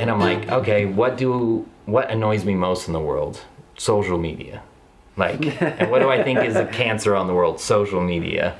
and 0.00 0.10
I'm 0.10 0.18
like, 0.18 0.50
okay, 0.50 0.84
what 0.84 1.16
do 1.16 1.64
what 1.86 2.10
annoys 2.10 2.44
me 2.44 2.56
most 2.56 2.88
in 2.88 2.92
the 2.92 3.00
world? 3.00 3.40
Social 3.78 4.18
media, 4.18 4.64
like, 5.16 5.62
and 5.62 5.90
what 5.90 6.00
do 6.00 6.10
I 6.10 6.22
think 6.22 6.40
is 6.40 6.56
a 6.56 6.66
cancer 6.72 7.14
on 7.14 7.26
the 7.26 7.34
world? 7.34 7.60
Social 7.60 8.00
media. 8.00 8.56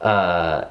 Uh, 0.00 0.66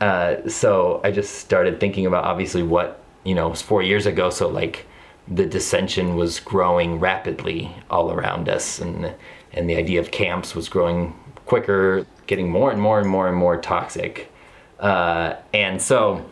uh, 0.00 0.48
so 0.48 1.00
I 1.04 1.10
just 1.10 1.36
started 1.36 1.80
thinking 1.80 2.06
about 2.06 2.24
obviously 2.24 2.62
what 2.62 3.02
you 3.26 3.34
know, 3.34 3.48
it 3.48 3.50
was 3.50 3.62
four 3.62 3.82
years 3.82 4.06
ago, 4.06 4.30
so 4.30 4.48
like 4.48 4.86
the 5.26 5.44
dissension 5.44 6.14
was 6.14 6.38
growing 6.38 7.00
rapidly 7.00 7.74
all 7.90 8.12
around 8.12 8.48
us, 8.48 8.78
and 8.78 9.12
and 9.52 9.68
the 9.68 9.76
idea 9.76 10.00
of 10.00 10.12
camps 10.12 10.54
was 10.54 10.68
growing 10.68 11.12
quicker, 11.44 12.06
getting 12.26 12.48
more 12.48 12.70
and 12.70 12.80
more 12.80 13.00
and 13.00 13.08
more 13.08 13.26
and 13.26 13.36
more 13.36 13.60
toxic, 13.60 14.30
uh, 14.78 15.34
and 15.52 15.82
so 15.82 16.24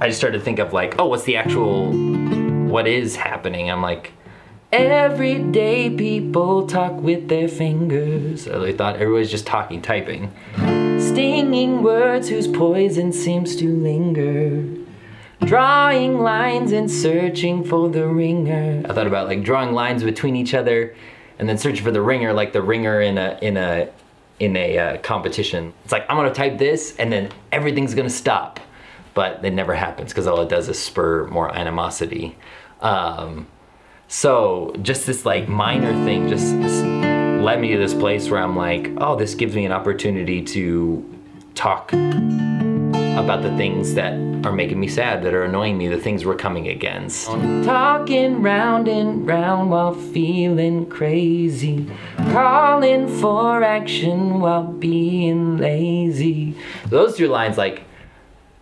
I 0.00 0.08
just 0.08 0.18
started 0.18 0.38
to 0.38 0.44
think 0.44 0.58
of 0.58 0.74
like, 0.74 0.96
oh, 0.98 1.06
what's 1.06 1.24
the 1.24 1.36
actual, 1.36 1.90
what 2.68 2.86
is 2.86 3.16
happening? 3.16 3.70
I'm 3.70 3.82
like. 3.82 4.12
Everyday 4.76 5.88
people 5.88 6.66
talk 6.66 7.00
with 7.00 7.28
their 7.28 7.46
fingers. 7.46 8.48
I 8.48 8.72
thought 8.72 8.96
everybody's 8.96 9.30
just 9.30 9.46
talking, 9.46 9.80
typing. 9.80 10.32
Stinging 10.98 11.84
words 11.84 12.28
whose 12.28 12.48
poison 12.48 13.12
seems 13.12 13.54
to 13.56 13.68
linger 13.68 14.64
drawing 15.44 16.18
lines 16.18 16.72
and 16.72 16.90
searching 16.90 17.62
for 17.62 17.88
the 17.88 18.08
ringer. 18.08 18.82
I 18.88 18.92
thought 18.92 19.06
about 19.06 19.28
like 19.28 19.44
drawing 19.44 19.74
lines 19.74 20.02
between 20.02 20.34
each 20.34 20.54
other 20.54 20.96
and 21.38 21.48
then 21.48 21.56
searching 21.56 21.84
for 21.84 21.92
the 21.92 22.02
ringer, 22.02 22.32
like 22.32 22.52
the 22.52 22.62
ringer 22.62 23.00
in 23.00 23.16
a 23.16 23.38
in 23.42 23.56
a 23.56 23.88
in 24.40 24.56
a 24.56 24.76
uh, 24.76 24.98
competition. 24.98 25.72
It's 25.84 25.92
like 25.92 26.04
I'm 26.08 26.16
gonna 26.16 26.34
type 26.34 26.58
this 26.58 26.96
and 26.96 27.12
then 27.12 27.30
everything's 27.52 27.94
gonna 27.94 28.10
stop, 28.10 28.58
but 29.14 29.44
it 29.44 29.52
never 29.52 29.74
happens 29.74 30.10
because 30.10 30.26
all 30.26 30.40
it 30.40 30.48
does 30.48 30.68
is 30.68 30.80
spur 30.80 31.28
more 31.28 31.54
animosity. 31.54 32.36
Um, 32.80 33.46
so 34.08 34.74
just 34.82 35.06
this 35.06 35.24
like 35.24 35.48
minor 35.48 35.92
thing 36.04 36.28
just 36.28 36.54
led 36.54 37.60
me 37.60 37.72
to 37.72 37.78
this 37.78 37.94
place 37.94 38.30
where 38.30 38.42
I'm 38.42 38.56
like, 38.56 38.90
oh, 38.98 39.16
this 39.16 39.34
gives 39.34 39.54
me 39.54 39.66
an 39.66 39.72
opportunity 39.72 40.42
to 40.42 41.04
talk 41.54 41.92
about 41.92 43.42
the 43.42 43.54
things 43.56 43.94
that 43.94 44.14
are 44.46 44.52
making 44.52 44.80
me 44.80 44.88
sad, 44.88 45.22
that 45.22 45.34
are 45.34 45.44
annoying 45.44 45.78
me, 45.78 45.88
the 45.88 45.98
things 45.98 46.24
we're 46.24 46.36
coming 46.36 46.68
against. 46.68 47.26
Talking 47.26 48.42
round 48.42 48.88
and 48.88 49.26
round 49.26 49.70
while 49.70 49.94
feeling 49.94 50.86
crazy. 50.86 51.90
Calling 52.16 53.08
for 53.20 53.62
action 53.62 54.40
while 54.40 54.64
being 54.64 55.58
lazy. 55.58 56.56
Those 56.86 57.16
two 57.16 57.28
lines, 57.28 57.56
like, 57.56 57.84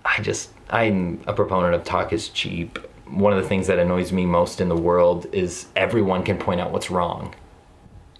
I 0.05 0.21
just, 0.21 0.51
I'm 0.71 1.23
a 1.27 1.33
proponent 1.33 1.75
of 1.75 1.85
talk 1.85 2.13
is 2.13 2.29
cheap. 2.29 2.79
One 3.13 3.33
of 3.33 3.43
the 3.43 3.49
things 3.49 3.67
that 3.67 3.79
annoys 3.79 4.13
me 4.13 4.27
most 4.27 4.61
in 4.61 4.69
the 4.69 4.77
world 4.77 5.27
is 5.33 5.67
everyone 5.77 6.23
can 6.23 6.39
point 6.39 6.61
out 6.61 6.73
what's 6.73 6.91
wrong. 6.91 7.35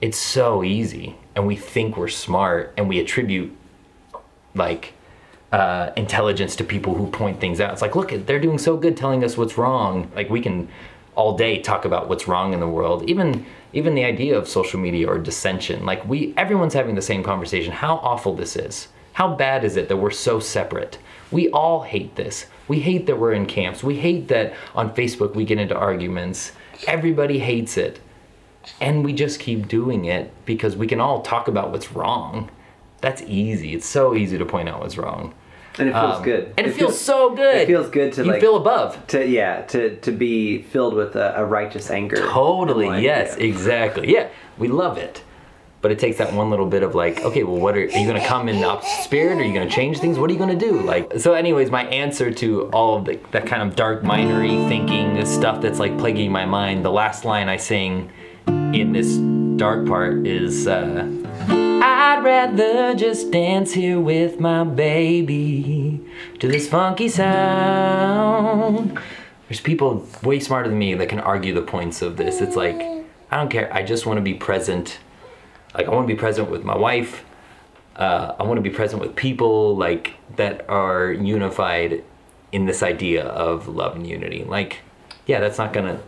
It's 0.01 0.19
so 0.19 0.63
easy, 0.63 1.17
and 1.35 1.47
we 1.47 1.57
think 1.57 1.97
we're 1.97 2.09
smart, 2.09 2.75
and 2.77 2.89
we 2.89 2.99
attribute, 2.99 3.57
like, 4.55 4.95
uh, 5.53 5.93
intelligence 5.97 6.57
to 6.57 6.65
people 6.65 6.95
who 6.95 7.07
point 7.07 7.39
things 7.39 7.61
out. 7.61 7.73
It's 7.73 7.83
like, 7.83 7.95
look, 7.95 8.11
they're 8.27 8.41
doing 8.41 8.59
so 8.59 8.77
good 8.77 8.97
telling 8.97 9.23
us 9.23 9.37
what's 9.37 9.59
wrong. 9.59 10.11
Like 10.17 10.31
we 10.31 10.41
can 10.41 10.69
all 11.15 11.37
day 11.37 11.61
talk 11.61 11.85
about 11.85 12.09
what's 12.09 12.27
wrong 12.27 12.55
in 12.55 12.61
the 12.61 12.69
world. 12.69 13.09
Even 13.09 13.45
even 13.75 13.95
the 13.95 14.05
idea 14.05 14.37
of 14.37 14.49
social 14.49 14.81
media 14.81 15.07
or 15.07 15.19
dissension. 15.19 15.87
Like 15.87 16.07
we, 16.07 16.35
everyone's 16.37 16.75
having 16.75 16.95
the 16.95 17.03
same 17.03 17.23
conversation. 17.23 17.73
How 17.73 17.97
awful 17.97 18.35
this 18.35 18.57
is. 18.57 18.89
How 19.15 19.35
bad 19.35 19.65
is 19.65 19.77
it 19.77 19.89
that 19.89 19.97
we're 19.97 20.11
so 20.11 20.41
separate? 20.41 20.99
We 21.31 21.49
all 21.51 21.83
hate 21.83 22.17
this. 22.17 22.47
We 22.69 22.81
hate 22.81 23.07
that 23.07 23.19
we're 23.19 23.33
in 23.33 23.47
camps. 23.47 23.83
We 23.83 23.97
hate 23.99 24.29
that 24.29 24.55
on 24.75 24.95
Facebook 24.95 25.35
we 25.35 25.45
get 25.45 25.59
into 25.59 25.77
arguments. 25.77 26.53
Everybody 26.87 27.39
hates 27.39 27.77
it. 27.77 28.01
and 28.81 29.05
we 29.05 29.13
just 29.13 29.41
keep 29.41 29.67
doing 29.67 30.05
it 30.05 30.31
because 30.47 30.77
we 30.77 30.87
can 30.87 31.01
all 31.01 31.21
talk 31.23 31.49
about 31.49 31.73
what's 31.73 31.91
wrong. 31.93 32.49
That's 33.01 33.21
easy. 33.23 33.75
It's 33.75 33.87
so 33.87 34.15
easy 34.15 34.39
to 34.39 34.45
point 34.47 34.69
out 34.69 34.79
what's 34.81 34.97
wrong. 34.97 35.35
And 35.79 35.89
it 35.89 35.93
feels 35.93 36.17
Um, 36.19 36.23
good. 36.23 36.55
And 36.57 36.67
it, 36.69 36.75
feels, 36.75 37.01
so 37.01 37.35
good. 37.35 37.57
It 37.57 37.67
feels 37.67 37.89
good 37.89 38.13
to 38.13 38.25
you 38.25 38.31
like 38.31 38.41
feel 38.41 38.57
above. 38.57 39.05
to 39.09 39.27
yeah 39.27 39.63
to 39.63 39.97
to 39.97 40.13
be 40.13 40.63
filled 40.63 40.95
with 40.95 41.17
a, 41.17 41.35
a 41.39 41.45
righteous 41.45 41.91
anger. 41.91 42.17
Totally. 42.19 43.03
Yes. 43.03 43.37
Exactly. 43.37 44.13
Yeah. 44.13 44.29
We 44.59 44.69
love 44.69 44.97
it. 44.97 45.23
But 45.83 45.91
it 45.91 45.99
takes 45.99 46.19
that 46.19 46.33
one 46.33 46.49
little 46.49 46.67
bit 46.67 46.85
of 46.85 46.95
like, 46.95 47.23
okay, 47.23 47.43
well, 47.43 47.59
what 47.59 47.77
are, 47.77 47.81
are 47.81 47.99
you 47.99 48.07
going 48.07 48.21
to 48.21 48.27
come 48.27 48.49
in 48.49 48.61
the 48.61 48.81
spirit? 49.03 49.39
Are 49.39 49.45
you 49.45 49.53
going 49.53 49.69
to 49.69 49.75
change 49.75 49.99
things? 49.99 50.17
What 50.17 50.31
are 50.31 50.33
you 50.33 50.39
going 50.39 50.57
to 50.57 50.67
do? 50.67 50.81
Like, 50.81 51.19
so, 51.19 51.35
anyways, 51.35 51.73
my 51.73 51.85
answer 51.87 52.31
to 52.31 52.69
all 52.69 52.99
of 52.99 53.05
the, 53.05 53.19
that 53.33 53.47
kind 53.47 53.63
of 53.63 53.75
dark 53.75 54.05
minery 54.05 54.65
thinking, 54.69 55.15
this 55.15 55.29
stuff 55.35 55.61
that's 55.61 55.81
like 55.81 55.99
plaguing 55.99 56.31
my 56.31 56.47
mind, 56.47 56.85
the 56.85 56.93
last 56.93 57.25
line 57.25 57.49
I 57.49 57.57
sing 57.57 58.13
in 58.47 58.93
this 58.93 59.17
dark 59.59 59.85
part 59.89 60.25
is, 60.25 60.69
uh, 60.69 61.05
I'd 61.49 62.23
rather 62.23 62.95
just 62.95 63.33
dance 63.33 63.73
here 63.73 63.99
with 63.99 64.39
my 64.39 64.63
baby 64.63 66.01
to 66.39 66.47
this 66.47 66.69
funky 66.69 67.09
sound. 67.09 69.01
There's 69.49 69.61
people 69.61 70.07
way 70.23 70.39
smarter 70.39 70.69
than 70.69 70.79
me 70.79 70.95
that 70.95 71.09
can 71.09 71.19
argue 71.19 71.53
the 71.53 71.63
points 71.63 72.03
of 72.03 72.17
this. 72.17 72.41
It's 72.41 72.55
like, 72.55 72.77
I 73.33 73.37
don't 73.37 73.51
care. 73.51 73.69
I 73.75 73.83
just 73.83 74.07
want 74.07 74.19
to 74.19 74.23
be 74.23 74.35
present. 74.35 75.01
Like, 75.75 75.87
I 75.87 75.91
want 75.91 76.07
to 76.07 76.15
be 76.15 76.19
present 76.19 76.51
with 76.51 76.65
my 76.65 76.77
wife. 76.77 77.25
Uh, 77.97 78.35
I 78.39 78.43
want 78.45 78.57
to 78.59 78.63
be 78.63 78.71
present 78.71 79.01
with 79.01 79.15
people 79.17 79.77
like 79.77 80.15
that 80.37 80.69
are 80.69 81.13
unified 81.13 82.03
in 82.53 82.67
this 82.67 82.83
idea 82.83 83.25
of 83.25 83.69
love 83.69 83.97
and 83.97 84.07
unity. 84.07 84.45
Like, 84.45 84.79
yeah, 85.27 85.41
that's 85.41 85.59
not 85.59 85.73
gonna. 85.73 86.01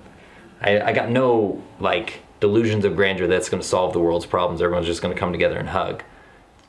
I, 0.61 0.81
I 0.81 0.93
got 0.93 1.11
no 1.11 1.62
like 1.81 2.21
delusions 2.41 2.85
of 2.85 2.97
grandeur 2.97 3.27
that's 3.27 3.49
gonna 3.49 3.62
solve 3.62 3.93
the 3.93 4.01
world's 4.01 4.27
problems. 4.27 4.62
Everyone's 4.62 4.87
just 4.87 5.03
gonna 5.03 5.15
come 5.15 5.33
together 5.33 5.59
and 5.59 5.69
hug. 5.69 6.03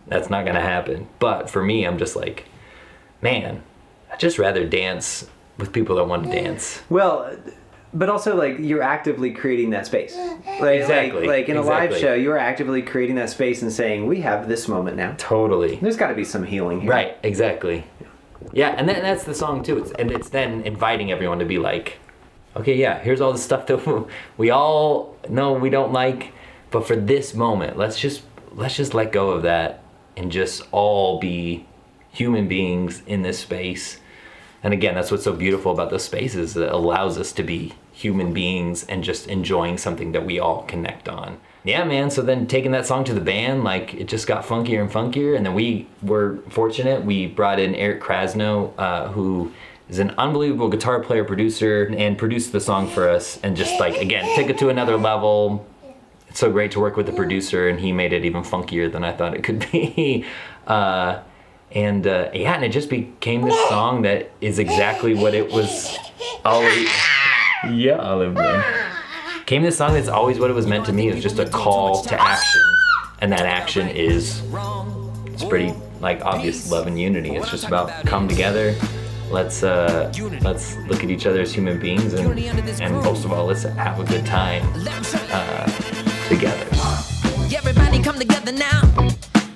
That's 0.07 0.29
not 0.29 0.45
gonna 0.45 0.61
happen. 0.61 1.07
But 1.19 1.49
for 1.49 1.63
me, 1.63 1.85
I'm 1.85 1.97
just 1.97 2.15
like, 2.15 2.45
man, 3.21 3.63
I'd 4.11 4.19
just 4.19 4.37
rather 4.39 4.65
dance 4.65 5.29
with 5.57 5.71
people 5.71 5.95
that 5.95 6.05
want 6.05 6.25
to 6.25 6.31
dance. 6.31 6.81
Well, 6.89 7.37
but 7.95 8.09
also 8.09 8.35
like 8.35 8.59
you're 8.59 8.83
actively 8.83 9.31
creating 9.31 9.71
that 9.71 9.85
space. 9.85 10.15
Like, 10.59 10.81
Exactly, 10.81 11.21
Like, 11.21 11.27
like 11.27 11.49
in 11.49 11.57
a 11.57 11.61
live 11.61 11.97
show, 11.97 12.13
you're 12.13 12.37
actively 12.37 12.81
creating 12.81 13.15
that 13.15 13.29
space 13.29 13.61
and 13.61 13.71
saying, 13.71 14.05
"We 14.05 14.21
have 14.21 14.47
this 14.47 14.67
moment 14.67 14.97
now." 14.97 15.15
Totally. 15.17 15.77
There's 15.77 15.97
got 15.97 16.09
to 16.09 16.15
be 16.15 16.25
some 16.25 16.43
healing 16.43 16.81
here. 16.81 16.91
Right, 16.91 17.17
exactly. 17.23 17.85
Yeah, 18.51 18.75
and 18.77 18.87
then 18.87 19.01
that's 19.01 19.23
the 19.23 19.33
song 19.33 19.63
too. 19.63 19.77
It's 19.77 19.91
and 19.91 20.11
it's 20.11 20.29
then 20.29 20.61
inviting 20.61 21.11
everyone 21.11 21.39
to 21.39 21.45
be 21.45 21.57
like, 21.57 21.97
okay, 22.55 22.75
yeah, 22.75 22.99
here's 22.99 23.21
all 23.21 23.31
the 23.31 23.39
stuff 23.39 23.65
that 23.67 24.07
we 24.37 24.49
all 24.49 25.17
know 25.29 25.53
we 25.53 25.69
don't 25.69 25.93
like, 25.93 26.33
but 26.71 26.85
for 26.85 26.95
this 26.95 27.33
moment, 27.33 27.77
let's 27.77 27.99
just 27.99 28.23
let's 28.51 28.75
just 28.75 28.93
let 28.93 29.11
go 29.11 29.31
of 29.31 29.43
that 29.43 29.81
and 30.17 30.31
just 30.31 30.61
all 30.71 31.19
be 31.19 31.65
human 32.11 32.47
beings 32.47 33.01
in 33.07 33.21
this 33.21 33.39
space. 33.39 33.99
And 34.63 34.73
again, 34.73 34.95
that's 34.95 35.11
what's 35.11 35.23
so 35.23 35.33
beautiful 35.33 35.71
about 35.71 35.91
those 35.91 36.03
spaces 36.03 36.53
that 36.55 36.73
allows 36.73 37.17
us 37.17 37.31
to 37.33 37.43
be 37.43 37.73
human 37.95 38.33
beings 38.33 38.83
and 38.83 39.05
just 39.05 39.27
enjoying 39.27 39.77
something 39.77 40.11
that 40.11 40.25
we 40.25 40.37
all 40.37 40.63
connect 40.63 41.07
on. 41.07 41.39
Yeah, 41.63 41.85
man. 41.85 42.11
So 42.11 42.21
then 42.21 42.45
taking 42.45 42.71
that 42.71 42.85
song 42.85 43.05
to 43.05 43.13
the 43.13 43.21
band, 43.21 43.63
like 43.63 43.93
it 43.93 44.09
just 44.09 44.27
got 44.27 44.43
funkier 44.45 44.81
and 44.81 44.91
funkier. 44.91 45.37
And 45.37 45.45
then 45.45 45.53
we 45.53 45.87
were 46.03 46.39
fortunate. 46.49 47.05
We 47.05 47.25
brought 47.25 47.57
in 47.57 47.73
Eric 47.73 48.01
Krasno, 48.01 48.73
uh, 48.77 49.07
who 49.07 49.53
is 49.87 49.99
an 49.99 50.13
unbelievable 50.17 50.67
guitar 50.67 50.99
player, 50.99 51.23
producer, 51.23 51.89
and 51.97 52.17
produced 52.17 52.51
the 52.51 52.59
song 52.59 52.89
for 52.89 53.07
us. 53.07 53.39
And 53.41 53.55
just 53.55 53.79
like, 53.79 53.95
again, 53.95 54.25
take 54.35 54.49
it 54.49 54.57
to 54.57 54.67
another 54.67 54.97
level. 54.97 55.65
It's 56.27 56.41
so 56.41 56.51
great 56.51 56.71
to 56.71 56.81
work 56.81 56.97
with 56.97 57.05
the 57.05 57.13
producer, 57.13 57.69
and 57.69 57.79
he 57.79 57.93
made 57.93 58.11
it 58.11 58.25
even 58.25 58.43
funkier 58.43 58.91
than 58.91 59.05
I 59.05 59.13
thought 59.13 59.33
it 59.33 59.43
could 59.43 59.59
be. 59.71 60.25
Uh, 60.67 61.21
and 61.71 62.05
uh, 62.05 62.29
yeah, 62.33 62.55
and 62.55 62.65
it 62.65 62.73
just 62.73 62.89
became 62.89 63.41
this 63.43 63.69
song 63.69 64.01
that 64.01 64.31
is 64.41 64.59
exactly 64.59 65.13
what 65.13 65.33
it 65.33 65.49
was 65.49 65.97
always. 66.43 66.89
Yeah, 67.71 67.97
Olive. 67.97 68.37
Came 69.45 69.63
this 69.63 69.77
song 69.77 69.93
that's 69.93 70.07
always 70.07 70.39
what 70.39 70.49
it 70.49 70.53
was 70.53 70.67
meant 70.67 70.85
to 70.87 70.93
me. 70.93 71.09
It 71.09 71.15
was 71.15 71.23
just 71.23 71.39
a 71.39 71.45
call 71.47 72.03
to 72.03 72.19
action, 72.19 72.61
and 73.19 73.31
that 73.31 73.45
action 73.45 73.87
is 73.87 74.41
it's 75.27 75.43
pretty 75.43 75.73
like 75.99 76.23
obvious 76.25 76.71
love 76.71 76.87
and 76.87 76.99
unity. 76.99 77.35
It's 77.35 77.49
just 77.51 77.67
about 77.67 77.89
come 78.05 78.27
together. 78.27 78.75
Let's 79.29 79.63
uh, 79.63 80.11
let's 80.41 80.77
look 80.87 81.03
at 81.03 81.09
each 81.09 81.25
other 81.25 81.41
as 81.41 81.53
human 81.53 81.79
beings, 81.79 82.13
and 82.13 82.39
and 82.81 82.93
most 83.03 83.25
of 83.25 83.31
all, 83.31 83.45
let's 83.45 83.63
have 83.63 83.99
a 83.99 84.03
good 84.03 84.25
time 84.25 84.63
uh, 85.31 85.65
together. 86.27 86.67
Everybody 87.55 88.01
come 88.01 88.17
together 88.17 88.51
now. 88.51 88.81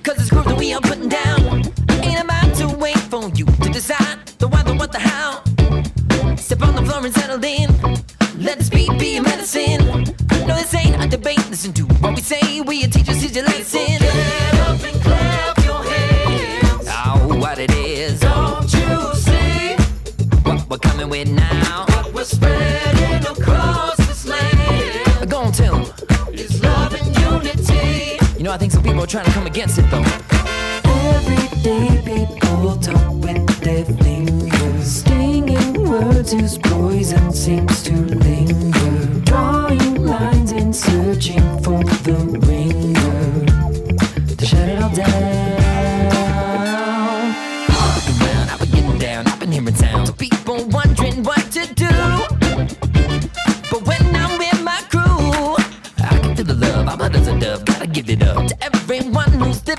Cause 0.03 0.17
this 0.17 0.29
groove 0.29 0.45
that 0.45 0.57
we 0.57 0.73
are 0.73 0.81
putting 0.81 1.09
down 1.09 1.63
ain't 2.03 2.23
about 2.23 2.55
to 2.55 2.67
wait 2.77 2.97
for 2.97 3.29
you 3.29 3.45
to 3.45 3.69
decide 3.69 4.25
the 4.39 4.47
why, 4.47 4.63
the 4.63 4.73
what, 4.73 4.91
the 4.91 4.99
how. 4.99 5.43
Step 6.49 6.63
on 6.63 6.73
the 6.73 6.81
floor 6.81 7.05
and 7.05 7.13
settle 7.13 7.45
in. 7.45 7.69
Let 8.43 8.57
this 8.57 8.71
beat 8.71 8.89
be 8.97 9.13
your 9.13 9.23
medicine. 9.23 9.85
No, 10.47 10.55
this 10.55 10.73
ain't 10.73 10.95
a 10.99 11.07
debate. 11.07 11.37
Listen 11.47 11.71
to 11.73 11.83
what 12.01 12.15
we 12.15 12.21
say. 12.21 12.61
We 12.61 12.77
your 12.77 12.89
teachers, 12.89 13.21
teach 13.21 13.35
your 13.35 13.45
lesson. 13.45 13.85
Get 13.85 14.55
up 14.61 14.83
and 14.83 14.99
clap 14.99 15.57
your 15.63 15.83
hands. 15.83 16.87
Oh, 16.89 17.37
what 17.39 17.59
it 17.59 17.71
is. 17.75 18.19
Don't 18.21 18.63
you 18.63 19.13
see 19.13 19.75
what 20.41 20.67
we're 20.67 20.79
coming 20.79 21.07
with 21.07 21.29
now? 21.29 21.85
What 21.87 22.13
we're 22.15 22.23
spreading 22.23 23.27
across 23.27 23.97
this 23.97 24.25
land. 24.27 25.29
Go 25.29 25.37
on, 25.41 25.51
tell. 25.51 25.93
It's 26.33 26.63
love 26.63 26.95
and 26.95 27.15
unity. 27.15 28.17
You 28.39 28.43
know, 28.43 28.51
I 28.51 28.57
think 28.57 28.71
some 28.71 28.81
people 28.81 29.03
are 29.03 29.05
trying 29.05 29.25
to 29.25 29.31
come 29.33 29.45
against 29.45 29.77
it 29.77 29.85
though. 29.91 30.03
Everyday 30.89 31.89
people 31.89 31.98
Whose 36.29 36.59
poison 36.59 37.33
seems 37.33 37.81
to 37.83 37.93
linger. 37.93 39.19
Drawing 39.21 40.05
lines 40.05 40.51
and 40.51 40.75
searching 40.75 41.41
for 41.63 41.83
the 42.05 42.13
ringer. 42.45 43.45
To 44.35 44.45
shut 44.45 44.69
it 44.69 44.79
all 44.79 44.91
down. 44.91 45.07
I've 47.71 48.05
been 48.05 48.21
around, 48.21 48.49
I've 48.51 48.59
been 48.59 48.69
getting 48.69 48.99
down, 48.99 49.27
I've 49.27 49.39
been 49.39 49.51
hearing 49.51 49.73
sounds. 49.73 50.11
People 50.11 50.65
wondering 50.67 51.23
what 51.23 51.49
to 51.51 51.65
do. 51.73 51.89
But 53.71 53.81
when 53.87 54.15
I'm 54.15 54.37
with 54.37 54.63
my 54.63 54.81
crew, 54.91 55.57
I 55.97 56.19
can 56.19 56.35
feel 56.35 56.45
the 56.45 56.53
love. 56.53 56.87
I'm 56.87 56.99
hot 56.99 57.15
as 57.15 57.27
a 57.27 57.39
dove. 57.39 57.65
Gotta 57.65 57.87
give 57.87 58.07
it 58.07 58.21
up 58.21 58.45
to 58.45 58.63
everyone 58.63 59.31
who's 59.31 59.65
living 59.65 59.78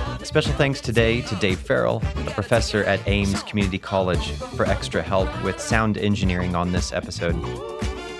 Special 0.23 0.53
thanks 0.53 0.79
today 0.79 1.19
to 1.21 1.35
Dave 1.35 1.59
Farrell, 1.59 2.01
a 2.25 2.31
professor 2.31 2.85
at 2.85 3.05
Aims 3.07 3.43
Community 3.43 3.77
College, 3.77 4.31
for 4.55 4.65
extra 4.65 5.01
help 5.01 5.27
with 5.43 5.59
sound 5.59 5.97
engineering 5.97 6.55
on 6.55 6.71
this 6.71 6.93
episode. 6.93 7.35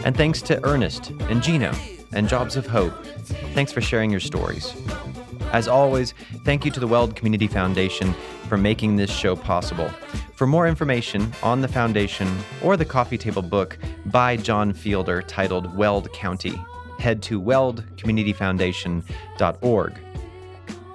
And 0.03 0.17
thanks 0.17 0.41
to 0.43 0.63
Ernest 0.65 1.11
and 1.29 1.41
Gino 1.41 1.73
and 2.11 2.27
Jobs 2.27 2.57
of 2.57 2.67
Hope. 2.67 2.93
Thanks 3.53 3.71
for 3.71 3.79
sharing 3.81 4.11
your 4.11 4.19
stories. 4.19 4.73
As 5.53 5.67
always, 5.67 6.13
thank 6.43 6.65
you 6.65 6.71
to 6.71 6.79
the 6.79 6.87
Weld 6.87 7.15
Community 7.15 7.47
Foundation 7.47 8.13
for 8.49 8.57
making 8.57 8.95
this 8.97 9.11
show 9.11 9.35
possible. 9.35 9.89
For 10.35 10.47
more 10.47 10.67
information 10.67 11.31
on 11.43 11.61
the 11.61 11.67
foundation 11.67 12.27
or 12.61 12.77
the 12.77 12.85
coffee 12.85 13.17
table 13.17 13.43
book 13.43 13.77
by 14.07 14.37
John 14.37 14.73
Fielder 14.73 15.21
titled 15.21 15.77
Weld 15.77 16.11
County, 16.13 16.59
head 16.99 17.21
to 17.23 17.41
weldcommunityfoundation.org. 17.41 19.99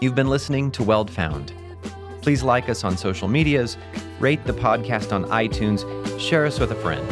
You've 0.00 0.14
been 0.14 0.28
listening 0.28 0.70
to 0.72 0.82
Weld 0.82 1.10
Found. 1.12 1.54
Please 2.20 2.42
like 2.42 2.68
us 2.68 2.84
on 2.84 2.98
social 2.98 3.28
medias, 3.28 3.78
rate 4.20 4.44
the 4.44 4.52
podcast 4.52 5.10
on 5.12 5.24
iTunes, 5.26 5.84
share 6.20 6.44
us 6.44 6.60
with 6.60 6.70
a 6.70 6.74
friend. 6.74 7.08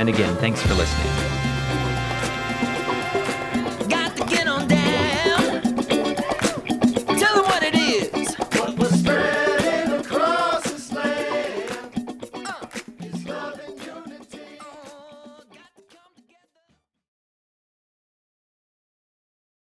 And 0.00 0.08
again, 0.08 0.34
thanks 0.36 0.60
for 0.60 0.74
listening. 0.74 1.23